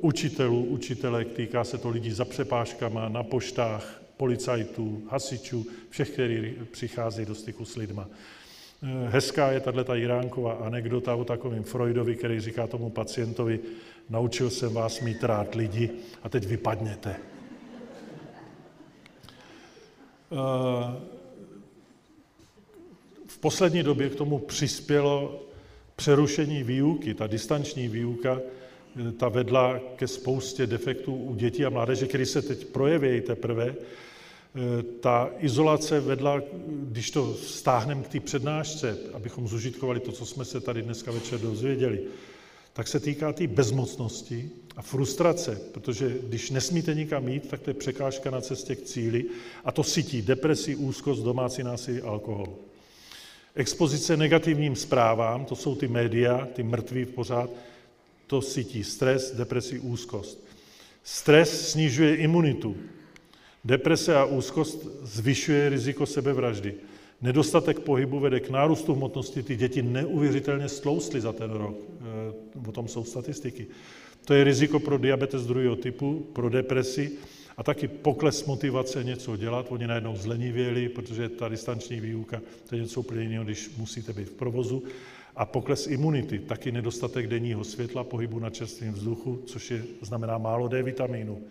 [0.00, 7.26] učitelů, učitelek, týká se to lidí za přepážkama, na poštách, policajtů, hasičů, všech, kteří přicházejí
[7.26, 8.08] do styku s lidma.
[9.08, 13.60] Hezká je tahle ta Jiránková anekdota o takovém Freudovi, který říká tomu pacientovi,
[14.08, 15.90] naučil jsem vás mít rád lidi
[16.22, 17.31] a teď vypadněte.
[20.32, 21.12] Uh,
[23.42, 25.42] poslední době k tomu přispělo
[25.96, 32.06] přerušení výuky, ta distanční výuka, eh, ta vedla ke spoustě defektů u dětí a mládeže,
[32.06, 33.74] které se teď projeví teprve.
[33.74, 40.44] Eh, ta izolace vedla, když to stáhneme k té přednášce, abychom zužitkovali to, co jsme
[40.44, 42.00] se tady dneska večer dozvěděli,
[42.72, 47.70] tak se týká té tý bezmocnosti a frustrace, protože když nesmíte nikam jít, tak to
[47.70, 49.24] je překážka na cestě k cíli
[49.64, 52.48] a to sytí depresi, úzkost, domácí násilí, alkohol.
[53.54, 57.50] Expozice negativním zprávám, to jsou ty média, ty mrtví pořád,
[58.26, 60.44] to sytí stres, depresi, úzkost.
[61.04, 62.76] Stres snižuje imunitu.
[63.64, 66.74] Deprese a úzkost zvyšuje riziko sebevraždy.
[67.22, 69.42] Nedostatek pohybu vede k nárůstu hmotnosti.
[69.42, 71.76] Ty děti neuvěřitelně stloustly za ten rok.
[72.00, 73.66] Eh, o tom jsou statistiky.
[74.24, 77.12] To je riziko pro diabetes druhého typu, pro depresi
[77.56, 79.66] a taky pokles motivace něco dělat.
[79.68, 84.28] Oni najednou zlenivěli, protože ta distanční výuka, to je něco úplně jiného, když musíte být
[84.28, 84.82] v provozu.
[85.36, 90.68] A pokles imunity, taky nedostatek denního světla, pohybu na čerstvém vzduchu, což je, znamená málo
[90.68, 91.42] D vitamínu.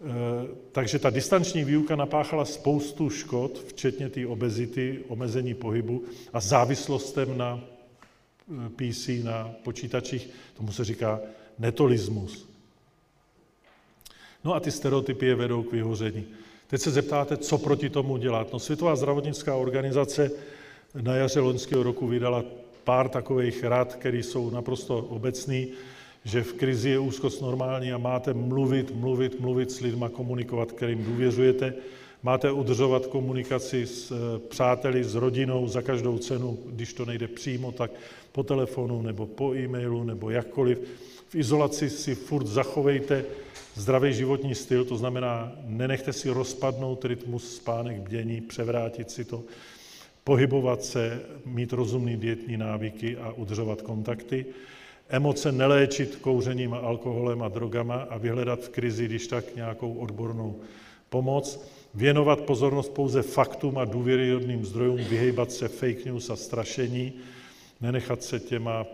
[0.00, 7.38] E, takže ta distanční výuka napáchala spoustu škod, včetně té obezity, omezení pohybu a závislostem
[7.38, 11.20] na e, PC, na počítačích, tomu se říká
[11.58, 12.48] netolismus.
[14.44, 16.24] No a ty stereotypy je vedou k vyhoření.
[16.66, 18.52] Teď se zeptáte, co proti tomu dělat.
[18.52, 20.30] No Světová zdravotnická organizace
[21.02, 22.44] na jaře loňského roku vydala
[22.84, 25.68] pár takových rad, které jsou naprosto obecný,
[26.24, 31.04] že v krizi je úzkost normální a máte mluvit, mluvit, mluvit s lidma, komunikovat, kterým
[31.04, 31.74] důvěřujete.
[32.22, 37.72] Máte udržovat komunikaci s eh, přáteli, s rodinou za každou cenu, když to nejde přímo,
[37.72, 37.90] tak
[38.32, 40.78] po telefonu nebo po e-mailu nebo jakkoliv.
[41.28, 43.24] V izolaci si furt zachovejte
[43.74, 49.42] zdravý životní styl, to znamená, nenechte si rozpadnout rytmus spánek, bdění, převrátit si to,
[50.24, 54.46] pohybovat se, mít rozumný dietní návyky a udržovat kontakty.
[55.10, 60.56] Emoce neléčit kouřením a alkoholem a drogama a vyhledat v krizi, když tak nějakou odbornou
[61.08, 61.60] pomoc.
[61.94, 67.12] Věnovat pozornost pouze faktům a důvěryhodným zdrojům, vyhejbat se fake news a strašení,
[67.80, 68.86] nenechat se těma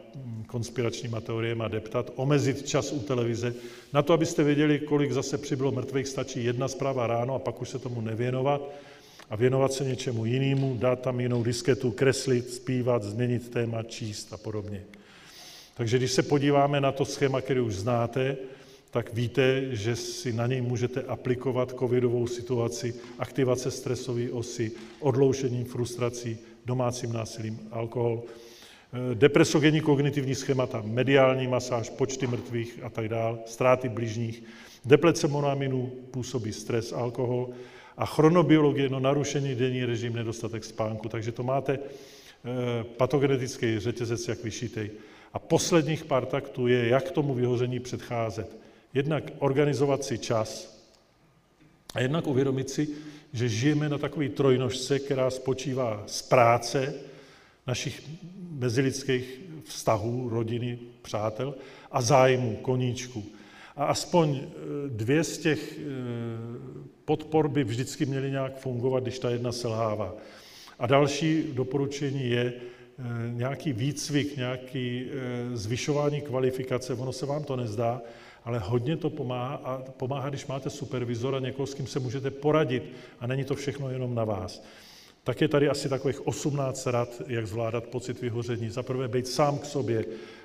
[0.46, 3.54] konspiračníma teoriemi deptat, omezit čas u televize.
[3.92, 7.68] Na to, abyste věděli, kolik zase přibylo mrtvých, stačí jedna zpráva ráno a pak už
[7.68, 8.70] se tomu nevěnovat
[9.30, 14.36] a věnovat se něčemu jinému, dát tam jinou disketu, kreslit, zpívat, změnit téma, číst a
[14.36, 14.84] podobně.
[15.76, 18.36] Takže když se podíváme na to schéma, které už znáte,
[18.90, 26.38] tak víte, že si na něj můžete aplikovat covidovou situaci, aktivace stresové osy, odloušení frustrací,
[26.66, 33.88] domácím násilím, alkohol, eh, depresogenní kognitivní schémata, mediální masáž, počty mrtvých a tak dále, ztráty
[33.88, 34.42] blížních,
[34.84, 37.48] deplece monoaminů působí stres, alkohol
[37.96, 41.08] a chronobiologie, no narušený denní režim, nedostatek spánku.
[41.08, 44.90] Takže to máte eh, patogenetický řetězec jak vyšitej.
[45.36, 48.56] A posledních pár taktů je, jak tomu vyhoření předcházet.
[48.94, 50.80] Jednak organizovat si čas
[51.94, 52.88] a jednak uvědomit si,
[53.32, 56.94] že žijeme na takové trojnožce, která spočívá z práce,
[57.66, 58.02] našich
[58.50, 61.54] mezilidských vztahů, rodiny, přátel
[61.90, 63.24] a zájmu, koníčku.
[63.76, 64.48] A aspoň eh,
[64.88, 65.82] dvě z těch eh,
[67.04, 70.14] podpor by vždycky měly nějak fungovat, když ta jedna selhává.
[70.78, 72.52] A další doporučení je,
[73.32, 78.02] nějaký výcvik, nějaký eh, zvyšování kvalifikace, ono se vám to nezdá,
[78.44, 82.82] ale hodně to pomáhá a pomáhá, když máte supervizora, někoho, s kým se můžete poradit
[83.20, 84.64] a není to všechno jenom na vás.
[85.24, 88.70] Tak je tady asi takových 18 rad, jak zvládat pocit vyhoření.
[88.70, 90.04] Za prvé být sám k sobě,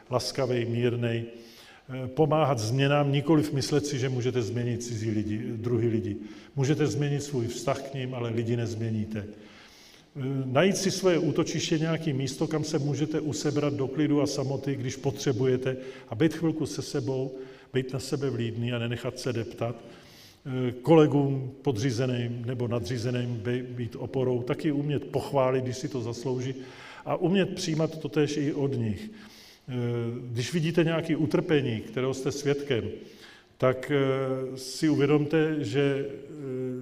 [0.09, 6.17] laskavý, mírnej, eh, pomáhat změnám, nikoliv myslet si, že můžete změnit cizí lidi, druhý lidi.
[6.55, 9.25] Můžete změnit svůj vztah k ním, ale lidi nezměníte.
[10.15, 14.75] Eh, najít si svoje útočiště, nějaké místo, kam se můžete usebrat do klidu a samoty,
[14.75, 15.77] když potřebujete,
[16.09, 17.37] a být chvilku se sebou,
[17.73, 19.75] být na sebe vlídný a nenechat se deptat.
[20.45, 26.55] Eh, kolegům podřízeným nebo nadřízeným být oporou, taky umět pochválit, když si to zaslouží,
[27.05, 29.11] a umět přijímat to tež i od nich.
[29.69, 29.73] Eh,
[30.31, 32.89] když vidíte nějaké utrpení, kterého jste svědkem,
[33.57, 33.91] tak
[34.55, 36.05] si uvědomte, že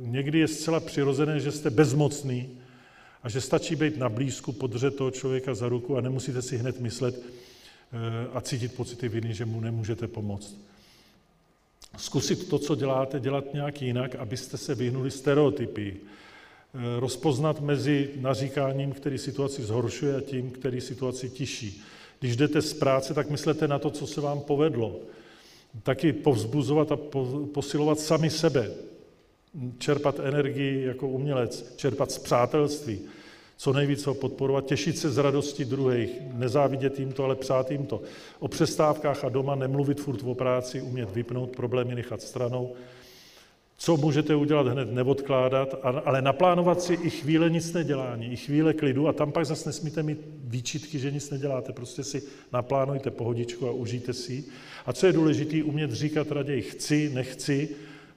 [0.01, 2.58] někdy je zcela přirozené, že jste bezmocný,
[3.23, 6.79] a že stačí být na blízku, podržet toho člověka za ruku a nemusíte si hned
[6.79, 10.55] myslet eh, a cítit pocity viny, že mu nemůžete pomoct.
[11.97, 15.97] Zkusit to, co děláte, dělat nějak jinak, abyste se vyhnuli stereotypy.
[16.73, 21.83] Eh, rozpoznat mezi naříkáním, který situaci zhoršuje, a tím, který situaci tiší.
[22.19, 24.99] Když jdete z práce, tak myslete na to, co se vám povedlo.
[25.83, 26.97] Taky povzbuzovat a
[27.53, 28.71] posilovat sami sebe
[29.77, 32.99] čerpat energii jako umělec, čerpat z přátelství,
[33.57, 37.85] co nejvíc ho podporovat, těšit se z radosti druhých, nezávidět jim to, ale přát jim
[37.85, 38.01] to.
[38.39, 42.73] O přestávkách a doma nemluvit furt o práci, umět vypnout, problémy nechat stranou.
[43.77, 49.07] Co můžete udělat hned, neodkládat, ale naplánovat si i chvíle nic nedělání, i chvíle klidu
[49.07, 51.73] a tam pak zase nesmíte mít výčitky, že nic neděláte.
[51.73, 52.23] Prostě si
[52.53, 54.43] naplánujte pohodičku a užijte si
[54.85, 57.69] A co je důležité, umět říkat raději chci, nechci,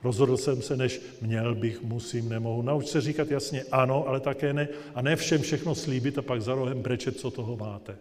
[0.05, 2.63] Rozhodl jsem se, než měl bych, musím, nemohu.
[2.63, 4.69] Nauč se říkat jasně ano, ale také ne.
[4.95, 7.97] A ne všem všechno slíbit a pak za rohem brečet, co toho máte.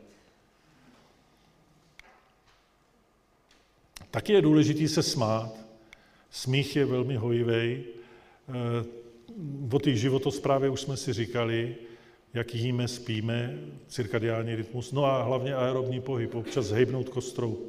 [4.12, 5.56] Taky je důležitý se smát.
[6.32, 7.52] Smích je velmi hojivý.
[7.54, 8.86] Eh,
[9.72, 11.76] o té životosprávě už jsme si říkali,
[12.34, 17.60] jak jíme, spíme, cirkadiální rytmus, no a hlavně aerobní pohyb, občas hejbnout kostrou.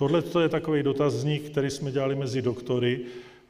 [0.00, 3.00] Tohle je takový dotazník, který jsme dělali mezi doktory,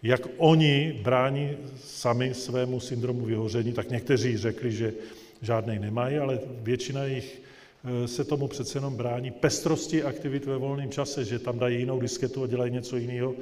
[0.02, 4.94] jak oni brání sami svému syndromu vyhoření, tak někteří řekli, že
[5.43, 7.43] žádnej nemají, ale většina jich
[7.85, 9.31] eh, se tomu přece jenom brání.
[9.31, 13.35] Pestrosti aktivit ve volném čase, že tam dají jinou disketu a dělají něco jiného,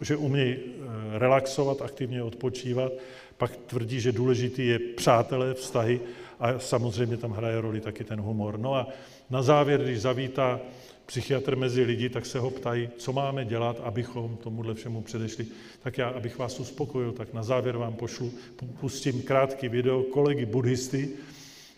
[0.00, 2.92] že umějí eh, relaxovat, aktivně odpočívat,
[3.36, 6.00] pak tvrdí, že důležitý je přátelé, vztahy
[6.40, 8.58] a samozřejmě tam hraje roli taky ten humor.
[8.58, 8.88] No a
[9.30, 10.60] na závěr, když zavítá
[11.06, 15.46] psychiatr mezi lidi, tak se ho ptají, co máme dělat, abychom tomuhle všemu předešli.
[15.82, 18.32] Tak já, abych vás uspokojil, tak na závěr vám pošlu,
[18.80, 21.10] pustím krátký video kolegy buddhisty,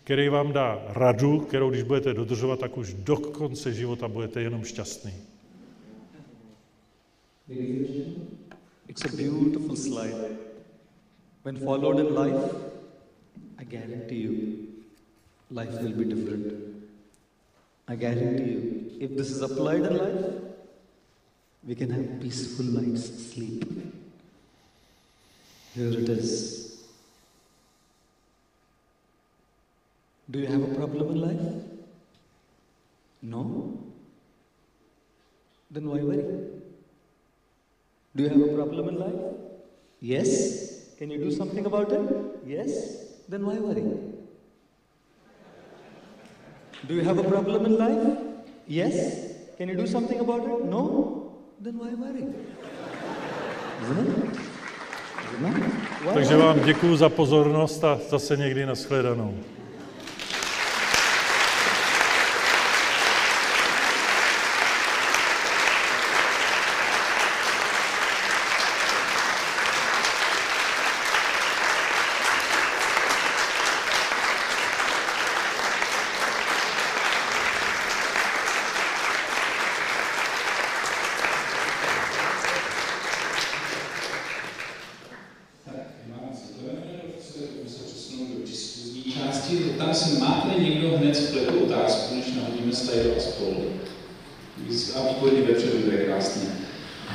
[0.03, 4.63] který vám dá radu, kterou když budete dodržovat, tak už do konce života budete jenom
[4.63, 5.13] šťastný.
[8.87, 10.45] It's a beautiful slide.
[11.45, 12.55] when followed in life,
[13.59, 14.67] I guarantee you,
[15.51, 16.74] life will be different.
[17.87, 20.25] I guarantee you, if this is applied in life,
[21.63, 23.63] we can have peaceful night's sleep.
[25.75, 26.83] Here it is.
[30.29, 31.63] Do you have a problem in life?
[33.21, 33.77] No?
[35.69, 36.25] Then why worry?
[38.15, 39.21] Do you have a problem in life?
[40.01, 40.95] Yes?
[40.97, 42.09] Can you do something about it?
[42.45, 42.71] Yes?
[43.27, 44.04] Then why worry?
[46.83, 48.17] Do you have a problem in life?
[48.67, 49.55] Yes?
[49.57, 50.65] Can you do something about it?
[50.65, 51.31] No?
[51.59, 52.27] Then why worry?
[53.81, 54.39] Isn't it?
[55.39, 55.71] Isn't it?
[56.05, 59.33] Why Takže vám děkuji za pozornost a zase někdy nashledanou.
[89.45, 89.63] části.
[89.63, 93.63] Zeptám se, máte někdo hned v pletu otázku, než nahodíme slajdo a spolu?
[94.95, 96.41] A výborně vepředu, to je krásně.
[96.41, 97.14] Ještě, ještě na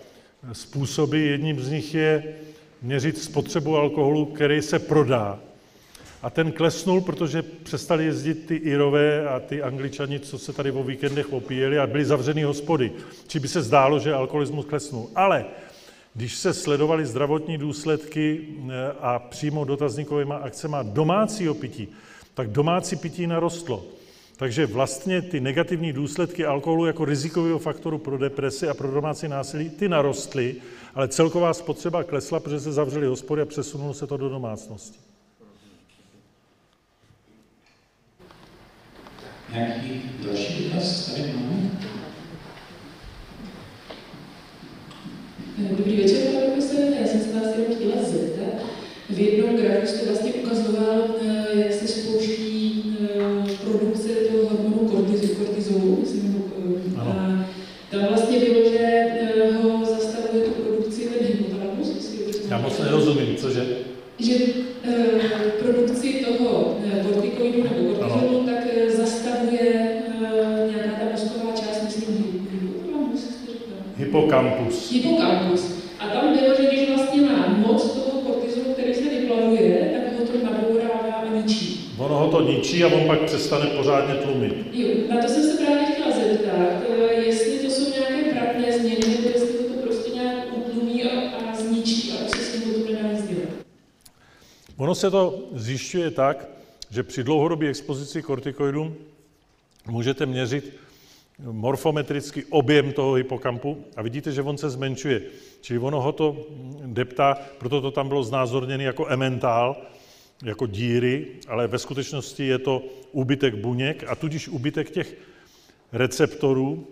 [0.53, 1.29] způsoby.
[1.29, 2.35] Jedním z nich je
[2.81, 5.39] měřit spotřebu alkoholu, který se prodá.
[6.23, 10.83] A ten klesnul, protože přestali jezdit ty Irové a ty Angličani, co se tady o
[10.83, 12.91] víkendech opíjeli a byly zavřený hospody.
[13.27, 15.09] Či by se zdálo, že alkoholismus klesnul.
[15.15, 15.45] Ale
[16.13, 21.87] když se sledovaly zdravotní důsledky eh, a přímo dotazníkovými akcemi domácího pití,
[22.33, 23.85] tak domácí pití narostlo.
[24.41, 29.69] Takže vlastně ty negativní důsledky alkoholu jako rizikového faktoru pro depresi a pro domácí násilí,
[29.69, 30.55] ty narostly,
[30.95, 34.99] ale celková spotřeba klesla, protože se zavřely hospody a přesunulo se to do domácnosti.
[39.53, 41.71] Nějaký další dotaz tady máme?
[45.57, 46.85] Dobrý večer, pane profesore.
[47.01, 48.65] Já jsem se vás jenom chtěla zeptat.
[49.09, 51.87] V jednom grafu jste vlastně ukazoval, eh, jak se
[62.71, 63.65] moc jsem- nerozumím, cože?
[64.19, 64.33] Že
[64.83, 71.83] eh, produkci toho eh, kortikoidu nebo kortizolu tak eh, zastavuje eh, nějaká ta mozková část,
[71.83, 73.77] myslím, hy- hypotalamus, jste říkal?
[73.97, 74.91] Hypokampus.
[74.91, 75.61] hypokampus.
[75.99, 80.25] A tam bylo, že když vlastně má moc toho kortizolu, který se vyplavuje, tak ho
[80.25, 81.91] to nabourává a ničí.
[81.97, 84.53] Ono ho to ničí a on pak přestane pořádně tlumit.
[84.73, 88.99] Jo, na to jsem se právě chtěla zeptat, eh, jestli to jsou nějaké vratné změny,
[89.15, 91.09] nebo jestli to, to prostě nějak utlumí a,
[91.51, 93.49] a zničí a už se s tím potom nedá nic dělat.
[94.91, 96.47] Ono se to zjišťuje tak,
[96.89, 98.95] že při dlouhodobé expozici kortikoidům
[99.87, 100.73] můžete měřit
[101.39, 105.21] morfometrický objem toho hypokampu a vidíte, že on se zmenšuje.
[105.61, 106.47] Čili ono ho to
[106.85, 109.81] deptá, proto to tam bylo znázorněné jako ementál,
[110.43, 115.17] jako díry, ale ve skutečnosti je to úbytek buněk a tudíž úbytek těch
[115.91, 116.87] receptorů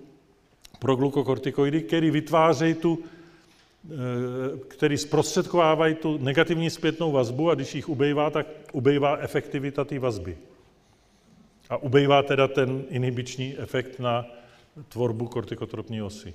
[0.79, 3.03] pro glukokortikoidy, který vytvářejí tu,
[4.67, 10.37] který zprostředkovávají tu negativní zpětnou vazbu a když jich ubejvá, tak ubejvá efektivita té vazby.
[11.69, 14.25] A ubejvá teda ten inhibiční efekt na
[14.89, 16.33] tvorbu kortikotropní osy.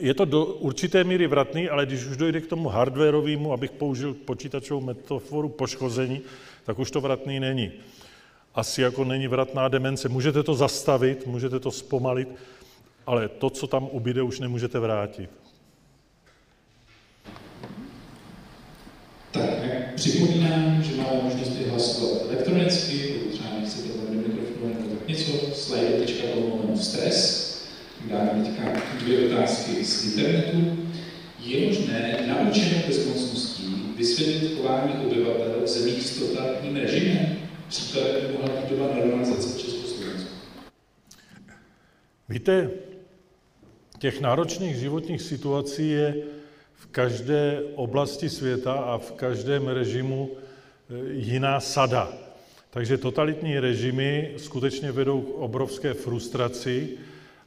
[0.00, 4.14] Je to do určité míry vratný, ale když už dojde k tomu hardwareovému, abych použil
[4.14, 6.20] počítačovou metaforu poškození,
[6.64, 7.72] tak už to vratný není.
[8.54, 10.08] Asi jako není vratná demence.
[10.08, 12.28] Můžete to zastavit, můžete to zpomalit,
[13.08, 15.30] ale to, co tam ubyde, už nemůžete vrátit.
[19.30, 25.08] Tak, připomínám, že máme možnost i hlasovat elektronicky, pokud třeba nechcete do mikrofonu nebo tak
[25.08, 27.48] něco, slido.com stres.
[28.04, 30.78] Dáme teďka dvě otázky z internetu.
[31.40, 37.26] Je možné naučenou bezmocností vysvětlit chování obyvatel v zemích s totalitním režimem?
[37.68, 40.30] Příkladem by mohla být doba normalizace v Československu.
[42.28, 42.70] Víte,
[43.98, 46.14] těch náročných životních situací je
[46.74, 50.30] v každé oblasti světa a v každém režimu
[51.10, 52.12] jiná sada.
[52.70, 56.90] Takže totalitní režimy skutečně vedou k obrovské frustraci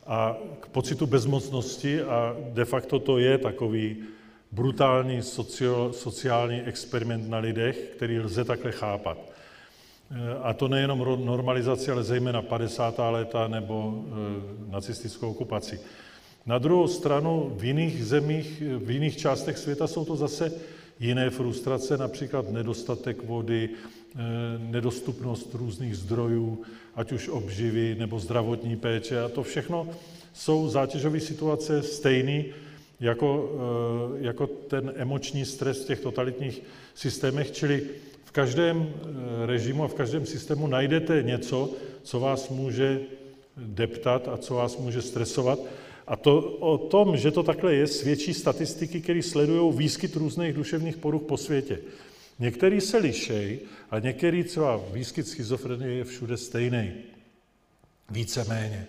[0.08, 3.98] a k pocitu bezmocnosti a de facto to je takový
[4.52, 9.18] brutální socio, sociální experiment na lidech, který lze takhle chápat.
[10.44, 12.96] A to nejenom normalizaci, ale zejména 50.
[13.10, 13.94] léta nebo
[14.68, 15.80] e, nacistickou okupaci.
[16.46, 20.52] Na druhou stranu v jiných zemích, v jiných částech světa jsou to zase
[21.00, 24.20] jiné frustrace, například nedostatek vody, e,
[24.72, 26.62] nedostupnost různých zdrojů,
[26.96, 29.22] ať už obživy nebo zdravotní péče.
[29.22, 29.90] A to všechno
[30.34, 32.44] jsou zátěžové situace stejné
[33.00, 33.50] jako,
[34.20, 36.62] e, jako ten emoční stres v těch totalitních
[36.96, 37.84] systémech, čili
[38.32, 41.70] v každém eh, režimu a v každém systému najdete něco,
[42.04, 43.00] co vás může
[43.58, 45.60] deptat a co vás může stresovat.
[46.08, 50.98] A to o tom, že to takhle je, svědčí statistiky, které sledují výskyt různých duševních
[50.98, 51.80] poruch po světě.
[52.40, 53.60] Některý se lišej,
[53.92, 56.92] a některý třeba výskyt schizofrenie je všude stejný.
[58.10, 58.88] Víceméně.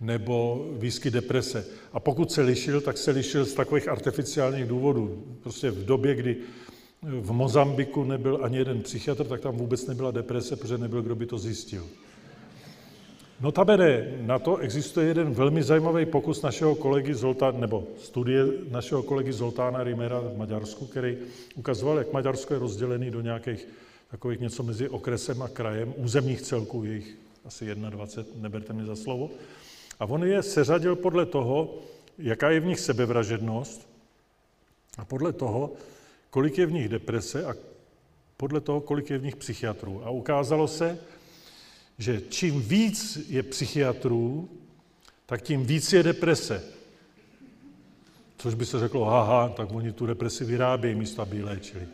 [0.00, 1.66] Nebo výskyt deprese.
[1.92, 5.24] A pokud se lišil, tak se lišil z takových artificiálních důvodů.
[5.42, 6.36] Prostě v době, kdy
[7.02, 11.26] v Mozambiku nebyl ani jeden psychiatr, tak tam vůbec nebyla deprese, protože nebyl, kdo by
[11.26, 11.86] to zjistil.
[13.42, 19.32] Notabene na to existuje jeden velmi zajímavý pokus našeho kolegy Zoltán, nebo studie našeho kolegy
[19.32, 21.18] Zoltána Rimera v Maďarsku, který
[21.54, 23.68] ukazoval, jak Maďarsko je rozdělený do nějakých
[24.10, 29.30] takových něco mezi okresem a krajem, územních celků, jejich asi 21, neberte mě za slovo.
[30.00, 31.74] A on je seřadil podle toho,
[32.18, 33.88] jaká je v nich sebevražednost
[34.98, 35.72] a podle toho,
[36.30, 37.54] kolik je v nich deprese a
[38.36, 40.02] podle toho, kolik je v nich psychiatrů.
[40.04, 40.98] A ukázalo se,
[41.98, 44.48] že čím víc je psychiatrů,
[45.26, 46.64] tak tím víc je deprese.
[48.38, 51.88] Což by se řeklo, haha, tak oni tu depresi vyrábějí místo, aby ji léčili.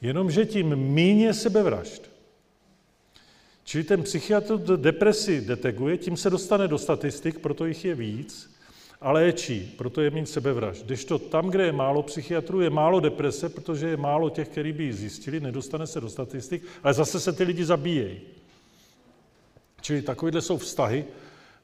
[0.00, 2.10] Jenomže tím méně sebevražd.
[3.64, 8.50] Čili ten psychiatr depresi deteguje, tím se dostane do statistik, proto jich je víc,
[9.00, 10.86] a léčí, proto je méně sebevražd.
[11.08, 14.84] to tam, kde je málo psychiatrů, je málo deprese, protože je málo těch, kteří by
[14.84, 18.20] ji zjistili, nedostane se do statistik, ale zase se ty lidi zabíjejí.
[19.80, 21.04] Čili takovýhle jsou vztahy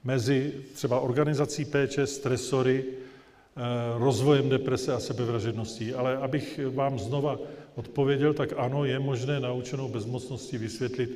[0.04, 3.60] mezi třeba organizací péče, stresory, eh,
[3.98, 5.94] rozvojem deprese a sebevražedností.
[5.94, 7.38] Ale abych vám znova
[7.74, 11.10] odpověděl, tak ano, je možné naučenou bezmocností vysvětlit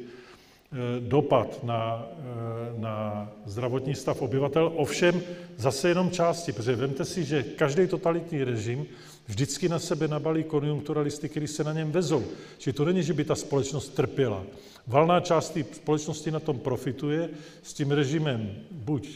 [0.73, 5.23] Eh, dopad na, eh, na zdravotní stav obyvatel, ovšem
[5.57, 8.87] zase jenom části, protože vemte si, že každý totalitní režim
[9.31, 12.25] vždycky na sebe nabalí konjunkturalisty, kteří se na něm vezou.
[12.59, 14.43] Čili to není, že by ta společnost trpěla.
[14.87, 17.31] Valná část té společnosti na tom profituje,
[17.63, 19.09] s tím režimem buď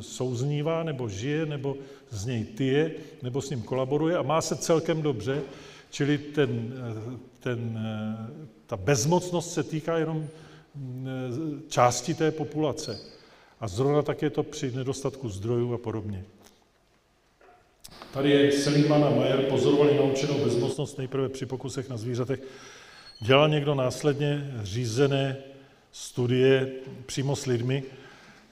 [0.00, 1.76] souznívá, nebo žije, nebo
[2.10, 5.42] z něj tyje, nebo s ním kolaboruje a má se celkem dobře,
[5.90, 6.74] čili ten,
[7.40, 7.78] ten,
[8.66, 10.26] ta bezmocnost se týká jenom
[11.68, 12.98] části té populace.
[13.60, 16.24] A zrovna tak je to při nedostatku zdrojů a podobně.
[18.12, 22.42] Tady je Seligman a Mayer pozorovali naučenou bezmocnost nejprve při pokusech na zvířatech.
[23.20, 25.36] Dělal někdo následně řízené
[25.92, 26.72] studie
[27.06, 27.82] přímo s lidmi.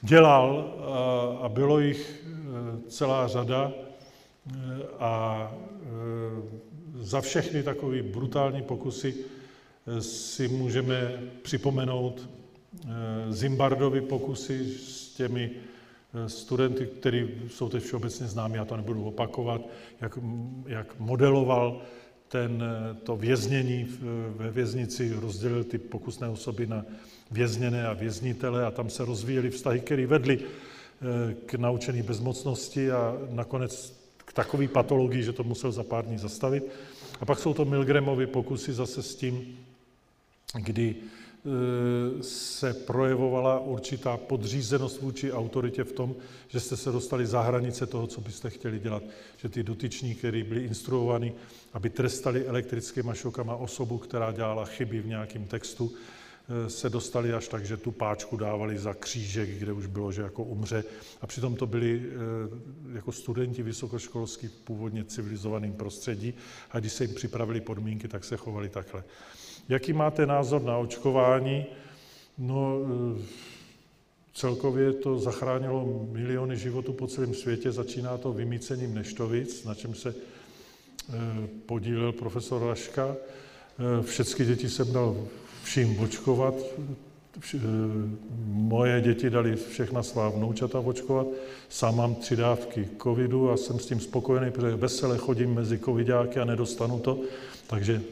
[0.03, 0.75] Dělal
[1.43, 4.55] a bylo jich e, celá řada e,
[4.99, 5.53] a
[6.95, 9.15] za všechny takové brutální pokusy
[10.01, 12.89] si můžeme připomenout eh,
[13.33, 15.78] Zimbardovy pokusy s těmi eh,
[16.27, 19.61] studenty, kteří jsou teď všeobecně známí, já to nebudu opakovat,
[20.01, 20.19] jak,
[20.67, 21.83] jak modeloval
[22.29, 23.99] ten, eh, to věznění
[24.29, 26.85] ve věznici, rozdělil ty pokusné osoby na
[27.31, 30.41] vězněné a věznitele a tam se rozvíjely vztahy, které vedly
[31.47, 36.65] k naučené bezmocnosti a nakonec k takové patologii, že to musel za pár dní zastavit.
[37.21, 39.59] A pak jsou to Milgramovy pokusy zase s tím,
[40.55, 40.95] kdy
[42.21, 46.17] se projevovala určitá podřízenost vůči autoritě v tom,
[46.49, 49.03] že jste se dostali za hranice toho, co byste chtěli dělat.
[49.37, 51.33] Že ty dotyční, kteří byli instruovaní,
[51.73, 55.93] aby trestali elektrickými šokama osobu, která dělala chyby v nějakém textu,
[56.67, 60.23] e, se dostali až tak, že tu páčku dávali za křížek, kde už bylo, že
[60.23, 60.85] jako umře.
[61.21, 66.35] A přitom to byli e, jako studenti vysokoškolský původně civilizovaným prostředí
[66.71, 69.05] a když se jim připravili podmínky, tak se chovali takhle.
[69.69, 71.67] Jaký máte názor na očkování?
[72.39, 72.79] No,
[73.19, 73.23] eh,
[74.35, 77.73] celkově to zachránilo miliony životů po celém světě.
[77.73, 81.15] Začíná to vymícením neštovic, na čem se eh,
[81.67, 83.17] podílel profesor Raška.
[83.19, 85.27] Eh, všechny děti jsem dal
[85.63, 86.55] vším očkovat.
[88.47, 91.27] moje děti dali všechna svá vnoučata očkovat,
[91.69, 96.41] sám mám tři dávky covidu a jsem s tím spokojený, protože vesele chodím mezi covidáky
[96.41, 97.21] a nedostanu to,
[97.67, 98.03] takže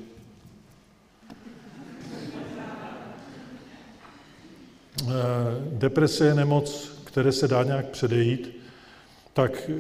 [5.72, 8.56] Deprese je nemoc, které se dá nějak předejít,
[9.32, 9.70] tak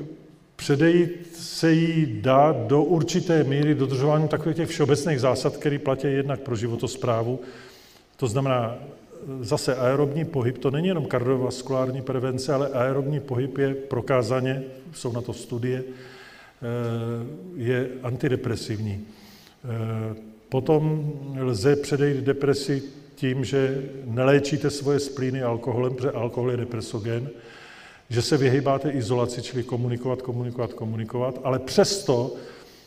[0.56, 6.40] předejít se jí dá do určité míry dodržování takových těch všeobecných zásad, které platí jednak
[6.40, 7.40] pro životosprávu.
[8.16, 8.78] To znamená
[9.40, 14.62] zase aerobní pohyb, to není jenom kardiovaskulární prevence, ale aerobní pohyb je prokázaně,
[14.92, 16.64] jsou na to studie, eh,
[17.56, 19.04] je antidepresivní.
[19.04, 20.14] Eh,
[20.48, 22.82] potom lze předejít depresi
[23.16, 27.28] tím, že neléčíte svoje splíny alkoholem, protože alkohol je depresogen,
[28.10, 32.34] že se vyhýbáte izolaci, čili komunikovat, komunikovat, komunikovat, ale přesto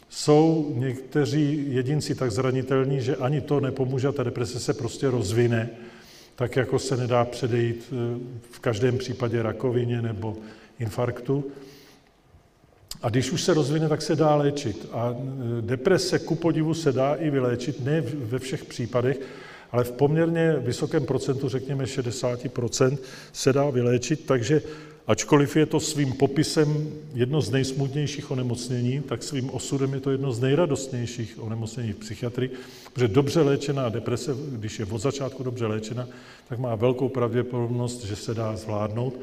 [0.09, 5.69] jsou někteří jedinci tak zranitelní, že ani to nepomůže a ta deprese se prostě rozvine,
[6.35, 8.19] tak jako se nedá předejít eh,
[8.51, 10.37] v každém případě rakovině nebo
[10.79, 11.45] infarktu.
[13.01, 14.87] A když už se rozvine, tak se dá léčit.
[14.91, 19.19] A eh, deprese ku podivu se dá i vyléčit, ne ve všech případech,
[19.71, 22.97] ale v poměrně vysokém procentu, řekněme 60%,
[23.33, 24.61] se dá vyléčit, takže
[25.09, 30.31] Ačkoliv je to svým popisem jedno z nejsmutnějších onemocnění, tak svým osudem je to jedno
[30.31, 32.51] z nejradostnějších onemocnění v psychiatrii,
[32.93, 36.07] protože dobře léčená deprese, když je od začátku dobře léčena,
[36.49, 39.19] tak má velkou pravděpodobnost, že se dá zvládnout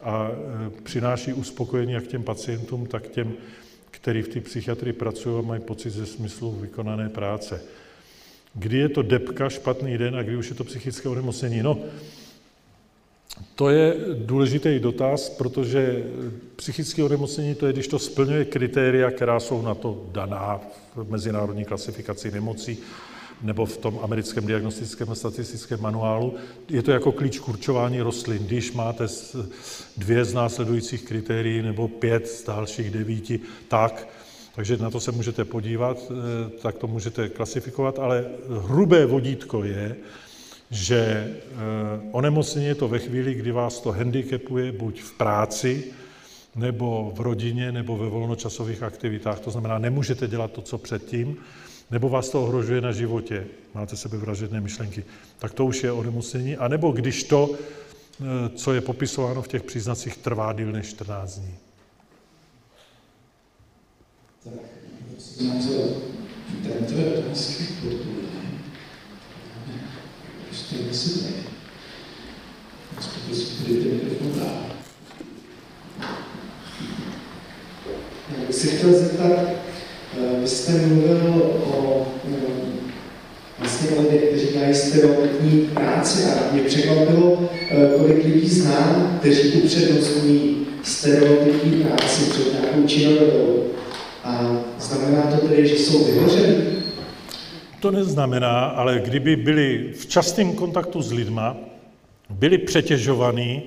[0.00, 3.32] a e, přináší uspokojení jak těm pacientům, tak těm,
[3.90, 7.62] kteří v té psychiatrii pracují a mají pocit ze smyslu vykonané práce.
[8.58, 11.62] Kdy je to depka, špatný den a kdy už je to psychické onemocnění?
[11.62, 11.78] No,
[13.54, 16.04] to je důležitý dotaz, protože
[16.56, 20.60] psychické onemocnění to je, když to splňuje kritéria, která jsou na to daná
[20.96, 22.78] v mezinárodní klasifikaci nemocí
[23.42, 26.34] nebo v tom americkém diagnostickém a statistickém manuálu.
[26.68, 28.46] Je to jako klíč k určování rostlin.
[28.46, 29.06] Když máte
[29.96, 34.08] dvě z následujících kritérií nebo pět z dalších devíti, tak,
[34.58, 38.24] takže na to se můžete podívat, eh, tak to můžete klasifikovat, ale
[38.66, 39.96] hrubé vodítko je,
[40.70, 41.54] že eh,
[42.12, 45.84] onemocnění je to ve chvíli, kdy vás to handicapuje buď v práci,
[46.56, 49.40] nebo v rodině, nebo ve volnočasových aktivitách.
[49.40, 51.36] To znamená, nemůžete dělat to, co předtím,
[51.90, 55.04] nebo vás to ohrožuje na životě, máte sebevražedné myšlenky,
[55.38, 56.56] tak to už je onemocnění.
[56.56, 61.38] A nebo když to, eh, co je popisováno v těch příznacích, trvá díl než 14
[61.38, 61.67] dní.
[65.40, 66.02] Na to,
[66.62, 67.64] tento je otázky
[70.48, 71.28] prostě nesedne.
[73.68, 74.64] Dejte mikrofon dál.
[78.38, 82.06] Já bych se chtěl zeptat, eh, vy jste mluvil o
[83.58, 89.52] vlastně o lidech, kteří dělají stereotypní práci a mě překvapilo, eh, kolik lidí znám, kteří
[89.52, 93.77] upřednostňují stereotypní práci před nějakou činorodou.
[94.28, 96.64] A znamená to tedy, že jsou vyhoření?
[97.80, 101.56] To neznamená, ale kdyby byli v častém kontaktu s lidma,
[102.30, 103.62] byli přetěžovaní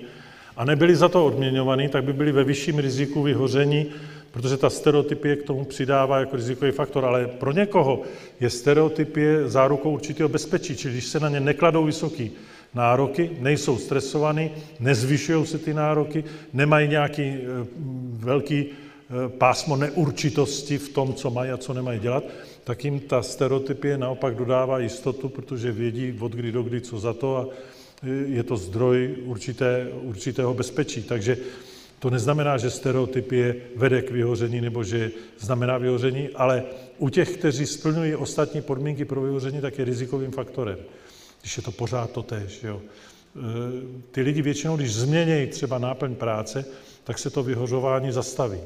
[0.57, 3.85] a nebyli za to odměňovaní, tak by byli ve vyšším riziku vyhoření,
[4.31, 8.01] protože ta stereotypie k tomu přidává jako rizikový faktor, ale pro někoho
[8.39, 12.31] je stereotypie zárukou určitého bezpečí, čili když se na ně nekladou vysoký
[12.73, 16.23] nároky, nejsou stresovaní, nezvyšují se ty nároky,
[16.53, 17.39] nemají nějaký eh,
[18.13, 18.65] velký
[19.27, 22.23] pásmo neurčitosti v tom, co mají a co nemají dělat,
[22.63, 27.13] tak jim ta stereotypie naopak dodává jistotu, protože vědí od kdy do kdy co za
[27.13, 27.47] to a
[28.25, 31.03] je to zdroj určité, určitého bezpečí.
[31.03, 31.37] Takže
[31.99, 36.63] to neznamená, že stereotypie vede k vyhoření nebo že znamená vyhoření, ale
[36.97, 40.77] u těch, kteří splňují ostatní podmínky pro vyhoření, tak je rizikovým faktorem.
[41.41, 42.63] Když je to pořád to tež.
[42.63, 42.81] Jo.
[42.81, 43.41] E,
[44.11, 46.65] ty lidi většinou, když změnějí třeba náplň práce,
[47.03, 48.59] tak se to vyhořování zastaví.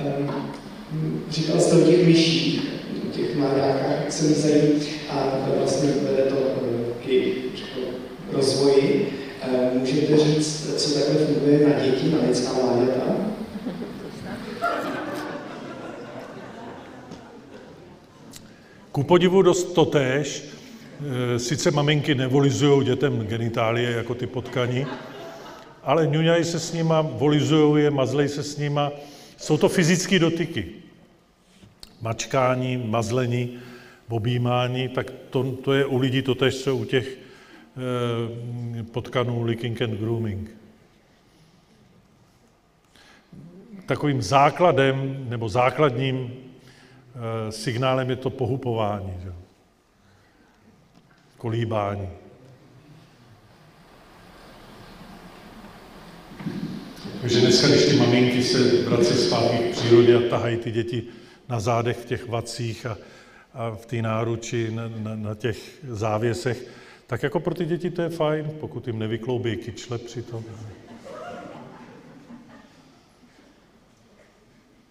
[0.00, 2.60] Um, říkal jste o těch myší,
[3.08, 4.72] o těch mláďákách, jak se lízají
[5.10, 6.36] a vlastně vede to
[7.04, 9.12] k rozvoji.
[9.48, 13.16] Um, můžete říct, co takhle funguje na děti, na lidská mláďata?
[18.92, 20.44] Ku podivu dost totéž,
[21.36, 24.86] sice maminky nevolizují dětem genitálie jako ty potkaní,
[25.90, 28.92] ale ňuňají se s nima, volizují je, mazlejí se s nima,
[29.36, 30.66] jsou to fyzické dotyky.
[32.00, 33.58] Mačkání, mazlení,
[34.08, 39.82] objímání, tak to, to je u lidí to tež, co u těch eh, potkanů licking
[39.82, 40.50] and grooming.
[43.86, 49.14] Takovým základem nebo základním eh, signálem je to pohupování.
[49.22, 49.32] Že?
[51.36, 52.08] kolíbání.
[57.20, 61.02] Takže dneska, když ty maminky se vrací zpátky k přírodě a tahají ty děti
[61.48, 62.98] na zádech v těch vacích a,
[63.54, 65.58] a v té náruči, na, na, na těch
[65.88, 66.66] závěsech,
[67.06, 70.44] tak jako pro ty děti to je fajn, pokud jim nevykloubí kyčle přitom.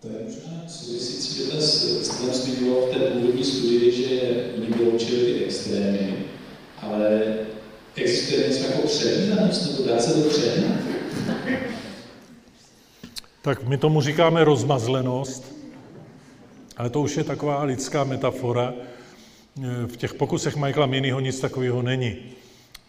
[0.02, 1.84] To je možná souvisící dotaz.
[1.84, 6.26] Jste zmiňoval v té původní studii, že oni vyloučili ty extrémy,
[6.78, 7.36] ale
[7.96, 10.99] existuje něco jako předvídanost, nebo dá se to předvídat?
[13.42, 15.56] Tak my tomu říkáme rozmazlenost,
[16.78, 18.74] ale to už je taková lidská metafora.
[19.86, 22.16] V těch pokusech Michaela Miniho nic takového není.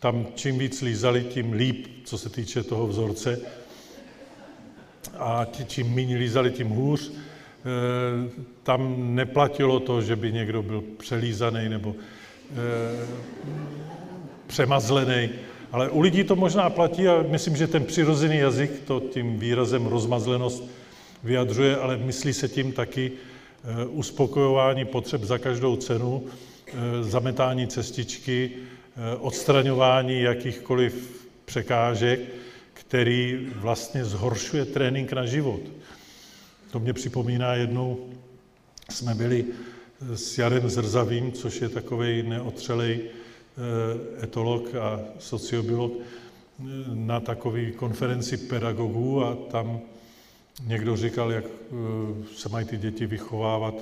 [0.01, 3.41] Tam čím víc lízali, tím líp, co se týče toho vzorce.
[5.19, 7.13] A čím méně lízali, tím hůř.
[7.13, 8.31] Eh,
[8.63, 11.95] tam neplatilo to, že by někdo byl přelízaný nebo
[12.51, 13.07] eh,
[14.47, 15.31] přemazlený.
[15.73, 19.87] Ale u lidí to možná platí a myslím, že ten přirozený jazyk to tím výrazem
[19.87, 20.65] rozmazlenost
[21.25, 26.25] vyjadřuje, ale myslí se tím taky eh, uspokojování potřeb za každou cenu,
[26.67, 26.73] eh,
[27.03, 32.21] zametání cestičky, eh, odstraňování jakýchkoliv překážek,
[32.73, 35.61] který vlastně zhoršuje trénink na život.
[36.71, 38.09] To mě připomíná jednou,
[38.91, 39.45] jsme byli
[40.15, 43.01] s Jarem Zrzavým, což je takový neotřelej
[44.23, 46.65] etolog a sociobiolog eh,
[46.95, 49.81] na takové konferenci pedagogů a tam
[50.67, 51.75] někdo říkal, jak eh,
[52.37, 53.75] se mají ty děti vychovávat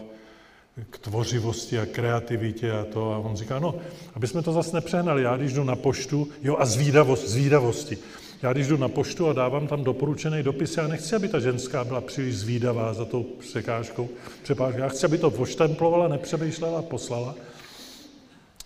[0.91, 3.13] k tvořivosti a kreativitě a to.
[3.13, 3.75] A on říká, no,
[4.15, 7.99] aby jsme to zase nepřehnali, já když jdu na poštu, jo a zvídavost, zvídavosti.
[8.43, 11.85] Já když jdu na poštu a dávám tam doporučený dopis, já nechci, aby ta ženská
[11.85, 14.09] byla příliš zvídavá za tou překážkou,
[14.43, 14.81] přepážkou.
[14.81, 17.35] Já chci, aby to voštemplovala, nepřemýšlela, poslala.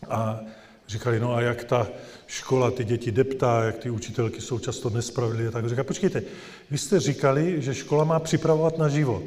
[0.08, 0.40] A
[0.92, 1.88] Říkali, no a jak ta
[2.26, 6.22] škola ty děti deptá, jak ty učitelky jsou často nespravedlivé, tak říká, počkejte,
[6.70, 9.22] vy jste říkali, že škola má připravovat na život.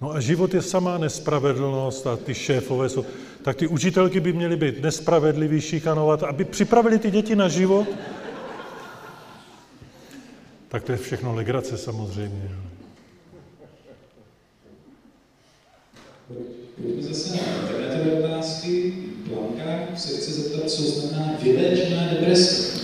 [0.00, 3.04] No a život je samá nespravedlnost a ty šéfové jsou,
[3.42, 7.88] tak ty učitelky by měly být nespravedlivý, šikanovat, aby připravili ty děti na život.
[10.68, 12.50] Tak to je všechno legrace samozřejmě.
[16.82, 18.94] Pojďme zase na internetové otázky.
[19.26, 22.80] Blanka se chce zeptat, co znamená vyléčená deprese.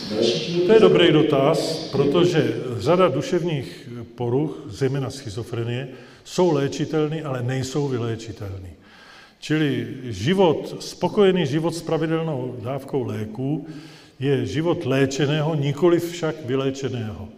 [0.66, 5.89] to je dobrý dotaz, protože řada duševních poruch, zejména schizofrenie,
[6.24, 8.70] jsou léčitelný, ale nejsou vyléčitelný.
[9.40, 13.66] Čili život, spokojený život s pravidelnou dávkou léků
[14.20, 17.28] je život léčeného, nikoli však vyléčeného.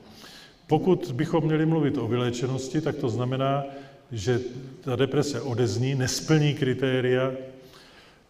[0.66, 3.64] Pokud bychom měli mluvit o vyléčenosti, tak to znamená,
[4.12, 4.40] že
[4.80, 7.32] ta deprese odezní, nesplní kritéria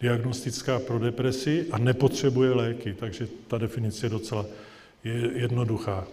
[0.00, 4.46] diagnostická pro depresi a nepotřebuje léky, takže ta definice je docela
[5.34, 6.06] jednoduchá.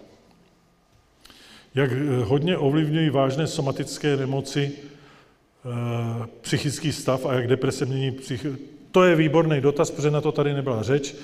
[1.75, 8.45] Jak eh, hodně ovlivňují vážné somatické nemoci eh, psychický stav a jak deprese mění psych...
[8.91, 11.15] To je výborný dotaz, protože na to tady nebyla řeč.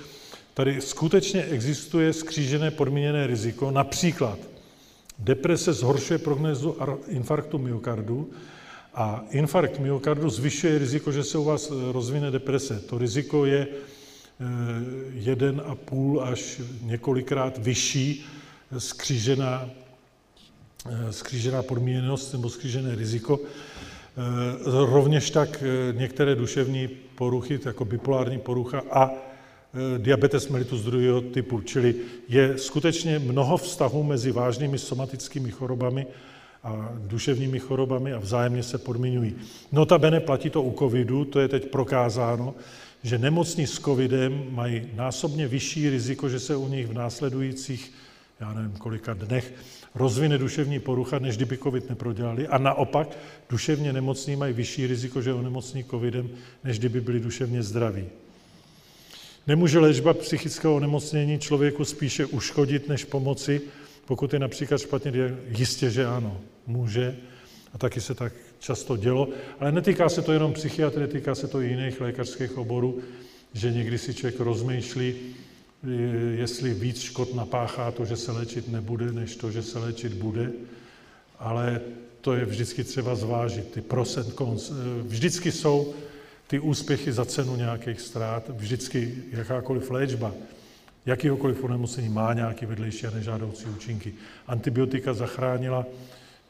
[0.54, 4.40] Tady skutečně existuje skřížené podmíněné riziko, například
[5.22, 6.78] Deprese zhoršuje prognozu
[7.08, 8.30] infarktu myokardu
[8.94, 12.80] a infarkt myokardu zvyšuje riziko, že se u vás eh, rozvine deprese.
[12.80, 14.46] To riziko je eh,
[15.14, 18.26] jeden a půl až několikrát vyšší
[18.78, 19.70] skřížená,
[20.90, 23.40] eh, skřížená podmíněnost nebo skřížené riziko.
[24.66, 29.10] Rovněž tak některé duševní poruchy, jako bipolární porucha a
[29.98, 31.96] diabetes mellitus druhého typu, čili
[32.30, 36.08] je skutečně mnoho vztahů mezi vážnými somatickými chorobami
[36.64, 39.36] a duševními chorobami a vzájemně se podmiňují.
[39.72, 42.56] Notabene platí to u covidu, to je teď prokázáno,
[43.04, 47.92] že nemocní s covidem mají násobně vyšší riziko, že se u nich v následujících,
[48.40, 49.54] já nevím kolika dnech,
[49.96, 52.48] rozvine duševní porucha, než kdyby covid neprodělali.
[52.48, 53.18] A naopak,
[53.50, 56.30] duševně nemocní mají vyšší riziko, že onemocní covidem,
[56.64, 58.06] než kdyby byli duševně zdraví.
[59.52, 63.62] Nemůže léčba psychického onemocnění člověku spíše uškodit, než pomoci,
[64.06, 67.18] pokud je například špatně Jistě, že ano, může,
[67.74, 69.28] a taky se tak často dělo,
[69.60, 73.00] ale netýká se to jenom psychiatrie, týká se to i jiných lékařských oborů,
[73.54, 75.16] že někdy si člověk rozmýšlí,
[76.36, 80.52] jestli víc škod napáchá to, že se léčit nebude, než to, že se léčit bude,
[81.40, 81.82] ale
[82.22, 83.84] to je vždycky třeba zvážit, ty
[84.38, 84.72] cons.
[85.04, 85.94] Vždycky jsou
[86.52, 90.34] ty úspěchy za cenu nějakých ztrát, vždycky jakákoliv léčba,
[91.06, 94.14] jakýhokoliv onemocnění má nějaký vedlejší a nežádoucí účinky.
[94.48, 95.86] Antibiotika zachránila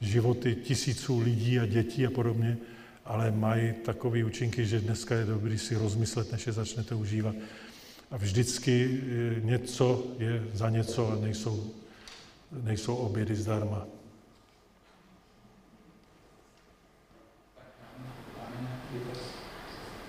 [0.02, 2.58] životy tisíců lidí a dětí a podobně,
[3.06, 7.36] ale mají takové účinky, že dneska je dobrý si rozmyslet, než je začnete užívat.
[8.12, 9.02] a vždycky
[9.42, 11.72] něco je za něco a nejsou,
[12.64, 13.88] nejsou obědy zdarma.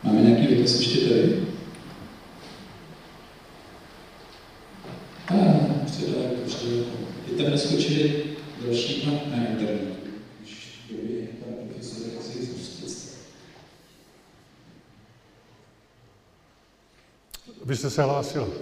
[0.02, 1.46] Máme nějaký dotaz ještě tady?
[5.28, 5.34] A,
[5.86, 6.84] předále, předále.
[7.26, 8.24] Teď tam naskočili
[8.66, 9.92] další na, na internetu.
[17.64, 18.54] Vy jste se hlásil.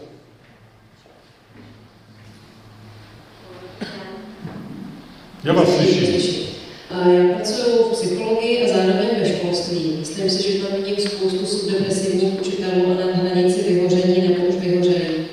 [5.44, 6.46] Já vás slyším.
[6.90, 9.19] Já pracuji v psychologii a zároveň
[9.50, 9.96] školství.
[9.98, 15.26] Myslím si, že tam vidím spoustu subdepresivních učitelů a na hranici vyhoření nebo už vyhoření.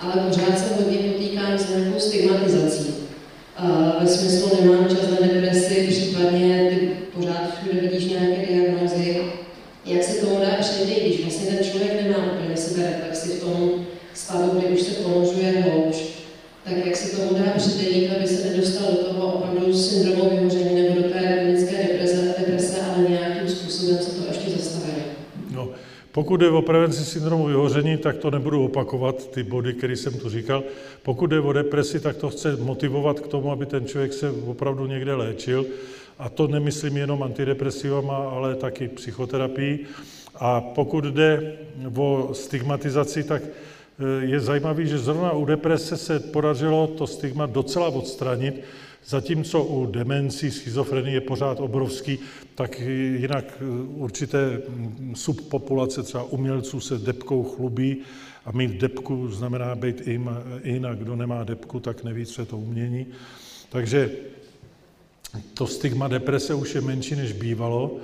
[0.00, 2.94] Ale pořád se hodně potýkám s nějakou stigmatizací.
[3.56, 9.20] A ve smyslu nemám čas na depresi, případně ty pořád všude vidíš nějaké diagnózy.
[9.84, 14.58] Jak se tomu dá předejít, když vlastně ten člověk nemá úplně sebereflexi v tom stavu,
[14.58, 15.96] kdy už se ponožuje hlouč,
[16.64, 21.02] tak jak se tomu dá předejít, aby se nedostal do toho opravdu syndromu vyhoření nebo
[21.02, 25.04] do té klinické deprese, deprese ale nějakým způsobem se to ještě zastavilo.
[25.50, 25.68] No,
[26.14, 30.28] pokud je o prevenci syndromu vyhoření, tak to nebudu opakovat, ty body, které jsem tu
[30.28, 30.62] říkal.
[31.02, 34.86] Pokud je o depresi, tak to chce motivovat k tomu, aby ten člověk se opravdu
[34.86, 35.66] někde léčil.
[36.18, 39.86] A to nemyslím jenom antidepresivama, ale taky psychoterapii.
[40.34, 41.56] A pokud jde
[41.96, 47.88] o stigmatizaci, tak eh, je zajímavé, že zrovna u deprese se podařilo to stigma docela
[47.88, 48.62] odstranit,
[49.06, 52.18] zatímco u demencí, schizofrenie je pořád obrovský,
[52.54, 52.80] tak
[53.18, 53.64] jinak eh,
[53.94, 57.96] určité mm, subpopulace, třeba umělců se depkou chlubí
[58.44, 60.00] a mít depku znamená být
[60.62, 63.06] in a kdo nemá depku, tak neví, co je to umění.
[63.68, 64.10] Takže
[65.54, 67.96] to stigma deprese už je menší, než bývalo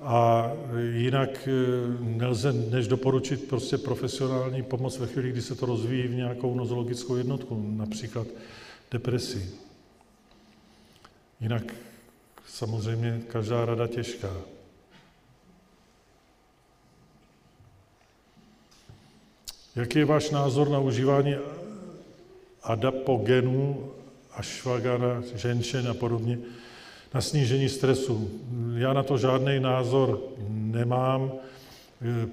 [0.00, 0.52] a
[0.92, 1.52] jinak eh,
[2.00, 7.16] nelze než doporučit prostě profesionální pomoc ve chvíli, kdy se to rozvíjí v nějakou nozologickou
[7.16, 8.26] jednotku, například
[8.90, 9.50] depresi.
[11.40, 11.74] Jinak
[12.46, 14.36] samozřejmě každá rada těžká.
[19.76, 21.34] Jaký je váš názor na užívání
[22.62, 23.90] adapogenů,
[24.32, 26.38] ašvagana, ženšen a podobně,
[27.14, 28.40] na snížení stresu?
[28.76, 31.32] Já na to žádný názor nemám.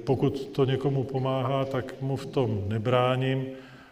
[0.03, 3.45] Pokud to někomu pomáhá, tak mu v tom nebráním,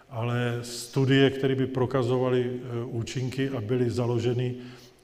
[0.10, 4.56] ale studie, které by prokazovaly eh, účinky a byly založeny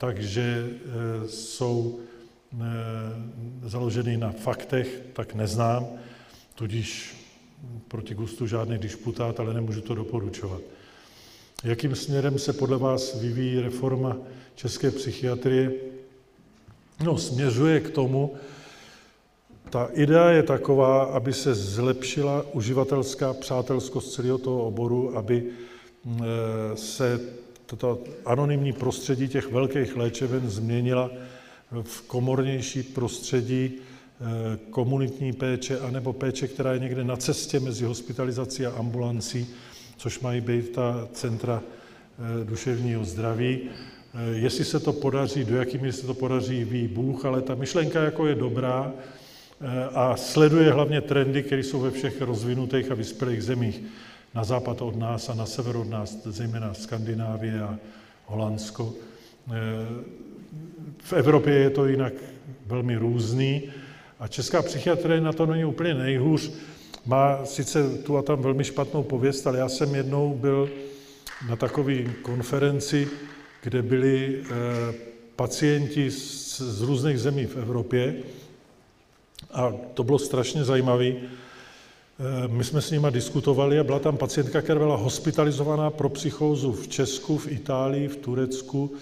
[0.02, 2.58] takže eh, jsou eh,
[3.70, 5.88] založeny na faktech, tak neznám,
[6.56, 7.16] tudíž
[7.88, 10.62] proti gustu žádný disputát, ale nemůžu to doporučovat.
[11.64, 14.18] Jakým směrem se podle vás vyvíjí reforma
[14.56, 15.72] české psychiatrie?
[17.04, 18.36] No, směřuje k tomu,
[19.70, 26.22] ta idea je taková, aby se zlepšila uživatelská přátelskost celého toho oboru, aby eh,
[26.76, 27.20] se
[27.72, 31.12] toto anonymní prostředí těch velkých léčeven změnila
[31.82, 38.66] v komornější prostředí eh, komunitní péče anebo péče, která je někde na cestě mezi hospitalizací
[38.66, 39.48] a ambulancí,
[39.98, 43.60] což mají být ta centra eh, duševního zdraví.
[43.62, 47.56] Eh, jestli se to podaří, do jaký míry se to podaří, ví Bůh, ale ta
[47.56, 48.94] myšlenka jako je dobrá
[49.94, 53.84] a sleduje hlavně trendy, které jsou ve všech rozvinutých a vyspělých zemích
[54.34, 57.78] na západ od nás a na sever od nás, zejména Skandinávie a
[58.26, 58.94] Holandsko.
[58.94, 59.52] Eh,
[61.04, 62.14] v Evropě je to jinak
[62.66, 63.64] velmi různý
[64.20, 66.52] a česká psychiatrie na to není úplně nejhůř.
[67.06, 70.70] Má sice tu a tam velmi špatnou pověst, ale já jsem jednou byl
[71.50, 73.08] na takové konferenci,
[73.64, 74.94] kde byli eh,
[75.36, 78.16] pacienti z, z různých zemí v Evropě
[79.54, 81.12] a to bylo strašně zajímavé,
[82.48, 86.88] my jsme s nima diskutovali a byla tam pacientka, která byla hospitalizovaná pro psychózu v
[86.88, 88.94] Česku, v Itálii, v Turecku,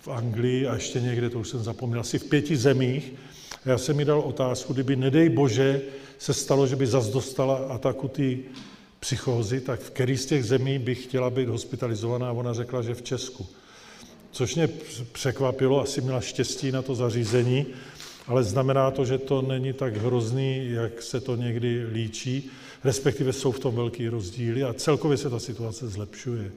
[0.00, 3.12] v Anglii a ještě někde, to už jsem zapomněl, asi v pěti zemích.
[3.64, 5.80] Já jsem mi dal otázku, kdyby nedej bože
[6.18, 8.36] se stalo, že by zas dostala ataku té
[9.00, 12.32] psychózy, tak v který z těch zemí by chtěla být hospitalizovaná?
[12.32, 13.46] Ona řekla, že v Česku.
[14.30, 14.68] Což mě
[15.12, 17.66] překvapilo, asi měla štěstí na to zařízení,
[18.26, 22.50] ale znamená to, že to není tak hrozný, jak se to někdy líčí,
[22.84, 26.52] respektive jsou v tom velký rozdíly a celkově se ta situace zlepšuje.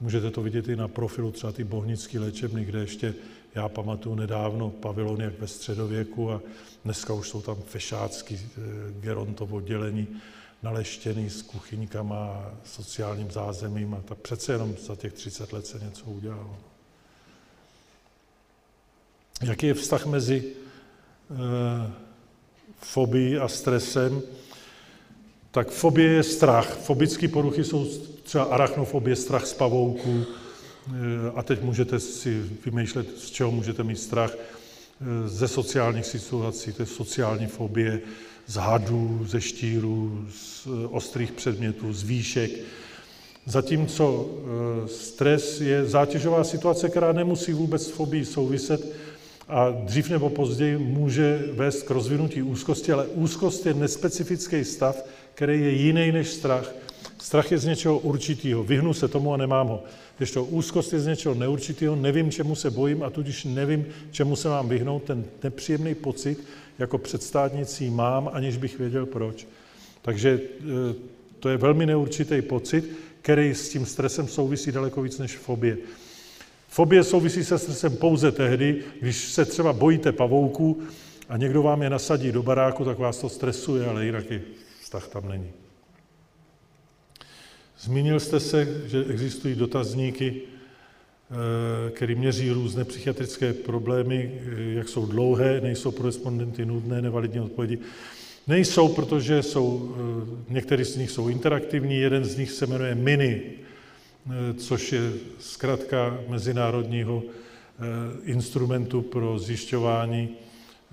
[0.00, 3.14] Můžete to vidět i na profilu třeba ty bohnické léčebny, kde ještě
[3.54, 6.40] já pamatuju nedávno pavilony jak ve středověku a
[6.84, 8.60] dneska už jsou tam fešácký eh,
[9.00, 10.08] gerontovo oddělení
[10.62, 16.04] naleštěný s kuchyňkama, sociálním zázemím a tak přece jenom za těch 30 let se něco
[16.04, 16.56] udělalo.
[19.42, 20.52] Jaký je vztah mezi
[22.78, 24.22] fobii a stresem.
[25.50, 26.78] tak fobie je strach.
[26.82, 27.86] Fobické poruchy jsou
[28.22, 30.92] třeba arachnofobie, strach z pavouků, eh,
[31.34, 34.34] a teď můžete si vymýšlet, z čeho můžete mít strach.
[34.34, 38.00] Eh, ze sociálních situací, to je sociální fobie,
[38.46, 42.50] z hadů, ze štírů, z ostrých předmětů, z výšek.
[43.46, 44.30] Zatímco
[44.86, 48.86] stres je zátěžová situace, která nemusí vůbec s fobií souviset,
[49.48, 55.04] a dřív nebo později může vést k rozvinutí úzkosti, ale úzkost je nespecifický stav,
[55.34, 56.74] který je jiný než strach.
[57.18, 59.82] Strach je z něčeho určitého, vyhnu se tomu a nemám ho.
[60.18, 64.36] Když to úzkost je z něčeho neurčitého, nevím, čemu se bojím a tudíž nevím, čemu
[64.36, 66.44] se mám vyhnout, ten nepříjemný pocit
[66.78, 69.46] jako předstátnicí mám, aniž bych věděl proč.
[70.02, 70.94] Takže e,
[71.40, 72.90] to je velmi neurčitý pocit,
[73.22, 75.76] který s tím stresem souvisí daleko víc než fobie.
[76.74, 80.82] Fobie souvisí se stresem pouze tehdy, když se třeba bojíte pavouků
[81.28, 84.42] a někdo vám je nasadí do baráku, tak vás to stresuje, ale jinak i
[84.82, 85.50] vztah tam není.
[87.80, 95.06] Zmínil jste se, že existují dotazníky, eh, které měří různé psychiatrické problémy, eh, jak jsou
[95.06, 97.78] dlouhé, nejsou pro respondenty nudné, nevalidní odpovědi.
[98.46, 103.63] Nejsou, protože jsou, eh, některý z nich jsou interaktivní, jeden z nich se jmenuje Mini
[104.56, 107.82] což je zkrátka mezinárodního eh,
[108.24, 110.28] instrumentu pro zjišťování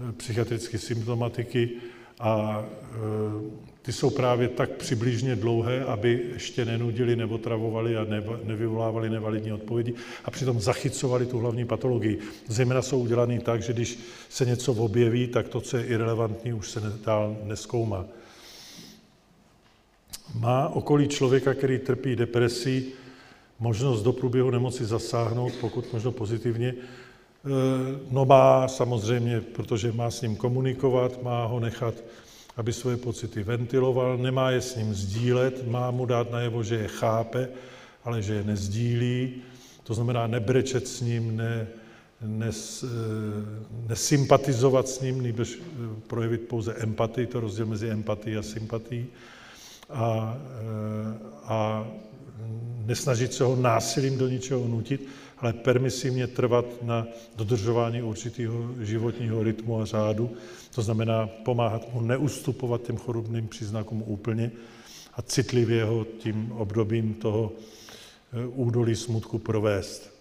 [0.10, 1.70] eh, psychiatrické symptomatiky
[2.20, 2.66] a
[3.82, 8.06] ty jsou právě tak přibližně dlouhé, aby ještě nenudili nebo travavali a
[8.44, 9.94] nevyvolávali nevalidní odpovědi
[10.26, 12.20] a přitom zachycovali tu hlavní patologii.
[12.48, 14.00] Zejména jsou udělané tak, že když
[14.30, 18.06] se něco objeví, tak to, co je irrelevantní, už se dál neskoumá.
[20.40, 22.94] Má okolí člověka, který trpí depresí,
[23.62, 26.68] možnost do průběhu nemoci zasáhnout, pokud možno pozitivně.
[26.68, 26.76] E,
[28.12, 31.94] no má samozřejmě, protože má s ním komunikovat, má ho nechat,
[32.58, 36.88] aby své pocity ventiloval, nemá je s ním sdílet, má mu dát najevo, že je
[36.88, 37.50] chápe,
[38.04, 39.34] ale že je nezdílí,
[39.84, 41.68] to znamená nebrečet s ním, ne,
[42.22, 42.88] nes, e,
[43.90, 45.62] nesympatizovat s ním, nebož e,
[46.08, 49.08] projevit pouze empatii, to rozdíl mezi empatií a sympatií.
[49.90, 50.38] A,
[51.44, 51.88] a
[52.86, 59.82] nesnažit se ho násilím do ničeho nutit, ale permisivně trvat na dodržování určitého životního rytmu
[59.82, 60.32] a řádu.
[60.76, 64.52] To znamená pomáhat mu neustupovat těm chorobným příznakům úplně
[65.14, 70.12] a citlivě ho tím obdobím toho eh, údolí smutku provést.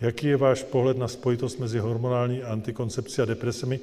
[0.00, 3.80] Jaký je váš pohled na spojitost mezi hormonální antikoncepcí a depresemi?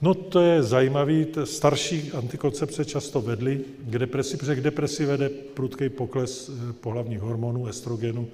[0.00, 5.88] No to je zajímavý, starší antikoncepce často vedly k depresi, protože k depresi vede prudký
[5.88, 8.28] pokles eh, pohlavních hormonů, estrogenu,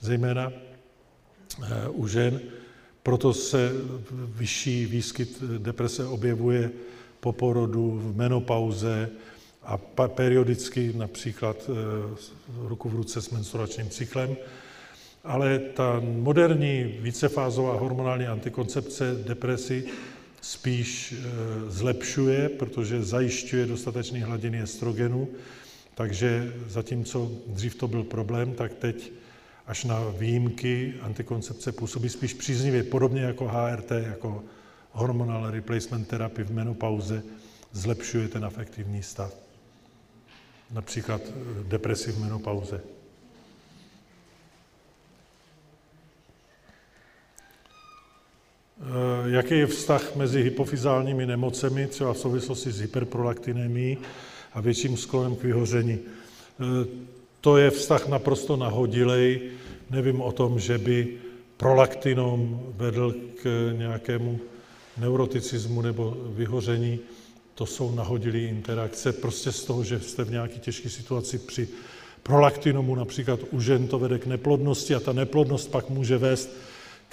[0.00, 0.52] zejména
[1.62, 2.40] eh, u žen.
[3.02, 3.72] Proto se
[4.10, 6.70] vyšší výskyt deprese objevuje
[7.20, 9.10] po porodu, v menopauze
[9.62, 9.76] a
[10.08, 12.16] periodicky například eh,
[12.68, 14.36] ruku v ruce s menstruačním cyklem.
[15.24, 19.84] Ale ta moderní vícefázová hormonální antikoncepce depresi
[20.44, 21.22] spíš eh,
[21.70, 25.28] zlepšuje, protože zajišťuje dostatečné hladiny estrogenu,
[25.94, 29.12] takže zatímco dřív to byl problém, tak teď
[29.66, 34.44] až na výjimky antikoncepce působí spíš příznivě, podobně jako HRT, jako
[34.92, 37.22] hormonal replacement therapy v menopauze,
[37.72, 39.32] zlepšuje ten afektivní stav.
[40.70, 42.80] Například eh, depresi v menopauze.
[49.26, 53.98] Jaký je vztah mezi hypofyzálními nemocemi, třeba v souvislosti s hyperprolaktinemií
[54.52, 55.98] a větším sklonem k vyhoření.
[55.98, 56.86] Eh,
[57.40, 59.40] to je vztah naprosto nahodilej.
[59.90, 61.18] Nevím o tom, že by
[61.56, 64.40] prolaktinom vedl k nějakému
[64.98, 66.98] neuroticismu nebo vyhoření.
[67.54, 69.12] To jsou nahodilé interakce.
[69.12, 71.68] Prostě z toho, že jste v nějaké těžké situaci při
[72.22, 76.50] prolaktinomu, například u žen, to vede k neplodnosti a ta neplodnost pak může vést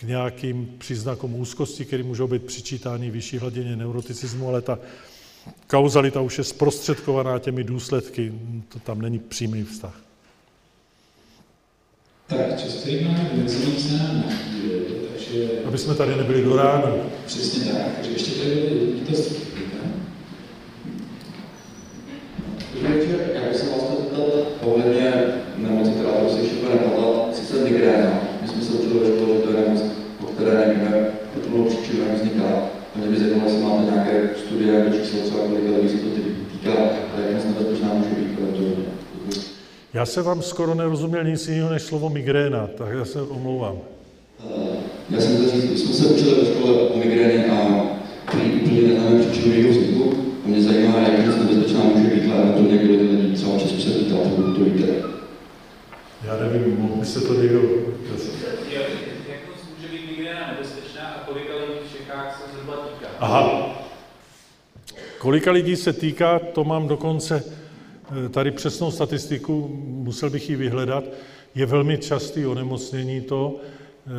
[0.02, 4.80] k nějakým příznakům úzkosti, které můžou být přičítány vyšší hladině neuroticismu, ale ta
[5.68, 8.34] kauzalita už je zprostředkovaná těmi důsledky,
[8.73, 10.02] to tam není přímý vztah.
[12.28, 13.44] Tak, máme
[15.14, 15.49] takže...
[15.65, 16.91] Aby jsme tady nebyli do rána.
[17.26, 19.34] Přesně tak, takže ještě tady byly dotaz.
[22.73, 24.23] Dobrý večer, já bych se vás zeptat
[24.61, 25.14] ohledně
[25.57, 28.22] nemoci, která to se ještě napadla, sice migréna.
[28.41, 29.40] My jsme se učili ve škole,
[30.41, 31.07] které nevíme,
[31.43, 32.47] to bylo příčina vzniká.
[32.95, 36.09] A mě by zajímalo, jestli máte nějaké studie, nebo číslo třeba kolik lidí se to
[36.09, 36.73] tedy týká,
[37.15, 38.91] a jak moc nebezpečná může být kolem toho.
[39.93, 43.77] Já se vám skoro nerozuměl nic jiného než slovo migréna, tak já se omlouvám.
[44.39, 44.76] Eh,
[45.09, 47.84] já jsem se říct, jsme se učili ve škole o migréně a
[48.61, 50.13] úplně neznáme příčinu jejího vzniku.
[50.45, 53.81] A mě zajímá, jak moc nebezpečná může být, ale to někdo lidí třeba v Česku
[53.81, 54.15] se ptá,
[54.55, 54.88] to víte.
[56.26, 57.61] Já nevím, mohl by se to někdo
[60.19, 63.07] nebezpečná a kolika lidí v Čechách se zhruba týká?
[63.19, 63.75] Aha.
[65.17, 71.03] Kolika lidí se týká, to mám dokonce eh, tady přesnou statistiku, musel bych ji vyhledat.
[71.55, 74.09] Je velmi častý onemocnění to, eh,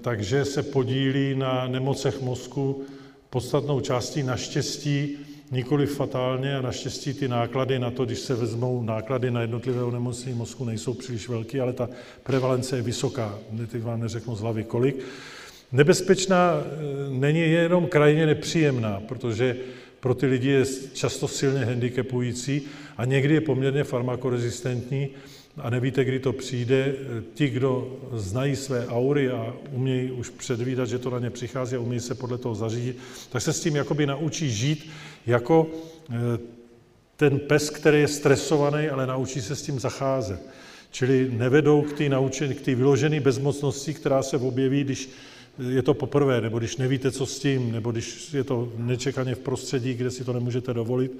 [0.00, 2.84] takže se podílí na nemocech mozku
[3.30, 5.18] podstatnou částí naštěstí
[5.50, 10.36] nikoli fatálně a naštěstí ty náklady na to, když se vezmou náklady na jednotlivé onemocnění
[10.36, 11.88] mozku, nejsou příliš velké, ale ta
[12.22, 13.38] prevalence je vysoká.
[13.70, 15.04] Teď vám neřeknu z hlavy kolik.
[15.72, 19.56] Nebezpečná e, není jenom krajně nepříjemná, protože
[20.00, 22.62] pro ty lidi je často silně handicapující
[22.96, 25.08] a někdy je poměrně farmakorezistentní
[25.62, 26.94] a nevíte, kdy to přijde.
[27.34, 31.80] Ti, kdo znají své aury a umějí už předvídat, že to na ně přichází a
[31.80, 32.96] umějí se podle toho zařídit,
[33.30, 34.90] tak se s tím jakoby naučí žít
[35.26, 35.66] jako
[36.10, 36.14] eh,
[37.16, 40.40] ten pes, který je stresovaný, ale naučí se s tím zacházet.
[40.90, 45.10] Čili nevedou k té naučení, k vyložené bezmocnosti, která se objeví, když
[45.68, 49.38] je to poprvé, nebo když nevíte, co s tím, nebo když je to nečekaně v
[49.38, 51.12] prostředí, kde si to nemůžete dovolit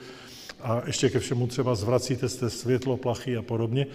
[0.62, 3.87] a ještě ke všemu třeba zvracíte z světlo, plachy a podobně.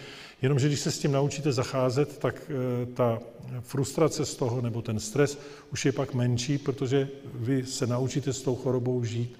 [0.41, 3.19] Jenomže když se s tím naučíte zacházet, tak eh, ta
[3.61, 5.39] frustrace z toho nebo ten stres
[5.73, 9.39] už je pak menší, protože vy se naučíte s tou chorobou žít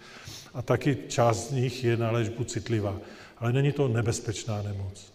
[0.54, 2.98] a taky část z nich je na léčbu citlivá.
[3.38, 5.14] Ale není to nebezpečná nemoc.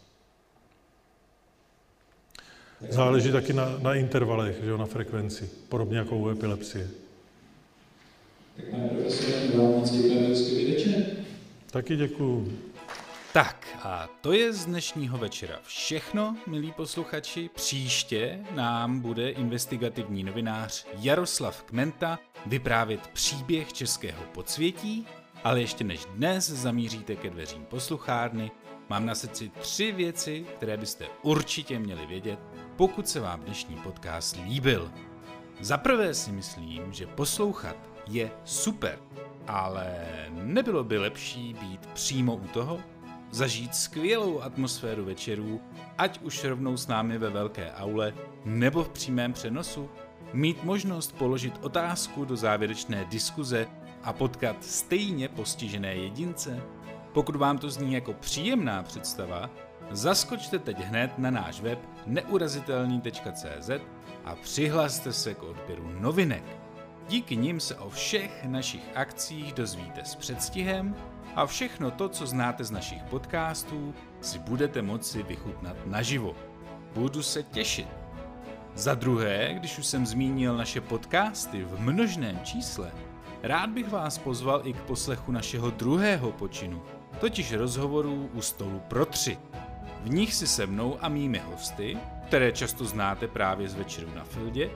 [2.88, 6.88] Záleží taky na, na intervalech, že jo, na frekvenci, podobně jako u epilepsie.
[8.56, 10.34] Tak pane profesore, vám moc děkujeme
[11.70, 12.58] Taky děkuju.
[13.32, 17.50] Tak a to je z dnešního večera všechno, milí posluchači.
[17.54, 25.06] Příště nám bude investigativní novinář Jaroslav Kmenta vyprávět příběh českého podsvětí,
[25.44, 28.50] ale ještě než dnes zamíříte ke dveřím posluchárny,
[28.88, 32.38] mám na srdci tři věci, které byste určitě měli vědět,
[32.76, 34.92] pokud se vám dnešní podcast líbil.
[35.60, 37.76] Za prvé si myslím, že poslouchat
[38.06, 38.98] je super,
[39.46, 39.96] ale
[40.30, 42.80] nebylo by lepší být přímo u toho,
[43.30, 45.60] zažít skvělou atmosféru večerů,
[45.98, 48.14] ať už rovnou s námi ve velké aule
[48.44, 49.90] nebo v přímém přenosu,
[50.32, 53.66] mít možnost položit otázku do závěrečné diskuze
[54.02, 56.62] a potkat stejně postižené jedince?
[57.12, 59.50] Pokud vám to zní jako příjemná představa,
[59.90, 63.70] zaskočte teď hned na náš web neurazitelný.cz
[64.24, 66.59] a přihlaste se k odběru novinek.
[67.10, 70.96] Díky nim se o všech našich akcích dozvíte s předstihem
[71.36, 76.36] a všechno to, co znáte z našich podcastů, si budete moci vychutnat naživo.
[76.94, 77.88] Budu se těšit.
[78.74, 82.92] Za druhé, když už jsem zmínil naše podcasty v množném čísle,
[83.42, 86.82] rád bych vás pozval i k poslechu našeho druhého počinu,
[87.20, 89.38] totiž rozhovorů u stolu pro tři.
[90.02, 94.24] V nich si se mnou a mými hosty, které často znáte právě z večeru na
[94.24, 94.70] Fildě,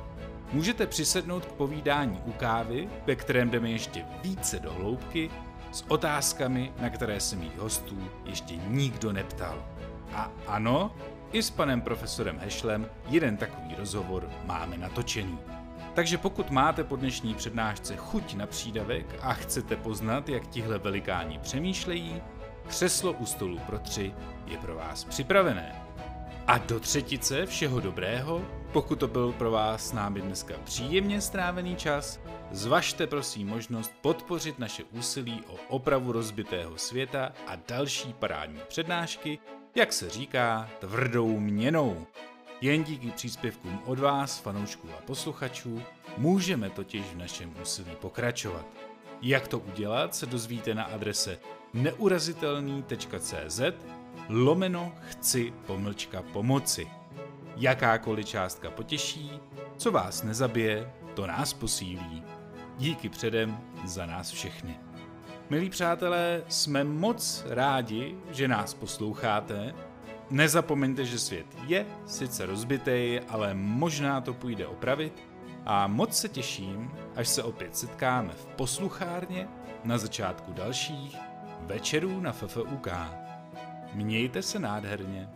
[0.53, 5.31] můžete přisednout k povídání u kávy, ve kterém jdeme ještě více do hloubky
[5.73, 9.65] s otázkami, na které se mých hostů ještě nikdo neptal.
[10.13, 10.95] A ano,
[11.33, 15.39] i s panem profesorem Hešlem jeden takový rozhovor máme natočený.
[15.95, 21.39] Takže pokud máte po dnešní přednášce chuť na přídavek a chcete poznat, jak tihle velikáni
[21.39, 22.23] přemýšlejí,
[22.67, 24.15] křeslo u stolu pro tři
[24.47, 25.83] je pro vás připravené.
[26.47, 28.43] A do třetice všeho dobrého,
[28.75, 32.21] pokud to byl pro vás s námi dneska příjemně strávený čas,
[32.51, 39.39] zvažte prosím možnost podpořit naše úsilí o opravu rozbitého světa a další parádní přednášky,
[39.75, 42.07] jak se říká, tvrdou měnou.
[42.61, 45.83] Jen díky příspěvkům od vás, fanoušků a posluchačů,
[46.17, 48.67] můžeme totiž v našem úsilí pokračovat.
[49.23, 51.39] Jak to udělat, se dozvíte na adrese
[51.75, 53.61] neurazitelný.cz
[54.29, 57.04] lomeno chci pomlčka pomoci.
[57.57, 59.41] Jakákoliv částka potěší,
[59.77, 62.23] co vás nezabije, to nás posílí.
[62.79, 64.79] Díky předem za nás všechny.
[65.51, 69.75] Milí přátelé, jsme moc rádi, že nás posloucháte.
[70.31, 75.23] Nezapomeňte, že svět je sice rozbitý, ale možná to půjde opravit.
[75.67, 79.49] A moc se těším, až se opět setkáme v posluchárně
[79.85, 81.17] na začátku dalších
[81.61, 82.89] večerů na FFUK.
[83.95, 85.29] Mějte se nádherně.